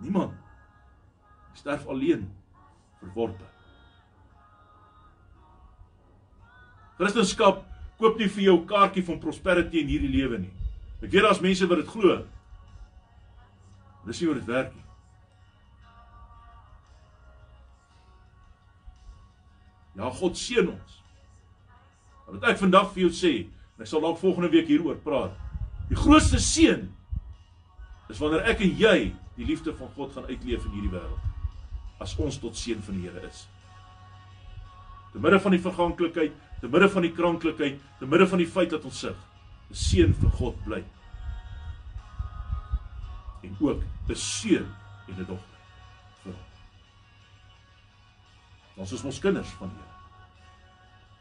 Niemand. 0.00 0.32
Hy 1.52 1.60
sterf 1.60 1.84
alleen, 1.86 2.24
verworpe. 3.02 3.46
Christendom 6.98 7.62
koop 7.98 8.18
nie 8.18 8.28
vir 8.30 8.48
jou 8.48 8.58
kaartjie 8.68 9.04
van 9.06 9.20
prosperity 9.22 9.82
in 9.82 9.90
hierdie 9.92 10.12
lewe 10.14 10.40
nie. 10.42 10.63
Ek 11.04 11.12
weet 11.12 11.26
daar's 11.26 11.42
mense 11.44 11.68
wat 11.68 11.82
dit 11.82 11.92
glo. 11.92 12.16
Dis 14.08 14.20
nie 14.20 14.28
hoe 14.30 14.38
dit 14.38 14.48
werk 14.48 14.72
nie. 14.72 14.84
Ja, 19.94 20.10
God 20.10 20.38
seën 20.38 20.68
ons. 20.68 20.96
Wat 22.26 22.48
ek 22.50 22.58
vandag 22.58 22.88
vir 22.94 23.04
jou 23.04 23.12
sê, 23.14 23.34
en 23.76 23.84
ek 23.84 23.90
sal 23.90 24.02
dalk 24.02 24.18
volgende 24.22 24.50
week 24.54 24.70
hieroor 24.70 24.96
praat. 25.04 25.36
Die 25.90 25.98
grootste 25.98 26.40
seën 26.42 26.88
is 28.10 28.20
wanneer 28.20 28.48
ek 28.50 28.64
en 28.64 28.72
jy 28.80 28.96
die 29.36 29.46
liefde 29.46 29.74
van 29.76 29.92
God 29.94 30.14
gaan 30.16 30.26
uitleef 30.30 30.64
in 30.64 30.74
hierdie 30.76 30.92
wêreld 30.92 31.30
as 32.02 32.16
ons 32.20 32.36
tot 32.42 32.56
seën 32.58 32.80
van 32.84 32.96
die 32.98 33.06
Here 33.06 33.22
is. 33.28 33.44
Te 35.12 35.20
midde 35.22 35.38
van 35.40 35.54
die 35.54 35.62
verganklikheid, 35.62 36.34
te 36.60 36.68
midde 36.68 36.88
van 36.90 37.06
die 37.06 37.12
kranklikheid, 37.14 37.78
te 38.00 38.08
midde 38.08 38.26
van 38.28 38.42
die 38.42 38.50
feit 38.50 38.72
dat 38.74 38.84
ons 38.84 38.98
sug, 39.06 39.20
'n 39.70 39.74
seën 39.74 40.14
vir 40.14 40.30
God 40.30 40.64
bly. 40.64 40.84
En 43.42 43.56
ook 43.60 43.82
'n 44.08 44.14
seun 44.14 44.74
en 45.08 45.14
'n 45.14 45.26
dogter 45.26 45.58
vir 46.22 46.32
hom. 46.32 46.42
Ons 48.76 48.92
is 48.92 49.04
ons 49.04 49.18
kinders 49.18 49.50
van 49.58 49.68
die 49.68 49.76
Here. 49.76 49.92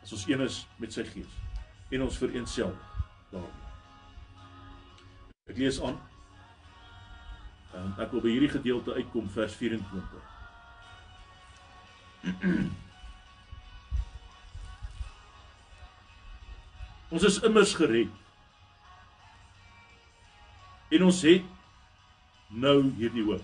As 0.03 0.11
ons 0.11 0.27
een 0.27 0.41
is 0.41 0.67
met 0.77 0.93
sy 0.93 1.03
gees 1.03 1.33
en 1.91 2.01
ons 2.01 2.17
vereensel 2.17 2.75
daarmee. 3.31 3.61
Ek 5.47 5.57
lees 5.57 5.81
aan 5.81 5.99
Um, 7.73 7.93
ek 7.97 8.11
wil 8.13 8.21
by 8.21 8.29
hierdie 8.29 8.51
gedeelte 8.53 8.93
uitkom 8.93 9.25
vers 9.33 9.53
24. 9.57 10.21
ons 17.17 17.25
is 17.29 17.39
immers 17.49 17.73
gered. 17.79 18.13
En 20.93 21.07
ons 21.07 21.21
het 21.25 21.45
nou 22.53 22.77
hierdie 22.99 23.25
hoop. 23.25 23.43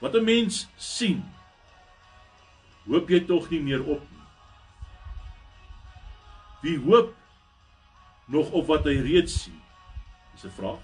Wat 0.00 0.14
'n 0.16 0.24
mens 0.24 0.66
sien, 0.76 1.22
hoop 2.88 3.08
jy 3.08 3.20
tog 3.26 3.50
nie 3.50 3.60
meer 3.60 3.84
op 3.84 4.00
nie. 4.10 4.26
Wie 6.62 6.78
hoop 6.78 7.14
nog 8.26 8.50
op 8.50 8.66
wat 8.66 8.84
hy 8.84 8.98
reeds 9.00 9.42
sien? 9.42 9.60
Dis 10.32 10.44
'n 10.44 10.56
vraag. 10.56 10.80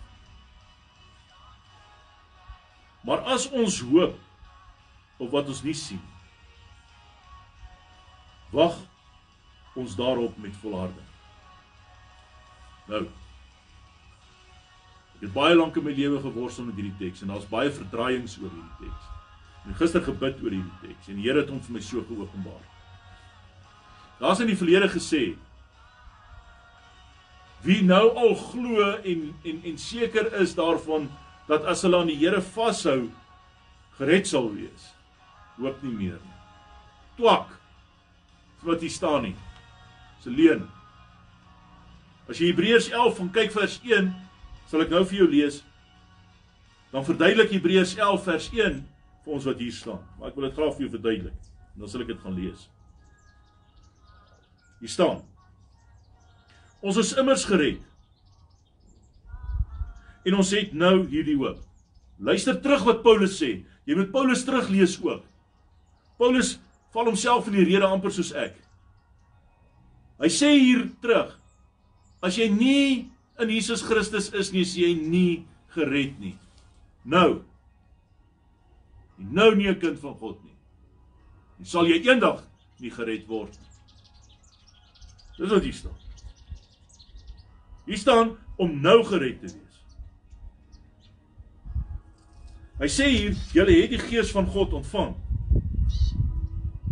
Maar 3.01 3.18
as 3.18 3.51
ons 3.51 3.80
hoop 3.80 4.18
op 5.16 5.30
wat 5.30 5.47
ons 5.47 5.62
nie 5.62 5.74
sien 5.74 6.03
wag 8.57 8.76
ons 9.74 9.97
daarop 9.97 10.36
met 10.38 10.57
volharding. 10.57 11.06
Nou 12.91 13.07
Ek 15.16 15.22
het 15.24 15.32
baie 15.32 15.57
lank 15.57 15.76
in 15.80 15.87
my 15.87 15.95
lewe 15.97 16.18
geworstel 16.20 16.66
met 16.68 16.76
hierdie 16.76 16.97
teks 17.01 17.22
en 17.24 17.30
daar's 17.32 17.49
baie 17.49 17.70
verdraaiings 17.72 18.34
oor 18.37 18.51
hierdie 18.53 18.82
teks. 18.82 19.07
En 19.64 19.76
gister 19.78 20.03
gebid 20.05 20.43
oor 20.45 20.53
hierdie 20.53 20.80
teks 20.82 21.09
en 21.09 21.16
die 21.16 21.24
Here 21.24 21.41
het 21.41 21.53
hom 21.53 21.62
vir 21.64 21.78
my 21.78 21.80
so 21.80 22.05
geopenbaar. 22.05 22.64
Daar's 24.20 24.43
in 24.45 24.53
die 24.53 24.59
verlede 24.61 24.91
gesê 24.93 25.22
wie 27.64 27.80
nou 27.82 28.05
al 28.20 28.37
glo 28.53 28.91
en 29.01 29.24
en 29.49 29.64
en 29.72 29.80
seker 29.80 30.28
is 30.43 30.53
daarvan 30.55 31.09
dat 31.49 31.64
as 31.64 31.82
hulle 31.87 32.03
aan 32.03 32.12
die 32.12 32.20
Here 32.20 32.45
vashou 32.45 33.09
gered 33.97 34.28
sal 34.28 34.53
wees. 34.53 34.93
Hoop 35.57 35.80
nie 35.80 35.97
meer 35.97 36.20
nie. 36.20 36.39
Twak. 37.16 37.57
Wat 38.68 38.84
hier 38.84 38.93
staan 38.93 39.22
nie. 39.30 39.37
Dis 40.18 40.28
'n 40.28 40.37
leuen. 40.37 40.76
As 42.27 42.41
jy 42.41 42.51
Hebreërs 42.51 42.91
11 42.91 43.18
van 43.20 43.33
kyk 43.35 43.53
vers 43.55 43.79
1, 43.87 44.11
sal 44.66 44.83
ek 44.83 44.91
nou 44.91 45.03
vir 45.07 45.20
jou 45.20 45.29
lees. 45.31 45.61
Dan 46.91 47.07
verduidelik 47.07 47.53
Hebreërs 47.55 47.95
11 47.99 48.24
vers 48.27 48.49
1 48.55 48.81
vir 49.27 49.37
ons 49.37 49.47
wat 49.47 49.62
hier 49.62 49.74
staan. 49.74 50.03
Maar 50.18 50.33
ek 50.33 50.39
wil 50.39 50.49
dit 50.49 50.59
graag 50.59 50.74
vir 50.74 50.87
jou 50.87 50.93
verduidelik. 50.97 51.53
En 51.74 51.85
dan 51.85 51.93
sal 51.93 52.03
ek 52.03 52.11
dit 52.11 52.24
gaan 52.24 52.39
lees. 52.39 52.66
Hier 54.83 54.93
staan. 54.93 55.22
Ons 56.83 56.99
is 57.01 57.14
immers 57.18 57.47
gered. 57.49 57.81
En 60.27 60.37
ons 60.43 60.53
het 60.57 60.74
nou 60.74 61.07
hierdie 61.07 61.39
hoop. 61.39 61.62
Luister 62.18 62.59
terug 62.62 62.85
wat 62.89 63.03
Paulus 63.05 63.39
sê. 63.39 63.61
Jy 63.87 63.97
moet 63.99 64.11
Paulus 64.11 64.43
teruglees 64.47 64.97
ook. 65.03 65.22
Paulus 66.18 66.57
val 66.95 67.11
homself 67.11 67.47
in 67.51 67.59
die 67.61 67.66
rede 67.68 67.87
amper 67.87 68.14
soos 68.14 68.33
ek. 68.35 68.57
Hy 70.18 70.31
sê 70.33 70.55
hier 70.57 70.87
terug: 71.05 71.35
As 72.23 72.37
jy 72.37 72.49
nie 72.49 73.11
in 73.39 73.53
Jesus 73.53 73.83
Christus 73.83 74.33
is 74.33 74.53
nie, 74.53 74.62
is 74.62 74.75
jy 74.77 74.95
nie 74.95 75.45
gered 75.75 76.19
nie. 76.21 76.37
Nou. 77.05 77.43
Nou 79.19 79.55
nie 79.55 79.69
'n 79.69 79.81
kind 79.81 79.99
van 79.99 80.14
God 80.14 80.43
nie. 80.45 80.57
Jy 81.59 81.67
sal 81.67 81.87
jy 81.87 82.01
eendag 82.05 82.43
nie 82.81 82.91
gered 82.91 83.27
word 83.27 83.53
nie. 83.61 83.71
Dis 85.39 85.51
wat 85.51 85.62
hier 85.62 85.73
staan. 85.73 85.99
Hier 87.87 87.99
staan 87.99 88.37
om 88.57 88.81
nou 88.81 89.05
gered 89.05 89.41
te 89.41 89.53
wees. 89.53 89.62
Hy 92.77 92.89
sê 92.93 93.09
hier, 93.09 93.37
julle 93.53 93.73
het 93.73 93.91
die 93.91 93.99
gees 93.99 94.31
van 94.31 94.47
God 94.47 94.73
ontvang. 94.73 95.14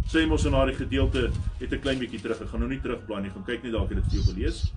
Sê 0.09 0.27
mos 0.29 0.45
in 0.45 0.53
daardie 0.53 0.77
gedeelte 0.77 1.31
het 1.61 1.73
'n 1.73 1.81
klein 1.81 1.99
bietjie 1.99 2.21
terug. 2.21 2.41
Ek 2.41 2.49
gaan 2.49 2.61
nou 2.61 2.69
nie 2.69 2.81
terugblaai 2.81 3.23
nie. 3.23 3.31
Gaan 3.31 3.45
kyk 3.45 3.63
net 3.63 3.73
dalk 3.73 3.89
het 3.89 3.99
dit 4.03 4.13
vir 4.13 4.21
jou 4.21 4.35
gelees. 4.35 4.73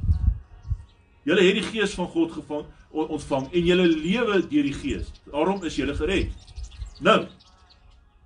Julle 1.28 1.44
het 1.44 1.58
die 1.60 1.66
gees 1.66 1.94
van 1.98 2.08
God 2.08 2.32
gevang, 2.32 2.68
ontvang 2.92 3.50
en 3.52 3.66
julle 3.68 3.88
lewe 3.88 4.40
deur 4.48 4.68
die 4.70 4.76
gees. 4.76 5.10
Daarom 5.28 5.64
is 5.68 5.76
julle 5.76 5.96
gered. 5.98 6.32
Nou, 7.04 7.26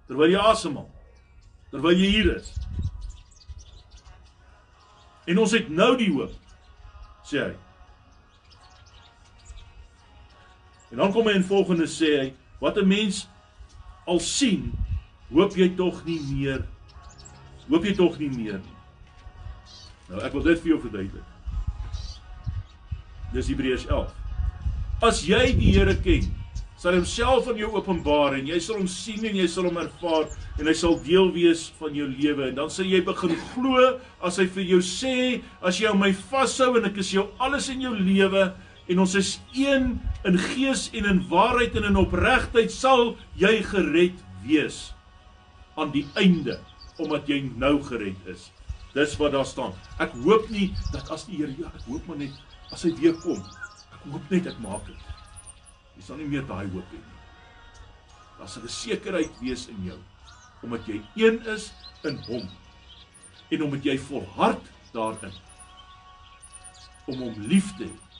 terwyl 0.05 0.35
jy 0.35 0.43
asemhaal, 0.51 0.85
terwyl 1.73 1.97
jy 1.97 2.11
hier 2.13 2.29
is. 2.35 2.51
En 5.25 5.41
ons 5.41 5.57
het 5.57 5.73
nou 5.73 5.95
die 5.97 6.11
hoop, 6.13 6.37
sê 7.25 7.41
hy. 7.47 7.55
En 10.91 11.01
dan 11.01 11.13
kom 11.15 11.25
hy 11.25 11.39
in 11.39 11.47
volgende 11.47 11.89
sê 11.89 12.13
hy, 12.19 12.29
wat 12.61 12.77
'n 12.77 12.87
mens 12.87 13.25
al 14.05 14.19
sien, 14.19 14.71
hoop 15.33 15.57
jy 15.57 15.73
tog 15.75 16.05
nie 16.05 16.21
meer. 16.29 16.67
Hoop 17.67 17.83
jy 17.83 17.95
tog 17.95 18.19
nie 18.19 18.29
meer 18.29 18.59
nie. 18.61 18.79
Nou 20.09 20.21
ek 20.21 20.33
wil 20.33 20.43
dit 20.43 20.59
vir 20.59 20.75
jou 20.75 20.81
verduidelik. 20.81 21.30
Dis 23.31 23.47
Hebreërs 23.47 23.87
11. 23.87 24.11
As 25.07 25.21
jy 25.25 25.41
die 25.57 25.71
Here 25.73 25.95
ken, 26.03 26.27
sal 26.81 26.97
homself 26.97 27.45
aan 27.49 27.59
jou 27.61 27.69
openbaar 27.77 28.39
en 28.39 28.47
jy 28.49 28.57
sal 28.63 28.79
hom 28.79 28.87
sien 28.89 29.21
en 29.29 29.35
jy 29.37 29.45
sal 29.49 29.67
hom 29.69 29.77
ervaar 29.77 30.25
en 30.57 30.65
hy 30.65 30.73
sal 30.77 30.95
deel 31.05 31.29
wees 31.35 31.67
van 31.77 31.93
jou 31.93 32.07
lewe 32.09 32.47
en 32.47 32.57
dan 32.57 32.71
sal 32.73 32.89
jy 32.89 33.03
begin 33.05 33.35
glo 33.51 33.83
as 34.25 34.39
hy 34.41 34.47
vir 34.55 34.65
jou 34.71 34.79
sê 34.85 35.13
as 35.61 35.77
jy 35.77 35.91
aan 35.91 36.01
my 36.01 36.09
vashou 36.31 36.71
en 36.79 36.89
ek 36.89 36.97
is 37.03 37.13
jou 37.13 37.27
alles 37.37 37.69
in 37.69 37.85
jou 37.85 37.93
lewe 37.93 38.47
en 38.89 39.03
ons 39.05 39.13
is 39.19 39.35
een 39.53 39.93
in 40.25 40.39
gees 40.49 40.87
en 40.97 41.07
in 41.13 41.21
waarheid 41.29 41.77
en 41.77 41.85
in 41.91 42.01
opregtheid 42.01 42.73
sal 42.73 43.13
jy 43.37 43.59
gered 43.69 44.17
wees 44.47 44.87
aan 45.77 45.93
die 45.93 46.07
einde 46.17 46.57
omdat 47.01 47.29
jy 47.29 47.43
nou 47.57 47.77
gered 47.85 48.17
is. 48.29 48.49
Dis 48.93 49.13
wat 49.21 49.31
daar 49.33 49.47
staan. 49.47 49.71
Ek 50.03 50.11
hoop 50.25 50.49
nie 50.51 50.71
dat 50.91 51.07
as 51.13 51.23
die 51.29 51.39
Here 51.39 51.53
ja, 51.57 51.69
ek 51.71 51.85
hoop 51.87 52.09
maar 52.09 52.19
net 52.19 52.35
as 52.71 52.83
hy 52.87 52.93
weer 52.99 53.15
kom. 53.23 53.41
Hoop 54.07 54.33
net 54.33 54.47
ek 54.49 54.59
maak 54.63 54.85
dit. 54.87 55.09
Jy 55.97 56.05
sal 56.07 56.21
nie 56.21 56.29
meer 56.31 56.45
daai 56.49 56.67
hoop 56.71 56.93
hê 56.93 56.99
nie. 56.99 57.19
Daar 58.39 58.49
sal 58.49 58.63
'n 58.63 58.75
sekerheid 58.75 59.41
wees 59.41 59.67
in 59.67 59.83
jou 59.85 59.99
omdat 60.63 60.85
jy 60.85 61.01
een 61.15 61.41
is 61.47 61.71
in 62.03 62.17
hom 62.27 62.49
en 63.49 63.63
omdat 63.63 63.83
jy 63.83 63.97
volhard 63.97 64.61
daarin 64.93 65.33
om 67.07 67.17
hom 67.19 67.35
lief 67.49 67.75
te 67.77 67.85
hê 67.89 68.11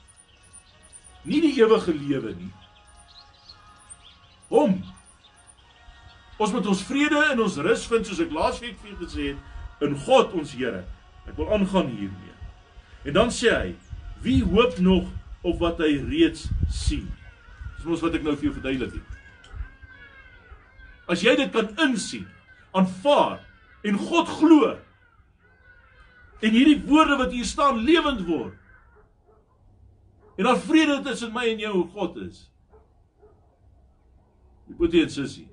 nie 1.24 1.41
die 1.43 1.54
ewige 1.60 1.93
lewe 1.93 2.34
nie. 2.38 2.49
Hom. 4.52 4.80
Ons 6.41 6.54
moet 6.56 6.68
ons 6.68 6.84
vrede 6.88 7.20
en 7.32 7.43
ons 7.45 7.60
rus 7.62 7.86
vind 7.91 8.08
soos 8.08 8.22
ek 8.24 8.34
laasweek 8.34 8.80
vir 8.82 8.91
julle 8.91 9.06
gesê 9.06 9.28
het 9.32 9.86
in 9.86 9.95
God 10.06 10.34
ons 10.38 10.54
Here. 10.58 10.84
Ek 11.30 11.38
wil 11.38 11.52
aangaan 11.54 11.91
hiermee. 11.93 12.34
En 13.06 13.18
dan 13.18 13.34
sê 13.34 13.54
hy, 13.54 13.76
wie 14.22 14.41
hoop 14.45 14.78
nog 14.78 15.09
op 15.41 15.59
wat 15.61 15.82
hy 15.82 15.95
reeds 16.09 16.47
sien? 16.69 17.07
Dis 17.78 17.88
mos 17.89 18.03
wat 18.05 18.15
ek 18.17 18.26
nou 18.26 18.36
vir 18.38 18.49
jou 18.49 18.55
verduidelik 18.59 18.99
het. 18.99 19.17
As 21.11 21.24
jy 21.26 21.34
dit 21.39 21.51
kan 21.53 21.72
insien, 21.82 22.28
aanvaar 22.78 23.41
en 23.88 23.97
God 23.99 24.30
glo 24.39 24.76
en 26.41 26.55
hierdie 26.55 26.80
woorde 26.88 27.17
wat 27.19 27.34
hier 27.36 27.45
staan 27.45 27.82
lewend 27.86 28.24
word, 28.26 28.55
En 30.41 30.47
daar 30.47 30.57
vrede 30.57 31.01
tussen 31.01 31.34
my 31.34 31.43
en 31.51 31.59
jou 31.59 31.74
hoe 31.76 31.88
God 31.88 32.15
is. 32.15 32.51
Die 34.65 34.76
boetie 34.76 35.03
en 35.03 35.11
sussie 35.13 35.47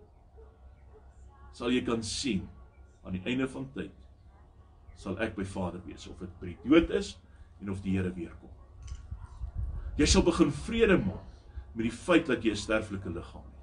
sal 1.52 1.74
jy 1.74 1.82
kan 1.84 2.00
sien 2.06 2.44
aan 3.02 3.16
die 3.18 3.24
einde 3.26 3.48
van 3.50 3.66
tyd 3.74 3.90
sal 4.96 5.18
ek 5.20 5.34
by 5.36 5.44
Vader 5.44 5.82
wees 5.84 6.06
of 6.06 6.20
dit 6.22 6.36
by 6.40 6.52
die 6.52 6.70
dood 6.70 6.92
is 6.94 7.16
en 7.58 7.72
of 7.72 7.82
die 7.82 7.96
Here 7.98 8.12
weer 8.14 8.30
kom. 8.38 8.52
Jy 9.98 10.06
sal 10.06 10.22
begin 10.22 10.52
vrede 10.52 10.98
maak 11.02 11.26
met 11.74 11.84
die 11.86 11.94
feit 11.94 12.26
dat 12.26 12.44
jy 12.44 12.50
'n 12.50 12.56
sterflike 12.56 13.10
liggaam 13.10 13.42
het. 13.44 13.58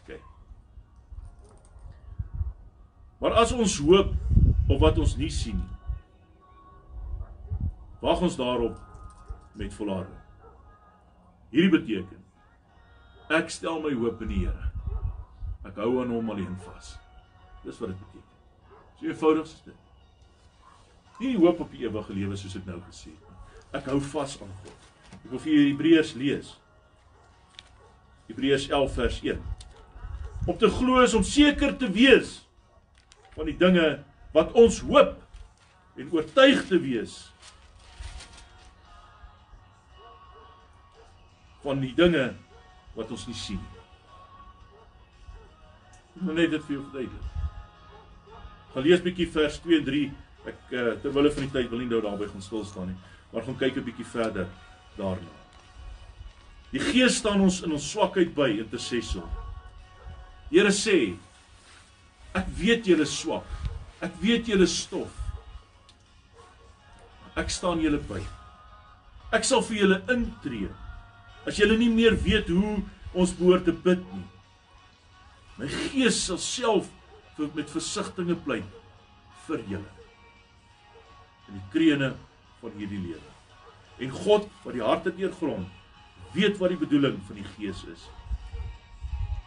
OK. 0.00 0.20
Maar 3.20 3.32
as 3.32 3.52
ons 3.52 3.78
hoop 3.78 4.12
op 4.68 4.80
wat 4.80 4.98
ons 4.98 5.16
nie 5.16 5.30
sien 5.30 5.56
nie, 5.56 5.76
Wag 8.06 8.20
ons 8.20 8.36
daarop 8.36 8.78
met 9.52 9.74
volharding. 9.74 10.20
Hierdie 11.50 11.72
beteken 11.72 12.22
ek 13.34 13.48
stel 13.50 13.80
my 13.82 13.90
hoop 13.98 14.20
in 14.22 14.30
die 14.30 14.44
Here. 14.44 14.68
Ek 15.66 15.80
hou 15.82 15.96
aan 15.98 16.12
hom 16.14 16.28
alleen 16.30 16.54
vas. 16.62 16.92
Dis 17.64 17.80
wat 17.82 17.90
dit 17.90 18.02
beteken. 18.04 18.36
So 19.00 19.08
eenvoudig 19.08 19.48
is 19.48 19.62
dit. 19.64 19.85
Nie 21.20 21.32
die 21.32 21.40
hoop 21.40 21.60
op 21.64 21.72
die 21.72 21.86
ewige 21.86 22.14
lewe 22.16 22.36
soos 22.36 22.56
ek 22.58 22.66
nou 22.68 22.78
gesê 22.84 23.10
het 23.10 23.28
nie. 23.30 23.36
Ek 23.78 23.88
hou 23.90 24.00
vas 24.12 24.36
aan 24.44 24.52
God. 24.62 24.88
Ek 25.16 25.28
wil 25.32 25.42
vir 25.42 25.52
julle 25.52 25.68
Hebreërs 25.70 26.14
lees. 26.20 26.50
Hebreërs 28.28 28.66
11 28.68 28.98
vers 28.98 29.20
1. 29.24 29.44
Om 30.46 30.58
te 30.60 30.70
glo 30.70 31.04
is 31.04 31.14
om 31.16 31.24
seker 31.26 31.72
te 31.78 31.88
wees 31.92 32.36
van 33.36 33.48
die 33.48 33.56
dinge 33.58 33.86
wat 34.36 34.52
ons 34.58 34.82
hoop 34.84 35.16
en 35.96 36.12
oortuig 36.12 36.60
te 36.68 36.78
wees 36.82 37.16
van 41.64 41.80
die 41.82 41.94
dinge 41.96 42.28
wat 42.96 43.10
ons 43.10 43.24
nie 43.28 43.38
sien 43.38 43.58
nie. 43.58 43.72
Ek 46.16 46.22
wil 46.28 46.38
net 46.38 46.52
dit 46.54 46.62
vir 46.68 46.76
jou 46.76 46.84
verduidelik. 46.84 47.32
Gaan 48.72 48.86
lees 48.86 49.02
bietjie 49.04 49.26
vers 49.32 49.58
2 49.64 49.80
en 49.80 49.88
3. 49.88 50.04
Ek 50.46 50.58
uh, 50.70 50.92
terwyl 51.02 51.24
hulle 51.24 51.34
van 51.34 51.46
die 51.48 51.54
tyd 51.56 51.70
wil 51.70 51.82
nie 51.82 51.90
nou 51.90 52.00
daarby 52.04 52.28
gaan 52.30 52.44
stil 52.44 52.64
staan 52.64 52.92
nie, 52.92 52.98
maar 53.32 53.44
gaan 53.46 53.58
kyk 53.58 53.76
'n 53.76 53.86
bietjie 53.88 54.06
verder 54.06 54.46
daarna. 54.96 55.34
Die 56.72 56.82
Gees 56.82 57.18
staan 57.20 57.40
ons 57.40 57.62
in 57.62 57.72
ons 57.72 57.90
swakheid 57.90 58.34
by 58.34 58.48
in 58.60 58.68
te 58.68 58.78
sê 58.78 59.02
so. 59.02 59.22
Here 60.50 60.72
sê 60.72 61.16
ek 62.34 62.48
weet 62.58 62.86
julle 62.86 63.06
swak. 63.06 63.46
Ek 64.00 64.12
weet 64.20 64.48
julle 64.50 64.66
stof. 64.66 65.12
Ek 67.36 67.50
staan 67.50 67.80
julle 67.80 67.98
by. 67.98 68.20
Ek 69.32 69.44
sal 69.44 69.62
vir 69.62 69.76
julle 69.82 70.02
intree 70.12 70.68
as 71.46 71.58
julle 71.60 71.78
nie 71.78 71.90
meer 71.92 72.16
weet 72.18 72.48
hoe 72.50 72.80
ons 73.14 73.34
behoort 73.38 73.64
te 73.64 73.72
bid 73.72 74.02
nie. 74.12 74.24
My 75.56 75.68
gees 75.70 76.18
sal 76.26 76.40
self 76.42 76.90
met 77.38 77.70
versigtings 77.70 78.42
pleit 78.44 78.80
vir 79.46 79.62
julle. 79.70 79.95
In 81.46 81.58
die 81.58 81.66
krene 81.72 82.14
van 82.60 82.76
hierdie 82.76 83.00
lewe. 83.00 83.34
En 84.02 84.12
God 84.12 84.48
wat 84.64 84.74
die 84.76 84.84
harte 84.84 85.12
deurgrond, 85.14 85.68
weet 86.34 86.58
wat 86.60 86.72
die 86.74 86.80
bedoeling 86.80 87.20
van 87.26 87.38
die 87.38 87.48
gees 87.56 87.84
is. 87.92 88.08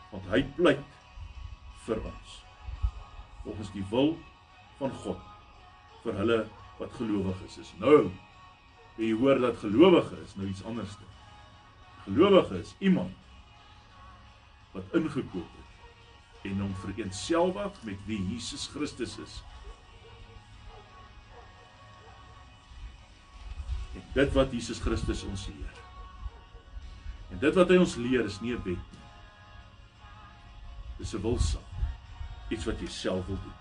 Want 0.10 0.26
hy 0.34 0.41
pleit 0.58 0.86
vir 1.86 2.02
ons 2.06 2.39
volgens 3.43 3.70
die 3.74 3.86
wil 3.89 4.16
van 4.80 4.91
God 5.04 5.22
vir 6.04 6.18
hulle 6.22 6.39
wat 6.80 6.97
gelowig 6.97 7.39
is. 7.47 7.60
Is 7.64 7.72
nou 7.82 8.10
jy 9.00 9.14
hoor 9.16 9.39
dat 9.39 9.62
gelowige 9.62 10.18
is 10.24 10.36
nou 10.36 10.47
iets 10.50 10.64
anders. 10.68 10.97
Gelowige 12.04 12.60
is 12.60 12.76
iemand 12.80 13.16
wat 14.74 14.95
ingekoop 14.97 15.56
het 15.56 16.50
en 16.50 16.62
hom 16.64 16.76
vereenselwig 16.84 17.80
met 17.88 18.04
wie 18.08 18.20
Jesus 18.32 18.68
Christus 18.74 19.18
is. 19.20 19.39
En 23.96 24.04
dit 24.14 24.34
wat 24.34 24.52
Jesus 24.52 24.80
Christus 24.80 25.24
ons 25.24 25.48
leer. 25.48 25.78
En 27.30 27.40
dit 27.40 27.56
wat 27.56 27.70
hy 27.70 27.78
ons 27.78 27.96
leer 27.96 28.26
is 28.26 28.40
nie 28.42 28.54
'n 28.54 28.64
wet 28.64 28.84
nie. 28.92 29.06
Dis 30.98 31.14
'n 31.14 31.22
wilsaak. 31.22 31.70
Iets 32.50 32.66
wat 32.66 32.80
jy 32.80 32.88
self 32.88 33.26
wil 33.26 33.40
doen. 33.44 33.58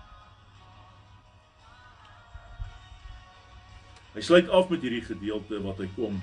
Hy 4.13 4.21
sluit 4.21 4.49
af 4.49 4.69
met 4.69 4.81
hierdie 4.81 5.05
gedeelte 5.05 5.61
wat 5.61 5.77
hy 5.77 5.89
kom. 5.95 6.21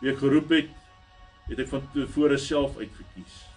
Wie 0.00 0.10
ek 0.10 0.18
geroep 0.18 0.48
het, 0.48 0.70
het 1.50 1.58
ek 1.58 1.68
van 1.68 1.86
tevore 1.92 2.38
self 2.38 2.76
uitgekies 2.78 3.50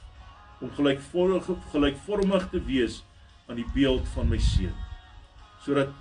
om 0.63 0.71
gelykvormig 0.73 1.49
gelykvormig 1.71 2.49
te 2.49 2.61
wees 2.65 3.01
aan 3.47 3.59
die 3.59 3.67
beeld 3.75 4.07
van 4.15 4.29
my 4.31 4.39
seun 4.41 4.73
sodat 5.63 5.91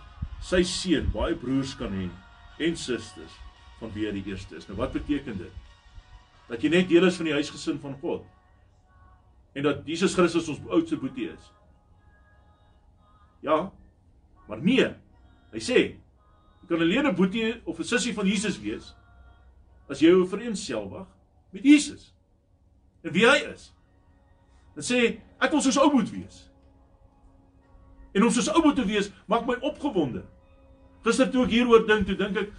sy 0.43 0.63
seun 0.67 1.11
baie 1.15 1.35
broers 1.39 1.75
kan 1.79 1.93
hê 1.95 2.09
en 2.67 2.77
susters 2.79 3.35
van 3.81 3.93
wie 3.95 4.07
hy 4.07 4.13
die 4.19 4.25
eerste 4.31 4.57
is. 4.59 4.69
Nou 4.69 4.79
wat 4.79 4.95
beteken 4.95 5.39
dit? 5.39 5.59
Dat 6.49 6.63
jy 6.63 6.71
net 6.73 6.89
deel 6.91 7.09
is 7.09 7.19
van 7.19 7.29
die 7.29 7.35
huisgesin 7.35 7.81
van 7.83 7.97
God. 8.03 8.25
En 9.53 9.67
dat 9.67 9.83
Jesus 9.89 10.15
Christus 10.15 10.49
ons 10.49 10.63
oudste 10.71 10.97
boetie 10.97 11.29
is. 11.33 11.51
Ja. 13.43 13.73
Maar 14.49 14.63
nee. 14.63 14.89
Hy 15.53 15.61
sê 15.61 15.79
jy 16.63 16.69
kan 16.69 16.81
'n 16.81 17.15
boetie 17.15 17.61
of 17.65 17.79
'n 17.79 17.85
sussie 17.85 18.15
van 18.15 18.27
Jesus 18.27 18.59
wees 18.61 18.95
as 19.89 20.01
jy 20.01 20.09
jou 20.09 20.27
vereensgewig 20.29 21.07
met 21.51 21.63
Jesus. 21.63 22.15
En 23.03 23.13
wie 23.13 23.27
hy 23.27 23.37
is. 23.53 23.73
Dit 24.75 24.85
sê 24.85 25.01
ek 25.43 25.51
wil 25.51 25.61
soos 25.61 25.77
ou 25.77 25.91
moet 25.93 26.11
wees. 26.11 26.51
En 28.13 28.25
om 28.25 28.31
soos 28.31 28.49
ou 28.49 28.63
moet 28.63 28.77
te 28.77 28.85
wees 28.85 29.11
maak 29.27 29.47
my 29.47 29.59
opgewonde. 29.61 30.25
Gister 31.03 31.31
toe 31.31 31.45
ek 31.47 31.51
hieroor 31.57 31.87
dink, 31.87 32.07
toe 32.07 32.17
dink 32.19 32.37
ek 32.37 32.51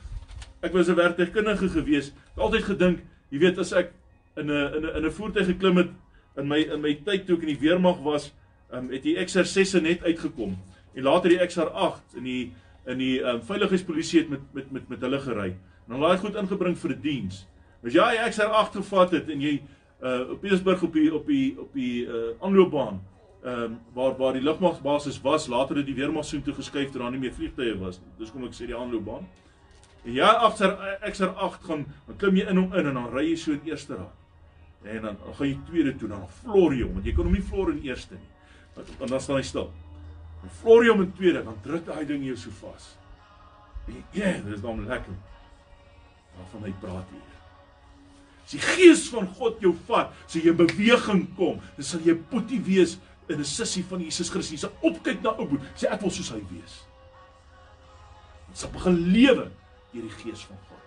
ek 0.63 0.73
was 0.73 0.89
'n 0.89 0.95
werktuigkundige 0.95 1.69
gewees. 1.69 2.07
Ek 2.07 2.35
het 2.35 2.43
altyd 2.43 2.63
gedink, 2.63 2.99
jy 3.31 3.39
weet 3.39 3.57
as 3.59 3.73
ek 3.73 3.91
in 4.37 4.49
'n 4.51 4.73
in 4.75 4.83
'n 4.85 4.95
in 4.97 5.05
'n 5.05 5.11
voertuig 5.11 5.47
geklim 5.47 5.77
het 5.77 5.89
in 6.37 6.47
my 6.47 6.59
in 6.59 6.81
my 6.81 6.93
tyd 7.05 7.25
toe 7.25 7.37
ek 7.37 7.43
in 7.43 7.55
die 7.55 7.59
weermag 7.59 8.01
was, 8.03 8.31
um, 8.71 8.89
het 8.89 9.03
die 9.03 9.15
XR6 9.15 9.81
net 9.81 10.03
uitgekom 10.03 10.57
en 10.95 11.03
later 11.03 11.29
die 11.29 11.39
XR8 11.39 12.17
in 12.17 12.23
die 12.23 12.53
in 12.85 12.97
die 12.97 13.21
um, 13.21 13.41
veiligheidspolisie 13.41 14.19
het 14.19 14.29
met 14.29 14.41
met 14.53 14.71
met 14.71 14.89
met 14.89 15.01
hulle 15.01 15.19
gery. 15.19 15.49
En 15.87 15.89
dan 15.95 15.99
laai 15.99 16.17
goed 16.17 16.35
ingebring 16.35 16.77
vir 16.77 16.89
die 16.89 17.01
diens. 17.01 17.47
As 17.83 17.93
jy 17.93 18.09
die 18.11 18.31
XR8 18.31 18.75
gevat 18.79 19.11
het 19.11 19.29
en 19.29 19.41
jy 19.41 19.61
uh 20.03 20.31
op 20.31 20.41
Pietersburg 20.41 20.83
op 20.83 20.93
die 20.93 21.13
op 21.15 21.27
die 21.27 21.55
op 21.59 21.73
die 21.73 22.05
uh 22.05 22.35
aanloopbaan 22.41 23.01
ehm 23.43 23.63
um, 23.63 23.79
waar 23.93 24.13
waar 24.17 24.33
die 24.33 24.41
lugmagbasis 24.41 25.21
was, 25.21 25.47
later 25.47 25.75
het 25.75 25.85
die 25.85 25.95
weermag 25.95 26.25
soheen 26.25 26.43
toe 26.45 26.53
geskuif 26.53 26.91
dat 26.91 27.01
daar 27.01 27.11
nie 27.11 27.19
meer 27.19 27.33
vliegtye 27.33 27.77
was 27.79 27.99
nie. 27.99 28.11
Dis 28.17 28.31
kom 28.31 28.45
ek 28.47 28.55
sê 28.55 28.69
die 28.69 28.77
aanloopbaan. 28.77 29.25
En 30.03 30.11
ja, 30.11 30.29
agter 30.47 30.77
ekser 31.01 31.29
8 31.29 31.63
gaan, 31.63 31.85
dan 32.07 32.17
klim 32.17 32.39
jy 32.39 32.45
in 32.51 32.57
hom 32.59 32.73
in 32.73 32.87
en 32.87 32.99
dan 32.99 33.09
ry 33.11 33.25
jy 33.29 33.35
so 33.39 33.51
in 33.51 33.67
eerste 33.67 33.95
raad. 33.95 34.15
En 34.83 35.01
dan, 35.01 35.17
dan 35.25 35.35
gaan 35.35 35.47
jy 35.47 35.59
tweede 35.67 35.95
toe, 35.95 36.09
dan 36.11 36.25
floor 36.41 36.75
jy 36.75 36.83
hom, 36.83 36.97
want 36.97 37.05
jy 37.07 37.13
kan 37.15 37.27
hom 37.29 37.35
nie 37.35 37.45
floor 37.51 37.71
in 37.71 37.83
eerste 37.87 38.19
nie. 38.19 38.31
Want 38.75 38.91
dan, 38.99 39.21
staan 39.21 39.39
hy 39.39 39.45
stil. 39.47 39.69
Dan 40.41 40.55
floor 40.59 40.83
jy 40.83 40.91
hom 40.91 41.05
in 41.05 41.13
tweede, 41.19 41.43
dan 41.43 41.61
druk 41.63 41.85
daai 41.87 42.03
ding 42.09 42.25
jou 42.27 42.35
so 42.39 42.55
vas. 42.63 42.89
Ja, 44.15 44.31
dit 44.39 44.51
is 44.55 44.63
dan 44.63 44.83
lekker. 44.87 45.15
Waarvan 46.35 46.67
hy 46.67 46.75
praat 46.83 47.15
hier. 47.15 47.29
As 48.43 48.51
die 48.51 48.59
gees 48.59 49.05
van 49.13 49.27
God 49.37 49.63
jou 49.63 49.71
vat, 49.87 50.11
sê 50.27 50.41
jy 50.43 50.51
beweging 50.59 51.25
kom, 51.37 51.61
dan 51.77 51.87
sal 51.87 52.03
jy 52.03 52.17
poetie 52.31 52.59
wees 52.63 52.97
in 53.29 53.39
'n 53.39 53.45
sissie 53.45 53.85
van 53.89 54.01
Jesus 54.01 54.29
Christus. 54.29 54.59
Sal 54.59 54.73
opkyk 54.81 55.21
na 55.21 55.35
ou 55.37 55.47
boet, 55.47 55.61
sê 55.75 55.87
ek 55.91 56.01
wil 56.01 56.11
soos 56.11 56.29
hy 56.29 56.41
wees. 56.49 56.83
Jy 58.49 58.55
sal 58.55 58.69
begin 58.69 58.97
lewe 59.11 59.51
deur 59.93 60.03
die 60.03 60.17
gees 60.23 60.41
van 60.41 60.57
God. 60.69 60.79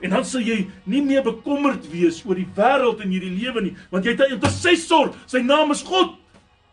En 0.00 0.10
dan 0.10 0.24
sal 0.24 0.40
jy 0.40 0.70
nie 0.84 1.02
meer 1.02 1.22
bekommerd 1.22 1.90
wees 1.90 2.24
oor 2.24 2.34
die 2.34 2.48
wêreld 2.56 3.00
en 3.00 3.10
hierdie 3.10 3.38
lewe 3.42 3.62
nie, 3.62 3.76
want 3.90 4.04
jy 4.04 4.10
het 4.10 4.20
'n 4.20 4.34
intercessor. 4.34 5.14
Sy 5.26 5.40
naam 5.40 5.70
is 5.70 5.82
God. 5.82 6.16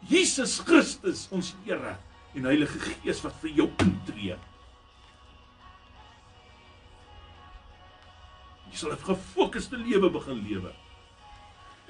Jesus 0.10 0.60
Christus, 0.60 1.28
ons 1.32 1.54
Here 1.66 1.98
en 2.36 2.46
Heilige 2.46 2.80
Gees 2.80 3.22
wat 3.22 3.34
vir 3.42 3.52
jou 3.52 3.70
intree. 3.80 4.38
Jy 8.72 8.78
sal 8.78 8.92
'n 8.92 8.98
gefokusde 8.98 9.78
lewe 9.78 10.10
begin 10.10 10.48
lewe. 10.48 10.74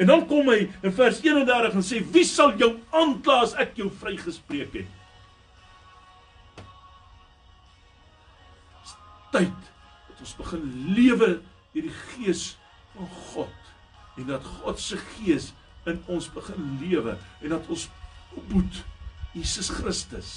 En 0.02 0.10
dan 0.10 0.26
kom 0.26 0.50
hy 0.50 0.66
in 0.82 0.94
vers 0.98 1.20
31 1.22 1.78
en 1.78 1.86
sê: 1.86 2.02
"Wie 2.14 2.26
sal 2.26 2.56
jou 2.58 2.72
aankla 2.90 3.42
as 3.46 3.54
ek 3.62 3.78
jou 3.78 3.92
vrygespreek 4.02 4.74
het?" 4.82 4.98
tyd 9.32 9.70
dat 10.10 10.20
ons 10.20 10.36
begin 10.40 10.64
lewe 10.96 11.30
deur 11.72 11.88
die 11.88 11.98
gees 12.12 12.44
van 12.96 13.08
God 13.32 13.70
en 14.20 14.28
dat 14.28 14.48
God 14.60 14.80
se 14.82 15.00
gees 15.16 15.52
in 15.90 16.02
ons 16.12 16.28
begin 16.36 16.76
lewe 16.82 17.16
en 17.42 17.56
dat 17.56 17.70
ons 17.72 17.88
opboet 18.36 18.82
Jesus 19.32 19.72
Christus 19.72 20.34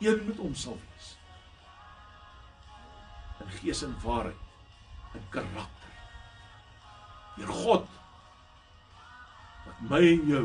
een 0.00 0.24
met 0.26 0.40
hom 0.40 0.56
sal 0.58 0.78
wees 0.80 1.12
in 3.44 3.52
gees 3.60 3.84
en 3.84 3.94
waarheid 4.02 5.16
in 5.18 5.28
karakter 5.32 5.83
deur 7.36 7.52
God 7.52 7.88
wat 9.64 9.86
my 9.90 10.02
en 10.12 10.28
jou 10.28 10.44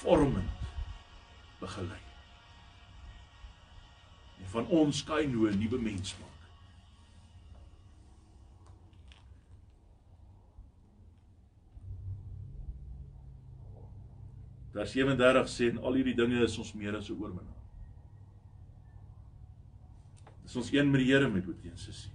vormend 0.00 0.66
begelei 1.60 2.02
en 4.36 4.48
van 4.52 4.66
ons 4.80 5.04
kan 5.04 5.30
nou 5.32 5.48
'n 5.50 5.58
nuwe 5.58 5.78
mens 5.78 6.16
maak. 6.18 6.36
Vers 14.72 14.92
37 14.92 15.48
sê 15.48 15.70
en 15.70 15.78
al 15.78 15.92
hierdie 15.92 16.14
dinge 16.14 16.42
is 16.44 16.58
ons 16.58 16.74
meer 16.74 16.96
as 16.96 17.08
'n 17.10 17.16
oorwinnaar. 17.20 17.62
Dis 20.42 20.56
ons 20.56 20.72
een 20.72 20.90
met 20.90 21.00
die 21.00 21.12
Here 21.12 21.28
met 21.28 21.46
wat 21.46 21.64
eens 21.64 22.10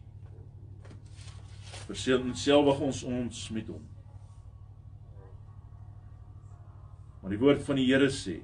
onsself 1.91 2.81
ons 2.81 3.03
ons 3.03 3.43
met 3.55 3.67
hom. 3.67 3.83
Maar 7.21 7.35
die 7.35 7.41
woord 7.41 7.61
van 7.67 7.77
die 7.77 7.87
Here 7.89 8.09
sê 8.09 8.39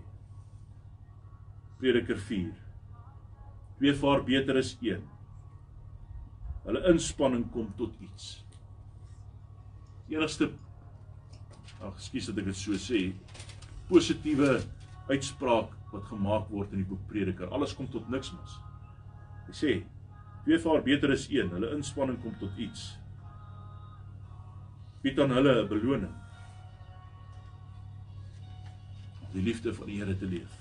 Prediker 1.82 2.18
4 2.18 2.54
Twee 3.78 3.94
vaar 3.94 4.24
beter 4.26 4.58
as 4.58 4.72
een. 4.82 5.04
Hulle 6.66 6.82
inspanning 6.90 7.46
kom 7.54 7.68
tot 7.78 7.94
iets. 8.02 8.40
Die 10.08 10.18
enigste 10.18 10.50
ag, 11.78 11.94
ekskuus 11.94 12.32
dat 12.32 12.42
ek 12.42 12.50
dit 12.50 12.58
so 12.58 12.80
sê, 12.82 13.04
positiewe 13.92 14.56
uitspraak 15.12 15.76
wat 15.92 16.10
gemaak 16.10 16.50
word 16.50 16.74
in 16.74 16.82
die 16.82 16.90
boek 16.90 17.06
Prediker. 17.12 17.52
Alles 17.54 17.76
kom 17.78 17.86
tot 17.94 18.10
niks 18.10 18.34
mos. 18.34 18.58
Hy 19.46 19.56
sê 19.56 19.76
twee 20.48 20.58
vaar 20.64 20.82
beter 20.84 21.14
as 21.14 21.28
een. 21.30 21.54
Hulle 21.54 21.76
inspanning 21.78 22.18
kom 22.24 22.34
tot 22.42 22.58
iets. 22.58 22.96
Bied 25.02 25.20
aan 25.20 25.32
hulle 25.32 25.64
'n 25.64 25.68
beloning. 25.68 26.16
Die 29.34 29.44
liefde 29.44 29.74
van 29.74 29.86
die 29.86 30.00
Here 30.00 30.18
te 30.18 30.26
leef. 30.26 30.54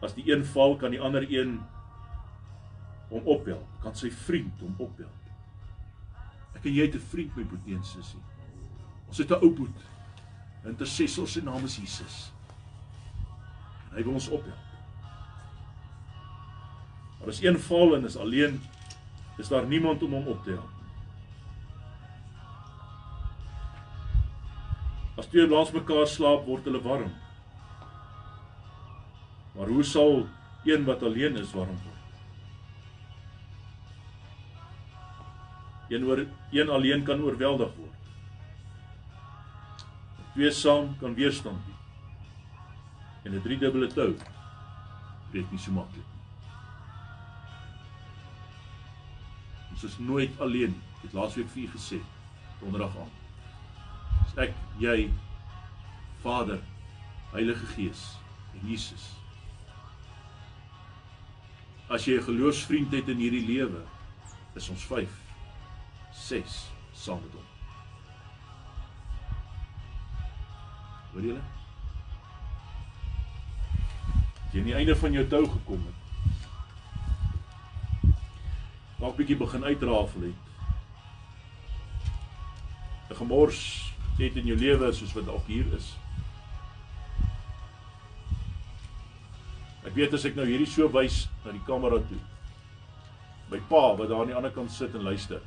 As 0.00 0.14
die 0.14 0.32
een 0.32 0.44
val, 0.44 0.76
kan 0.76 0.90
die 0.90 1.00
ander 1.00 1.26
een 1.28 1.60
hom 3.08 3.22
ophelp. 3.24 3.66
Kan 3.82 3.94
sy 3.96 4.10
vriend 4.10 4.60
hom 4.60 4.74
ophelp. 4.78 5.20
Ek 6.54 6.64
en 6.64 6.74
jy 6.74 6.86
het 6.86 6.94
'n 6.94 7.08
vriend 7.12 7.36
my 7.36 7.44
boetie 7.44 7.76
en 7.76 7.84
sussie. 7.84 8.22
Ons 9.08 9.18
het 9.18 9.30
'n 9.30 9.42
ou 9.42 9.54
boet. 9.54 9.78
Intercessor 10.64 11.28
se 11.28 11.42
naam 11.42 11.64
is 11.64 11.76
Jesus. 11.76 12.32
En 13.90 13.96
hy 13.96 14.02
wil 14.02 14.12
ons 14.12 14.28
ophelp. 14.28 14.66
Maar 17.18 17.28
as 17.28 17.42
een 17.42 17.58
val 17.58 17.96
en 17.96 18.04
is 18.04 18.16
alleen, 18.16 18.60
is 19.38 19.48
daar 19.48 19.66
niemand 19.66 20.02
om 20.02 20.12
hom 20.12 20.26
op 20.26 20.44
te 20.44 20.50
help. 20.50 20.79
As 25.20 25.28
twee 25.28 25.44
langs 25.44 25.74
mekaar 25.76 26.06
slaap, 26.08 26.46
word 26.48 26.64
hulle 26.64 26.80
warm. 26.80 27.10
Maar 29.52 29.68
hoe 29.68 29.82
sal 29.84 30.22
een 30.64 30.86
wat 30.86 31.02
alleen 31.04 31.36
is 31.36 31.52
warm 31.52 31.76
word? 31.76 31.96
Een 35.92 36.06
oor 36.08 36.24
een 36.56 36.72
alleen 36.72 37.04
kan 37.04 37.20
oorweldig 37.20 37.76
word. 37.76 38.00
Twee 40.32 40.50
saam 40.56 40.94
kan 41.02 41.14
weerstand 41.18 41.60
bied. 41.66 41.76
En 43.24 43.36
'n 43.36 43.42
driedubbele 43.44 43.92
tou 43.92 44.14
breek 45.30 45.50
nie 45.50 45.60
so 45.60 45.70
maklik 45.72 46.06
nie. 46.06 46.20
Ons 49.70 49.84
is 49.84 49.98
nooit 49.98 50.40
alleen. 50.40 50.80
Ek 50.96 51.02
het 51.02 51.12
laasweek 51.12 51.48
vir 51.48 51.62
u 51.62 51.68
gesê, 51.76 51.98
donderdag 52.60 52.96
aan. 52.96 53.19
Dis 54.30 54.38
ek, 54.46 54.52
jy, 54.78 55.10
Vader, 56.22 56.60
Heilige 57.32 57.66
Gees 57.74 58.02
en 58.54 58.68
Jesus. 58.68 59.08
As 61.90 62.06
jy 62.06 62.14
'n 62.14 62.22
geloofsvriend 62.22 62.92
het 62.92 63.08
in 63.08 63.18
hierdie 63.18 63.46
lewe, 63.46 63.82
is 64.54 64.68
ons 64.68 64.84
5 64.86 65.10
6 66.12 66.70
saam 66.92 67.20
met 67.22 67.32
hom. 67.32 67.44
Hoor 71.12 71.22
julle? 71.22 71.42
Jy 74.52 74.58
aan 74.60 74.66
die 74.66 74.74
einde 74.74 74.96
van 74.96 75.12
jou 75.12 75.26
tou 75.26 75.44
gekom 75.48 75.86
het. 75.86 75.94
Dalk 78.98 79.16
bietjie 79.16 79.36
begin 79.36 79.64
uitrafel 79.64 80.20
het. 80.20 80.34
'n 83.10 83.14
Gemors 83.14 83.89
het 84.20 84.36
in 84.36 84.46
jou 84.52 84.56
lewe 84.58 84.92
soos 84.92 85.12
wat 85.16 85.26
dalk 85.26 85.46
hier 85.50 85.66
is. 85.76 85.94
Ek 89.86 89.96
weet 89.96 90.14
as 90.14 90.26
ek 90.28 90.36
nou 90.36 90.44
hierdie 90.48 90.68
so 90.68 90.88
wys 90.92 91.24
na 91.44 91.54
die 91.56 91.64
kamera 91.66 91.98
toe. 92.10 92.20
My 93.50 93.58
pa 93.70 93.94
wat 93.98 94.10
daar 94.10 94.22
aan 94.22 94.30
die 94.30 94.36
ander 94.36 94.52
kant 94.54 94.72
sit 94.72 94.94
en 94.94 95.06
luister. 95.08 95.40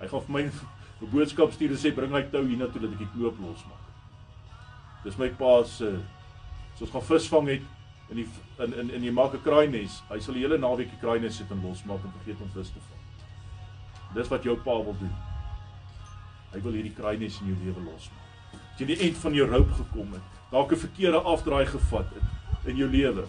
Hy 0.00 0.08
gaan 0.08 0.24
vir 0.28 0.36
my 0.36 0.44
'n 1.02 1.10
boodskap 1.10 1.52
stuur 1.52 1.74
en 1.74 1.80
sê 1.82 1.90
bring 1.94 2.12
hy 2.14 2.22
tou 2.30 2.44
hiernatoe 2.46 2.82
dat 2.84 2.92
ek 2.94 3.02
die 3.02 3.12
knoop 3.16 3.40
losmaak. 3.42 3.86
Dis 5.02 5.18
my 5.18 5.28
pa 5.34 5.64
se 5.66 5.90
soos 6.78 6.90
gaan 6.90 7.02
visvang 7.02 7.48
het 7.48 7.64
in 8.12 8.22
die 8.22 8.28
in 8.62 8.72
in 8.78 8.90
in 8.90 9.04
jy 9.08 9.12
maak 9.12 9.34
'n 9.34 9.42
kraaines. 9.42 10.02
Hy 10.08 10.20
sal 10.20 10.34
die 10.34 10.46
hele 10.46 10.58
naweek 10.58 10.90
die 10.90 11.02
kraaines 11.02 11.36
sit 11.36 11.50
en 11.50 11.62
losmaak 11.62 12.04
en 12.04 12.14
vergeet 12.18 12.40
om 12.40 12.50
vis 12.54 12.70
te 12.70 12.80
vang. 12.88 13.02
Dis 14.14 14.28
wat 14.28 14.44
jou 14.44 14.56
pa 14.56 14.78
wil 14.84 14.96
doen. 15.00 15.31
Hy 16.52 16.60
wil 16.60 16.76
hierdie 16.76 16.94
kraaines 16.96 17.40
in 17.40 17.52
jou 17.52 17.58
lewe 17.64 17.84
losmaak. 17.86 18.28
As 18.72 18.80
jy 18.80 18.86
die 18.92 19.00
eind 19.04 19.16
van 19.20 19.34
jou 19.36 19.46
roep 19.48 19.72
gekom 19.78 20.12
het, 20.12 20.38
dalk 20.50 20.72
'n 20.72 20.84
verkeerde 20.84 21.20
afdraai 21.20 21.66
gevat 21.66 22.08
het 22.14 22.68
in 22.68 22.76
jou 22.76 22.88
lewe. 22.88 23.26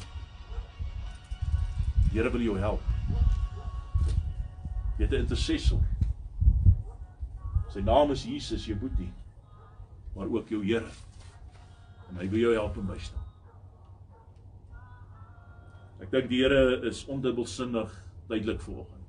Die 2.11 2.19
Here 2.19 2.29
wil 2.29 2.41
jou 2.41 2.57
help. 2.59 2.81
Jy 4.97 5.05
het 5.05 5.11
'n 5.11 5.23
intercessor. 5.25 5.79
Sy 7.69 7.81
naam 7.81 8.11
is 8.11 8.23
Jesus, 8.23 8.65
jou 8.65 8.77
boetie, 8.77 9.11
maar 10.15 10.27
ook 10.27 10.49
jou 10.49 10.63
Here. 10.65 10.91
En 12.09 12.17
hy 12.17 12.29
wil 12.29 12.39
jou 12.39 12.53
help 12.53 12.77
en 12.77 12.85
bystaan. 12.85 13.23
Ek 16.01 16.11
dink 16.11 16.29
die 16.29 16.41
Here 16.43 16.81
is 16.87 17.05
ondubbelsinnig 17.05 18.03
duidelik 18.27 18.61
vanoggend. 18.61 19.02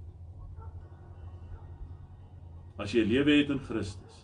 As 2.81 2.91
jy 2.95 3.05
lewe 3.07 3.39
het 3.39 3.53
in 3.55 3.63
Christus 3.63 4.21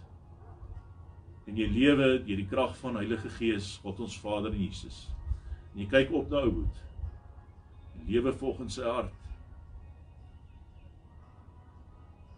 en 1.50 1.58
jy 1.58 1.66
lewe 1.70 2.06
deur 2.22 2.38
die 2.38 2.46
krag 2.46 2.76
van 2.78 2.98
Heilige 3.00 3.30
Gees, 3.34 3.72
God 3.82 4.04
ons 4.04 4.18
Vader 4.22 4.52
en 4.52 4.60
Jesus. 4.60 5.08
En 5.72 5.80
jy 5.82 5.86
kyk 5.90 6.12
op 6.14 6.30
na 6.30 6.44
ou 6.46 6.52
boet. 6.60 6.78
Lewe 8.06 8.32
volgens 8.38 8.76
sy 8.78 8.86
hart. 8.86 9.26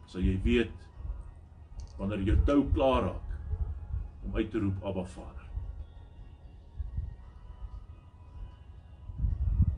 Sal 0.08 0.24
jy 0.24 0.38
weet 0.44 0.88
wanneer 1.98 2.24
jou 2.30 2.38
tou 2.48 2.58
klaar 2.72 3.10
raak 3.10 3.36
om 4.24 4.36
uit 4.36 4.50
te 4.50 4.64
roep 4.64 4.84
Abba 4.88 5.04
Vader. 5.12 5.46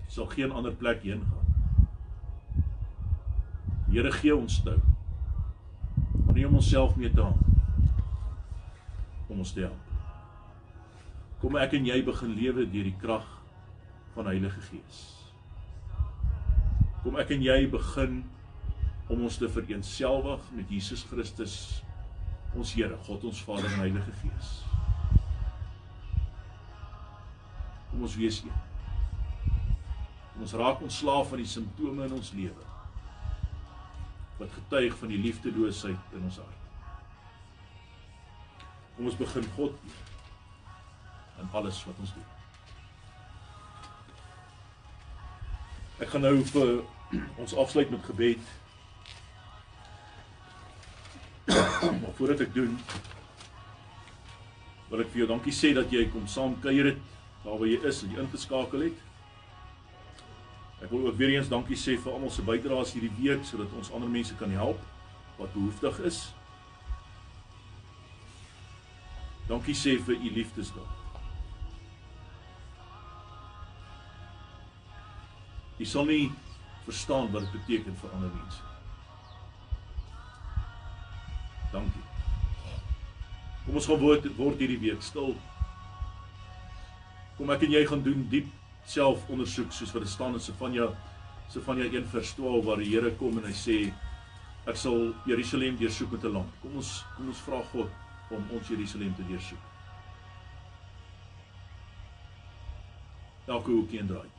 Jy 0.05 0.17
sal 0.21 0.31
geen 0.35 0.55
ander 0.55 0.75
plek 0.79 1.03
heen 1.03 1.27
gaan. 1.27 1.55
Die 3.89 3.99
Here 3.99 4.15
gee 4.15 4.35
ons 4.35 4.63
tou. 4.63 4.79
Nie 6.45 6.51
om 6.51 6.59
onsself 6.59 6.97
mee 6.97 7.09
te 7.11 7.23
hang. 7.25 7.37
Om 9.33 9.39
ons 9.39 9.53
te 9.57 9.63
help. 9.65 9.93
Kom 11.41 11.55
ek 11.57 11.73
en 11.79 11.87
jy 11.89 11.95
begin 12.05 12.35
lewe 12.37 12.67
deur 12.69 12.85
die 12.85 12.99
krag 13.01 13.25
van 14.13 14.29
Heilige 14.29 14.61
Gees. 14.67 14.99
Kom 17.01 17.17
ek 17.23 17.33
en 17.33 17.47
jy 17.47 17.57
begin 17.73 18.19
om 19.09 19.25
ons 19.25 19.41
te 19.41 19.49
vereenselwig 19.55 20.45
met 20.59 20.77
Jesus 20.77 21.07
Christus 21.09 21.57
ons 22.53 22.75
Here, 22.77 23.01
God 23.09 23.25
ons 23.33 23.41
Vader 23.49 23.73
en 23.73 23.81
Heilige 23.87 24.13
Gees. 24.21 24.53
Kom 27.89 28.05
ons 28.05 28.21
wees 28.21 28.45
een. 28.45 28.61
Kom 30.35 30.45
ons 30.45 30.57
raak 30.61 30.85
ontslaaf 30.85 31.33
van 31.33 31.41
die 31.41 31.53
simptome 31.57 32.05
in 32.05 32.21
ons 32.21 32.35
lewe 32.37 32.74
wat 34.39 34.53
getuig 34.53 34.97
van 34.99 35.09
die 35.09 35.19
liefdeloosheid 35.19 36.17
in 36.19 36.27
ons 36.27 36.41
hart. 36.43 36.63
Kom 38.97 39.11
ons 39.11 39.19
begin 39.19 39.47
God 39.57 39.79
in 41.43 41.49
alles 41.53 41.81
wat 41.87 42.03
ons 42.03 42.13
doen. 42.15 42.29
Ek 46.03 46.11
gaan 46.11 46.27
nou 46.27 46.37
vir 46.51 46.75
ons 47.43 47.57
afsluit 47.65 47.91
met 47.91 48.07
gebed. 48.11 48.53
maar 52.03 52.15
voordat 52.19 52.47
ek 52.47 52.55
doen, 52.55 52.79
wil 54.91 55.03
ek 55.03 55.11
vir 55.13 55.25
jou 55.25 55.31
dankie 55.31 55.55
sê 55.55 55.75
dat 55.77 55.91
jy 55.93 56.07
kom 56.13 56.27
saam 56.31 56.55
kuier 56.63 56.93
het 56.93 57.03
daar 57.45 57.59
waar 57.61 57.69
jy 57.69 57.81
is 57.87 58.03
en 58.03 58.15
jy 58.15 58.23
ingeskakel 58.23 58.87
het. 58.89 59.03
Ek 60.83 60.91
wil 60.91 61.07
ook 61.07 61.17
weer 61.17 61.37
eens 61.37 61.49
dankie 61.49 61.77
sê 61.79 61.95
vir 62.01 62.13
almal 62.13 62.31
se 62.31 62.43
bydraes 62.43 62.93
hierdie 62.97 63.13
week 63.19 63.45
sodat 63.47 63.73
ons 63.79 63.93
ander 63.95 64.11
mense 64.11 64.35
kan 64.41 64.51
help 64.51 64.81
wat 65.39 65.53
behoeftig 65.53 65.99
is. 66.11 66.21
Dankie 69.49 69.77
sê 69.77 69.99
vir 70.01 70.17
u 70.17 70.31
liefdesdaad. 70.39 71.01
Jy 75.79 75.87
sal 75.91 76.07
nie 76.09 76.33
verstaan 76.85 77.33
wat 77.33 77.45
dit 77.45 77.57
beteken 77.59 77.97
vir 78.01 78.17
ander 78.17 78.31
mense. 78.35 78.63
Dankie. 81.73 82.05
Kom 83.65 83.81
ons 83.81 83.89
gaan 83.89 84.01
word 84.01 84.29
word 84.37 84.61
hierdie 84.63 84.81
week 84.83 85.03
stil. 85.03 85.35
Kom 87.39 87.51
ek 87.51 87.65
en 87.67 87.75
jy 87.75 87.83
gaan 87.89 88.05
doen 88.05 88.29
diep 88.31 88.53
selfondersoek 88.87 89.73
soos 89.73 89.93
wat 89.95 90.05
dit 90.05 90.13
staan 90.13 90.37
in 90.37 90.41
Sefanja 90.41 90.91
Sefanja 91.49 91.85
1 91.85 92.09
vers 92.13 92.35
12 92.35 92.65
waar 92.65 92.81
die 92.83 92.91
Here 92.91 93.13
kom 93.21 93.39
en 93.39 93.47
hy 93.49 93.55
sê 93.57 93.79
ek 94.69 94.81
sal 94.81 95.13
Jerusalem 95.29 95.77
deursoek 95.77 96.13
met 96.13 96.25
'n 96.25 96.33
lamp. 96.33 96.51
Kom 96.63 96.77
ons 96.77 97.05
kom 97.17 97.29
ons 97.29 97.45
vra 97.47 97.61
God 97.73 97.91
om 98.31 98.45
ons 98.51 98.69
Jerusalem 98.69 99.15
te 99.15 99.27
deursoek. 99.29 99.65
Elke 103.47 103.71
hoekie 103.71 104.01
en 104.01 104.07
draai. 104.07 104.31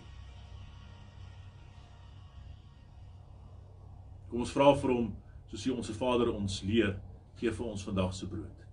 Kom 4.30 4.40
ons 4.40 4.52
vra 4.52 4.74
vir 4.76 4.92
hom 4.92 5.14
soos 5.48 5.66
hy 5.66 5.72
ons 5.72 5.90
Vader 5.90 6.34
ons 6.34 6.62
leer, 6.68 6.96
gee 7.40 7.52
vir 7.52 7.66
ons 7.66 7.84
vandag 7.84 8.14
se 8.14 8.28
brood. 8.28 8.66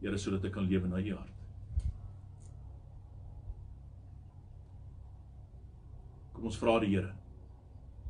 Here 0.00 0.18
sodat 0.18 0.44
ek 0.44 0.52
kan 0.52 0.66
lewe 0.68 0.88
na 0.88 0.98
u 0.98 1.14
hart. 1.16 1.31
Kom 6.42 6.48
ons 6.50 6.56
vra 6.58 6.72
die 6.82 6.88
Here 6.90 7.12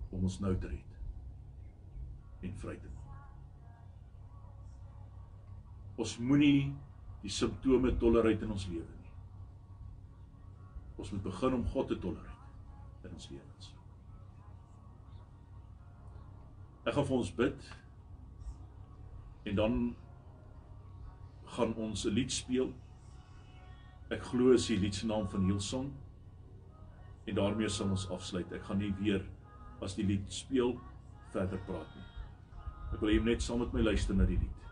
om 0.09 0.23
ons 0.25 0.39
nou 0.41 0.55
te 0.57 0.71
red 0.71 0.93
en 2.49 2.55
vry 2.63 2.73
te 2.81 2.89
maak. 2.89 3.19
Ons 6.01 6.15
moenie 6.17 6.71
die 7.21 7.33
simptome 7.37 7.93
tolereer 8.01 8.41
in 8.47 8.55
ons 8.55 8.65
lewe 8.71 8.89
nie. 8.89 9.13
Ons 10.97 11.13
moet 11.13 11.27
begin 11.27 11.59
om 11.59 11.67
God 11.75 11.93
te 11.93 11.99
tolereer 12.01 13.05
in 13.05 13.13
ons 13.19 13.29
lewens. 13.35 13.69
Ek 16.89 16.97
gaan 16.97 17.09
vir 17.11 17.17
ons 17.19 17.35
bid 17.43 17.69
en 19.53 19.61
dan 19.61 19.77
gaan 21.59 21.77
ons 21.77 22.07
'n 22.07 22.15
lied 22.17 22.33
speel. 22.33 22.73
Ek 24.09 24.25
glo 24.33 24.57
is 24.57 24.73
die 24.73 24.81
lied 24.81 24.95
se 24.95 25.07
naam 25.07 25.29
van 25.29 25.45
Hillsong. 25.45 25.93
En 27.27 27.35
daarmee 27.35 27.69
sal 27.69 27.91
ons 27.91 28.09
afsluit. 28.11 28.53
Ek 28.53 28.65
gaan 28.67 28.83
nie 28.83 28.95
weer 28.99 29.23
as 29.83 29.95
die 29.99 30.07
lied 30.07 30.27
speel 30.33 30.75
verder 31.35 31.61
praat 31.67 31.95
nie. 31.97 32.09
Ek 32.93 33.01
wil 33.01 33.15
jy 33.15 33.23
net 33.25 33.43
saam 33.43 33.63
met 33.63 33.73
my 33.75 33.85
luister 33.87 34.17
na 34.17 34.27
die 34.29 34.39
lied. 34.39 34.69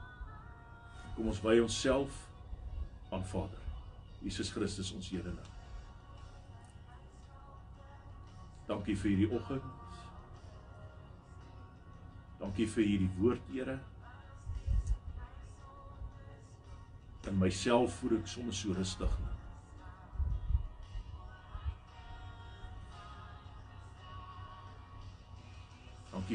Kom 1.17 1.31
ons 1.31 1.43
wy 1.45 1.59
onsself 1.63 2.27
aan 3.15 3.25
Vader. 3.27 3.63
Jesus 4.21 4.53
Christus 4.53 4.93
ons 4.97 5.09
Here 5.11 5.33
nou. 5.33 5.49
Dankie 8.69 8.95
vir 8.95 9.11
hierdie 9.11 9.31
oggend. 9.35 9.65
Dankie 12.41 12.69
vir 12.71 12.87
hierdie 12.87 13.11
woord, 13.19 13.49
Here. 13.53 13.81
In 17.29 17.37
myself 17.41 17.99
voel 18.01 18.21
ek 18.21 18.31
sommer 18.31 18.57
so 18.57 18.77
rustig 18.77 19.19
nou. 19.25 19.40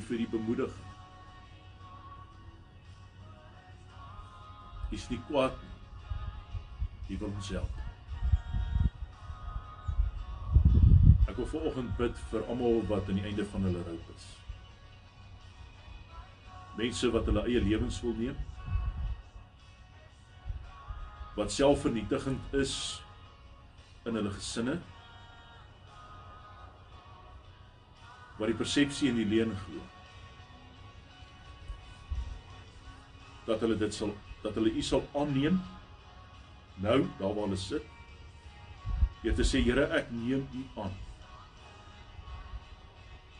Vir 0.01 0.17
die 0.23 0.29
bemoediging. 0.31 0.91
Is 4.95 5.07
nie 5.09 5.19
kwaad 5.27 5.55
nie. 5.61 5.73
Hy 7.07 7.17
wil 7.21 7.29
ons 7.29 7.49
help. 7.53 7.81
Ek 11.29 11.37
wil 11.37 11.47
vanoggend 11.51 11.93
bid 11.99 12.19
vir 12.31 12.47
almal 12.49 12.81
wat 12.89 13.09
aan 13.09 13.19
die 13.19 13.27
einde 13.27 13.45
van 13.51 13.67
hulle 13.67 13.83
roep 13.85 14.11
is. 14.15 14.27
Mense 16.79 17.11
wat 17.11 17.29
hulle 17.29 17.45
eie 17.47 17.61
lewens 17.63 18.01
wil 18.03 18.15
neem. 18.19 18.37
Wat 21.35 21.51
selfvernietigend 21.51 22.55
is 22.55 22.75
in 24.05 24.15
hulle 24.15 24.31
gesinne. 24.31 24.79
Wat 28.37 28.51
die 28.51 28.57
persepsie 28.57 29.09
en 29.11 29.19
die 29.19 29.27
leuen 29.29 29.53
glo. 29.65 29.81
Dat 33.45 33.61
hulle 33.63 33.77
dit 33.79 33.93
sal 33.93 34.15
dat 34.45 34.53
hulle 34.59 34.69
u 34.77 34.81
sal 34.85 35.01
aanneem 35.17 35.55
nou 36.83 36.99
daar 37.17 37.33
waar 37.33 37.47
hulle 37.47 37.57
sit. 37.57 37.85
Jy 39.25 39.33
te 39.33 39.45
sê 39.47 39.61
Here, 39.65 39.87
ek 39.97 40.11
neem 40.13 40.43
u 40.53 40.61
aan. 40.83 40.93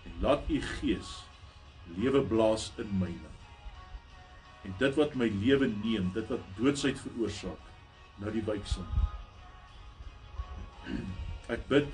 En 0.07 0.15
laat 0.23 0.49
u 0.49 0.57
gees 0.79 1.11
lewe 1.99 2.23
blaas 2.25 2.71
in 2.81 2.89
myne. 2.97 3.31
En 4.65 4.73
dit 4.79 4.97
wat 4.97 5.13
my 5.19 5.27
lewe 5.29 5.67
neem, 5.69 6.09
dit 6.15 6.31
wat 6.31 6.47
doodsheid 6.57 6.97
veroorsaak, 7.03 7.69
nou 8.21 8.33
die 8.33 8.41
wyksel. 8.47 8.87
Ek 11.53 11.67
bid 11.69 11.91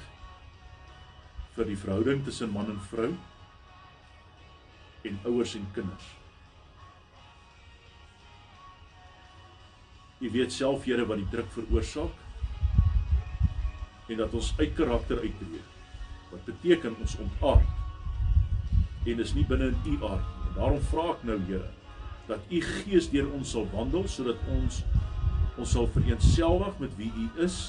vir 1.61 1.69
die 1.69 1.77
verhouding 1.77 2.23
tussen 2.25 2.49
man 2.49 2.71
en 2.71 2.79
vrou 2.89 3.11
en 5.05 5.17
ouers 5.29 5.51
en 5.59 5.65
kinders. 5.75 6.07
U 10.21 10.29
weet 10.33 10.53
self 10.53 10.87
Here 10.89 11.05
wat 11.09 11.21
die 11.21 11.29
druk 11.29 11.51
veroorsaak 11.53 12.15
en 14.09 14.17
dat 14.17 14.33
ons 14.37 14.49
uit 14.57 14.73
karakter 14.77 15.21
uittreë. 15.21 15.61
Wat 16.31 16.49
beteken 16.49 16.97
ons 17.01 17.15
ontaard 17.21 19.05
en 19.05 19.21
is 19.21 19.35
nie 19.37 19.45
binne 19.45 19.69
in 19.69 19.77
u 19.85 19.95
aard 20.09 20.25
nie. 20.25 20.49
En 20.49 20.57
daarom 20.57 20.81
vra 20.89 21.05
ek 21.13 21.21
nou 21.29 21.37
Here 21.45 21.69
dat 22.29 22.41
u 22.49 22.61
gees 22.65 23.09
deur 23.13 23.29
ons 23.37 23.53
sal 23.53 23.69
wandel 23.75 24.09
sodat 24.09 24.41
ons 24.57 24.81
ons 25.61 25.77
sal 25.77 25.89
vereenselwig 25.93 26.77
met 26.81 26.93
wie 26.97 27.13
u 27.21 27.29
is 27.45 27.61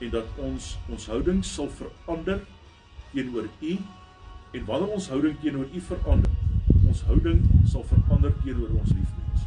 en 0.00 0.12
dat 0.14 0.28
ons 0.40 0.76
ons 0.88 1.08
houding 1.12 1.44
sal 1.44 1.68
verander 1.76 2.40
teenoor 3.14 3.50
u 3.60 3.76
en 4.54 4.64
wanneer 4.70 4.96
ons 4.98 5.10
houding 5.12 5.38
teenoor 5.42 5.68
u 5.70 5.84
verander 5.90 6.30
ons 6.88 7.04
houding 7.08 7.44
sal 7.70 7.86
verander 7.90 8.34
teenoor 8.44 8.74
ons 8.80 8.92
liefdes 8.94 9.46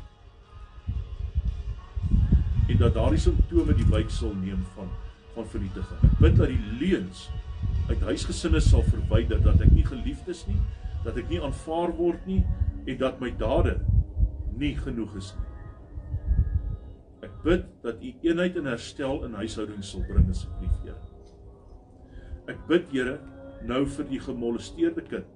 en 2.67 2.79
dat 2.81 2.95
daardie 2.97 3.21
simptome 3.21 3.75
die 3.77 3.89
wyk 3.91 4.09
sal 4.11 4.33
neem 4.35 4.63
van 4.75 4.89
van 5.37 5.45
vernietiging. 5.53 5.99
Ek 6.07 6.21
bid 6.21 6.39
dat 6.39 6.49
die 6.49 6.77
leuns 6.81 7.27
uit 7.91 8.05
huisgesinne 8.09 8.61
sal 8.63 8.83
verwyder 8.87 9.41
dat 9.45 9.61
ek 9.63 9.73
nie 9.75 9.85
geliefd 9.85 10.31
is 10.33 10.43
nie, 10.49 10.57
dat 11.05 11.19
ek 11.19 11.29
nie 11.31 11.41
aanvaar 11.43 11.93
word 11.99 12.25
nie 12.29 12.41
en 12.87 12.97
dat 13.01 13.21
my 13.21 13.29
dade 13.37 13.77
nie 14.57 14.73
genoeg 14.79 15.13
is 15.19 15.31
nie. 15.37 15.45
Ek 17.27 17.37
bid 17.45 17.67
dat 17.85 18.01
u 18.01 18.13
eenheid 18.25 18.57
en 18.59 18.69
herstel 18.71 19.23
in 19.27 19.37
huishoudings 19.37 19.93
sal 19.93 20.05
bring 20.09 20.25
asseblief, 20.33 20.73
Here. 20.83 20.97
Ek 22.49 22.59
bid, 22.69 22.89
Here, 22.93 23.17
nou 23.67 23.83
vir 23.97 24.07
die 24.09 24.19
gemolesteerde 24.23 25.03
kind. 25.05 25.29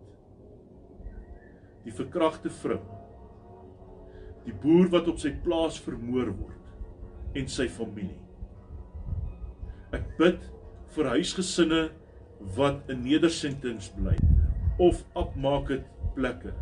Die 1.85 1.93
verkragte 1.95 2.51
vrou. 2.61 2.79
Die 4.45 4.55
boer 4.63 4.89
wat 4.93 5.09
op 5.11 5.19
sy 5.21 5.33
plaas 5.43 5.77
vermoor 5.81 6.31
word 6.33 7.37
en 7.37 7.47
sy 7.51 7.67
familie. 7.71 8.19
Ek 9.95 10.07
bid 10.19 10.43
vir 10.95 11.11
huisgesinne 11.15 11.81
wat 12.57 12.89
in 12.91 13.03
nedersettings 13.05 13.91
bly 13.95 14.15
of 14.81 15.03
opmaak 15.19 15.69
dit 15.69 15.87
plekke 16.15 16.53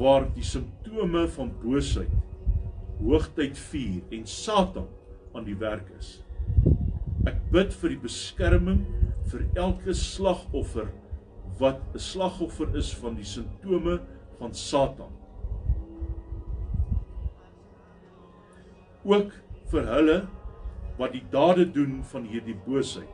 waar 0.00 0.26
die 0.34 0.44
simptome 0.46 1.26
van 1.36 1.52
boosheid 1.62 2.16
hoogtyd 3.00 3.58
vier 3.70 4.16
en 4.16 4.26
Satan 4.28 4.88
aan 5.36 5.46
die 5.46 5.56
werk 5.56 5.88
is. 5.98 6.18
Ek 7.28 7.38
bid 7.52 7.72
vir 7.80 7.94
die 7.94 8.02
beskerming 8.02 8.82
vir 9.30 9.46
elke 9.54 9.94
slagoffer 9.94 10.88
wat 11.60 11.80
'n 11.94 11.98
slagoffer 11.98 12.76
is 12.76 12.94
van 12.94 13.14
die 13.14 13.24
simptome 13.24 14.00
van 14.38 14.54
Satan. 14.54 15.12
Ook 19.04 19.32
vir 19.70 19.86
hulle 19.86 20.26
wat 20.98 21.12
die 21.12 21.24
dade 21.30 21.72
doen 21.72 22.04
van 22.04 22.24
hierdie 22.24 22.56
boosheid. 22.66 23.08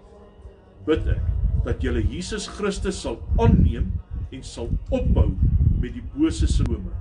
Bid 0.86 1.06
ek 1.06 1.22
dat 1.64 1.82
julle 1.82 2.02
Jesus 2.02 2.46
Christus 2.46 3.00
sal 3.00 3.20
aanneem 3.38 3.92
en 4.30 4.42
sal 4.42 4.70
opbou 4.90 5.36
met 5.80 5.92
die 5.92 6.04
bose 6.14 6.46
sinome 6.46 6.94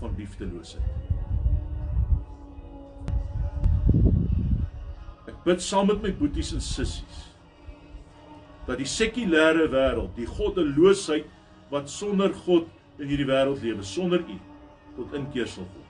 van 0.00 0.14
liefdeloosheid. 0.16 0.82
Ek 5.26 5.44
bid 5.44 5.62
saam 5.62 5.86
met 5.86 6.02
my 6.02 6.12
boeties 6.12 6.52
en 6.52 6.60
sissies 6.60 7.31
dat 8.66 8.78
die 8.78 8.88
sekulêre 8.88 9.68
wêreld, 9.72 10.14
die 10.16 10.28
goddeloosheid 10.28 11.28
wat 11.72 11.90
sonder 11.90 12.34
God 12.44 12.68
in 13.00 13.08
hierdie 13.10 13.28
wêreld 13.28 13.64
lewe, 13.64 13.86
sonder 13.86 14.22
U 14.22 14.38
tot 14.96 15.14
inkeer 15.18 15.48
sal 15.48 15.66
kom. 15.66 15.82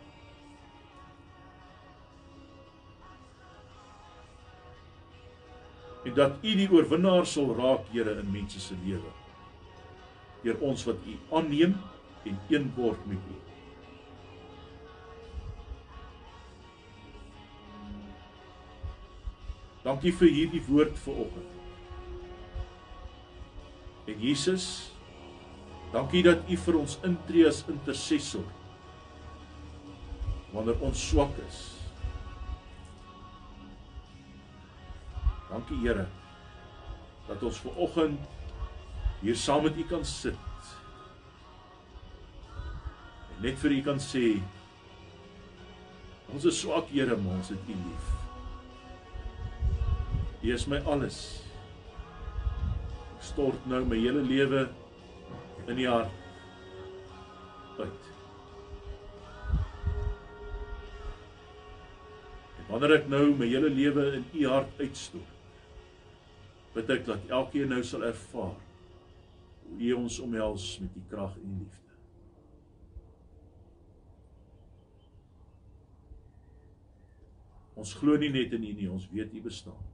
en 6.02 6.14
dat 6.14 6.42
U 6.42 6.54
die 6.58 6.68
oorwinnaar 6.70 7.26
sal 7.26 7.54
raak, 7.56 7.86
Here, 7.92 8.16
in 8.20 8.30
mense 8.32 8.60
se 8.60 8.74
lewe. 8.84 9.12
Deur 10.42 10.58
ons 10.66 10.84
wat 10.88 11.06
U 11.06 11.16
aanneem 11.38 11.76
en 12.26 12.38
een 12.50 12.68
word 12.76 13.06
met 13.06 13.30
U. 13.30 13.38
Dankie 19.82 20.14
vir 20.14 20.30
hierdie 20.30 20.62
woord 20.68 20.98
vanoggend. 21.02 21.51
En 24.06 24.18
Jesus, 24.18 24.90
dankie 25.92 26.24
dat 26.26 26.48
U 26.50 26.56
vir 26.64 26.78
ons 26.80 26.96
intree 27.06 27.46
as 27.46 27.62
intercessor 27.70 28.46
wanneer 30.52 30.80
ons 30.84 31.04
swak 31.08 31.36
is. 31.46 31.60
Dankie 35.52 35.78
Here 35.84 36.08
dat 37.28 37.42
ons 37.46 37.60
ver 37.62 37.76
oggend 37.80 38.18
hier 39.22 39.36
saam 39.38 39.62
met 39.62 39.76
U 39.78 39.84
kan 39.86 40.02
sit. 40.04 40.40
En 43.36 43.44
net 43.46 43.60
vir 43.62 43.76
U 43.78 43.78
kan 43.86 44.02
sê 44.02 44.26
ons 46.32 46.48
is 46.48 46.58
swak 46.58 46.90
Here, 46.90 47.14
maar 47.20 47.38
ons 47.38 47.52
het 47.54 47.70
U 47.70 47.78
lief. 47.78 48.10
U 50.42 50.52
is 50.52 50.66
my 50.66 50.82
alles. 50.90 51.22
Stort 53.22 53.66
nou 53.70 53.84
my 53.86 53.98
hele 54.02 54.22
lewe 54.26 54.64
in 55.70 55.78
U 55.78 55.86
hart 55.86 56.10
uit. 57.78 58.08
En 62.58 62.66
wanneer 62.70 62.96
ek 62.98 63.06
nou 63.12 63.28
my 63.38 63.46
hele 63.46 63.70
lewe 63.70 64.08
in 64.18 64.26
U 64.40 64.48
hart 64.50 64.82
uitstort, 64.82 65.30
bid 66.74 66.90
ek 66.90 67.06
dat 67.06 67.30
elkeen 67.38 67.70
nou 67.70 67.82
sal 67.86 68.02
ervaar 68.08 68.58
hoe 69.68 69.78
U 69.78 69.94
ons 70.02 70.18
omhels 70.24 70.66
met 70.82 70.98
U 70.98 71.04
krag 71.12 71.38
en 71.38 71.54
liefde. 71.60 71.78
Ons 77.82 77.94
glo 77.98 78.18
nie 78.18 78.34
net 78.34 78.52
in 78.58 78.66
U 78.66 78.76
nie, 78.82 78.90
ons 78.90 79.08
weet 79.14 79.32
U 79.34 79.46
bestaan. 79.46 79.91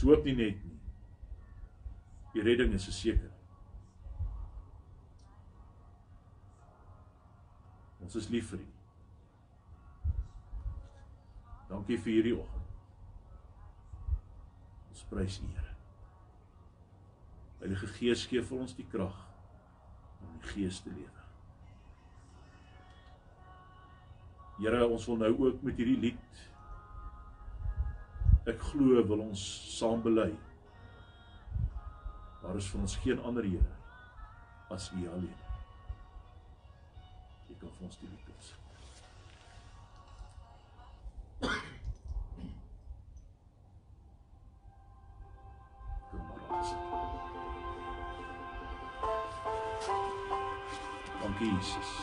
Ons 0.00 0.08
hoop 0.08 0.22
nie 0.24 0.32
net 0.32 0.60
nie. 0.64 0.78
Die 2.32 2.40
redding 2.40 2.70
is 2.72 2.86
seker. 2.96 3.28
Ons 8.00 8.16
is 8.16 8.30
lief 8.32 8.46
vir 8.48 8.62
U. 8.62 8.68
Dankie 11.68 11.98
vir 12.00 12.14
hierdie 12.14 12.32
oggend. 12.32 12.72
Ons 14.88 15.04
prys 15.12 15.36
U, 15.44 15.50
Here. 15.52 15.76
Heilige 17.60 17.92
Gees 17.98 18.24
gee 18.30 18.40
vir 18.40 18.64
ons 18.64 18.72
die 18.78 18.88
krag 18.88 19.20
om 20.24 20.32
die 20.38 20.54
Gees 20.54 20.80
te 20.80 20.94
lewe. 20.94 21.26
Here, 24.62 24.80
ons 24.88 25.04
wil 25.12 25.20
nou 25.26 25.34
ook 25.50 25.60
met 25.68 25.76
hierdie 25.76 26.00
lied 26.08 26.46
Ek 28.48 28.62
glo 28.70 29.02
wil 29.04 29.20
ons 29.20 29.42
saam 29.76 30.00
bely. 30.02 30.30
Daar 32.40 32.56
is 32.56 32.68
vir 32.72 32.80
ons 32.80 32.96
geen 32.96 33.20
ander 33.20 33.44
Here 33.44 33.76
as 34.70 34.90
U 34.94 35.02
alleen. 35.12 35.36
Jy 37.48 37.56
kan 37.60 37.72
vir 37.76 37.86
ons 37.86 37.98
die 38.00 38.08
lied 38.08 38.24
toets. 38.24 38.54
Kom 46.10 46.22
maar 46.24 46.58
ons. 46.58 46.74
Dankie 51.22 51.54
Jesus. 51.56 51.96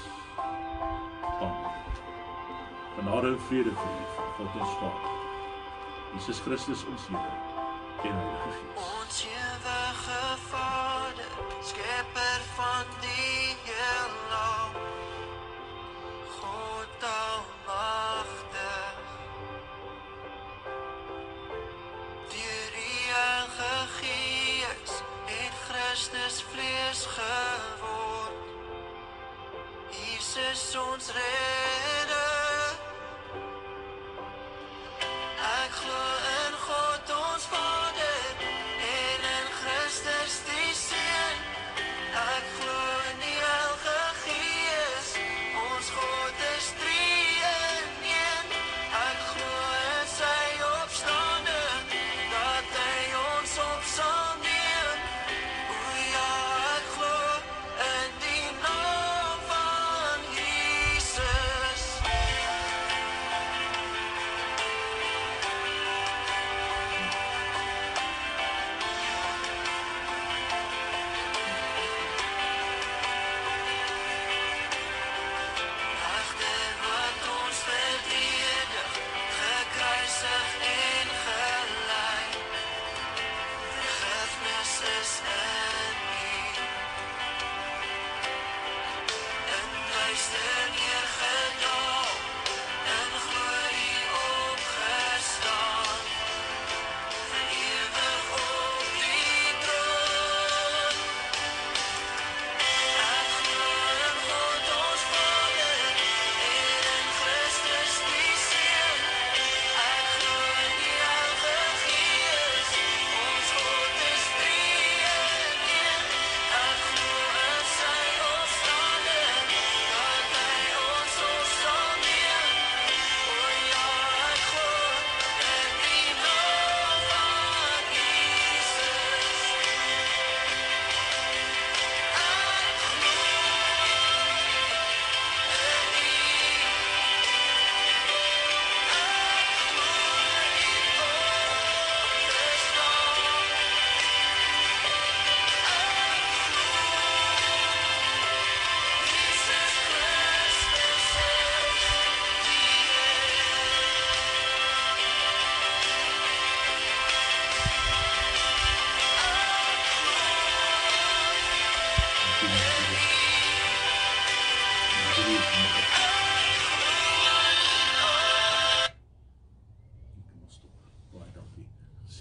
Dankie. 1.40 1.78
Genade 2.98 3.28
en 3.28 3.40
vrede 3.48 3.72
vir 3.80 3.96
U 4.02 4.12
van 4.18 4.36
God 4.38 4.62
ons 4.62 4.78
Vader 4.82 5.27
Jesus 6.18 6.42
Christus 6.42 6.84
ons 6.90 7.10
Here 8.02 8.14
en 8.14 8.18
Heilige 8.18 8.38
Gees. 8.44 8.82
Ons 9.00 9.22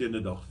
était 0.06 0.14
dedans. 0.14 0.45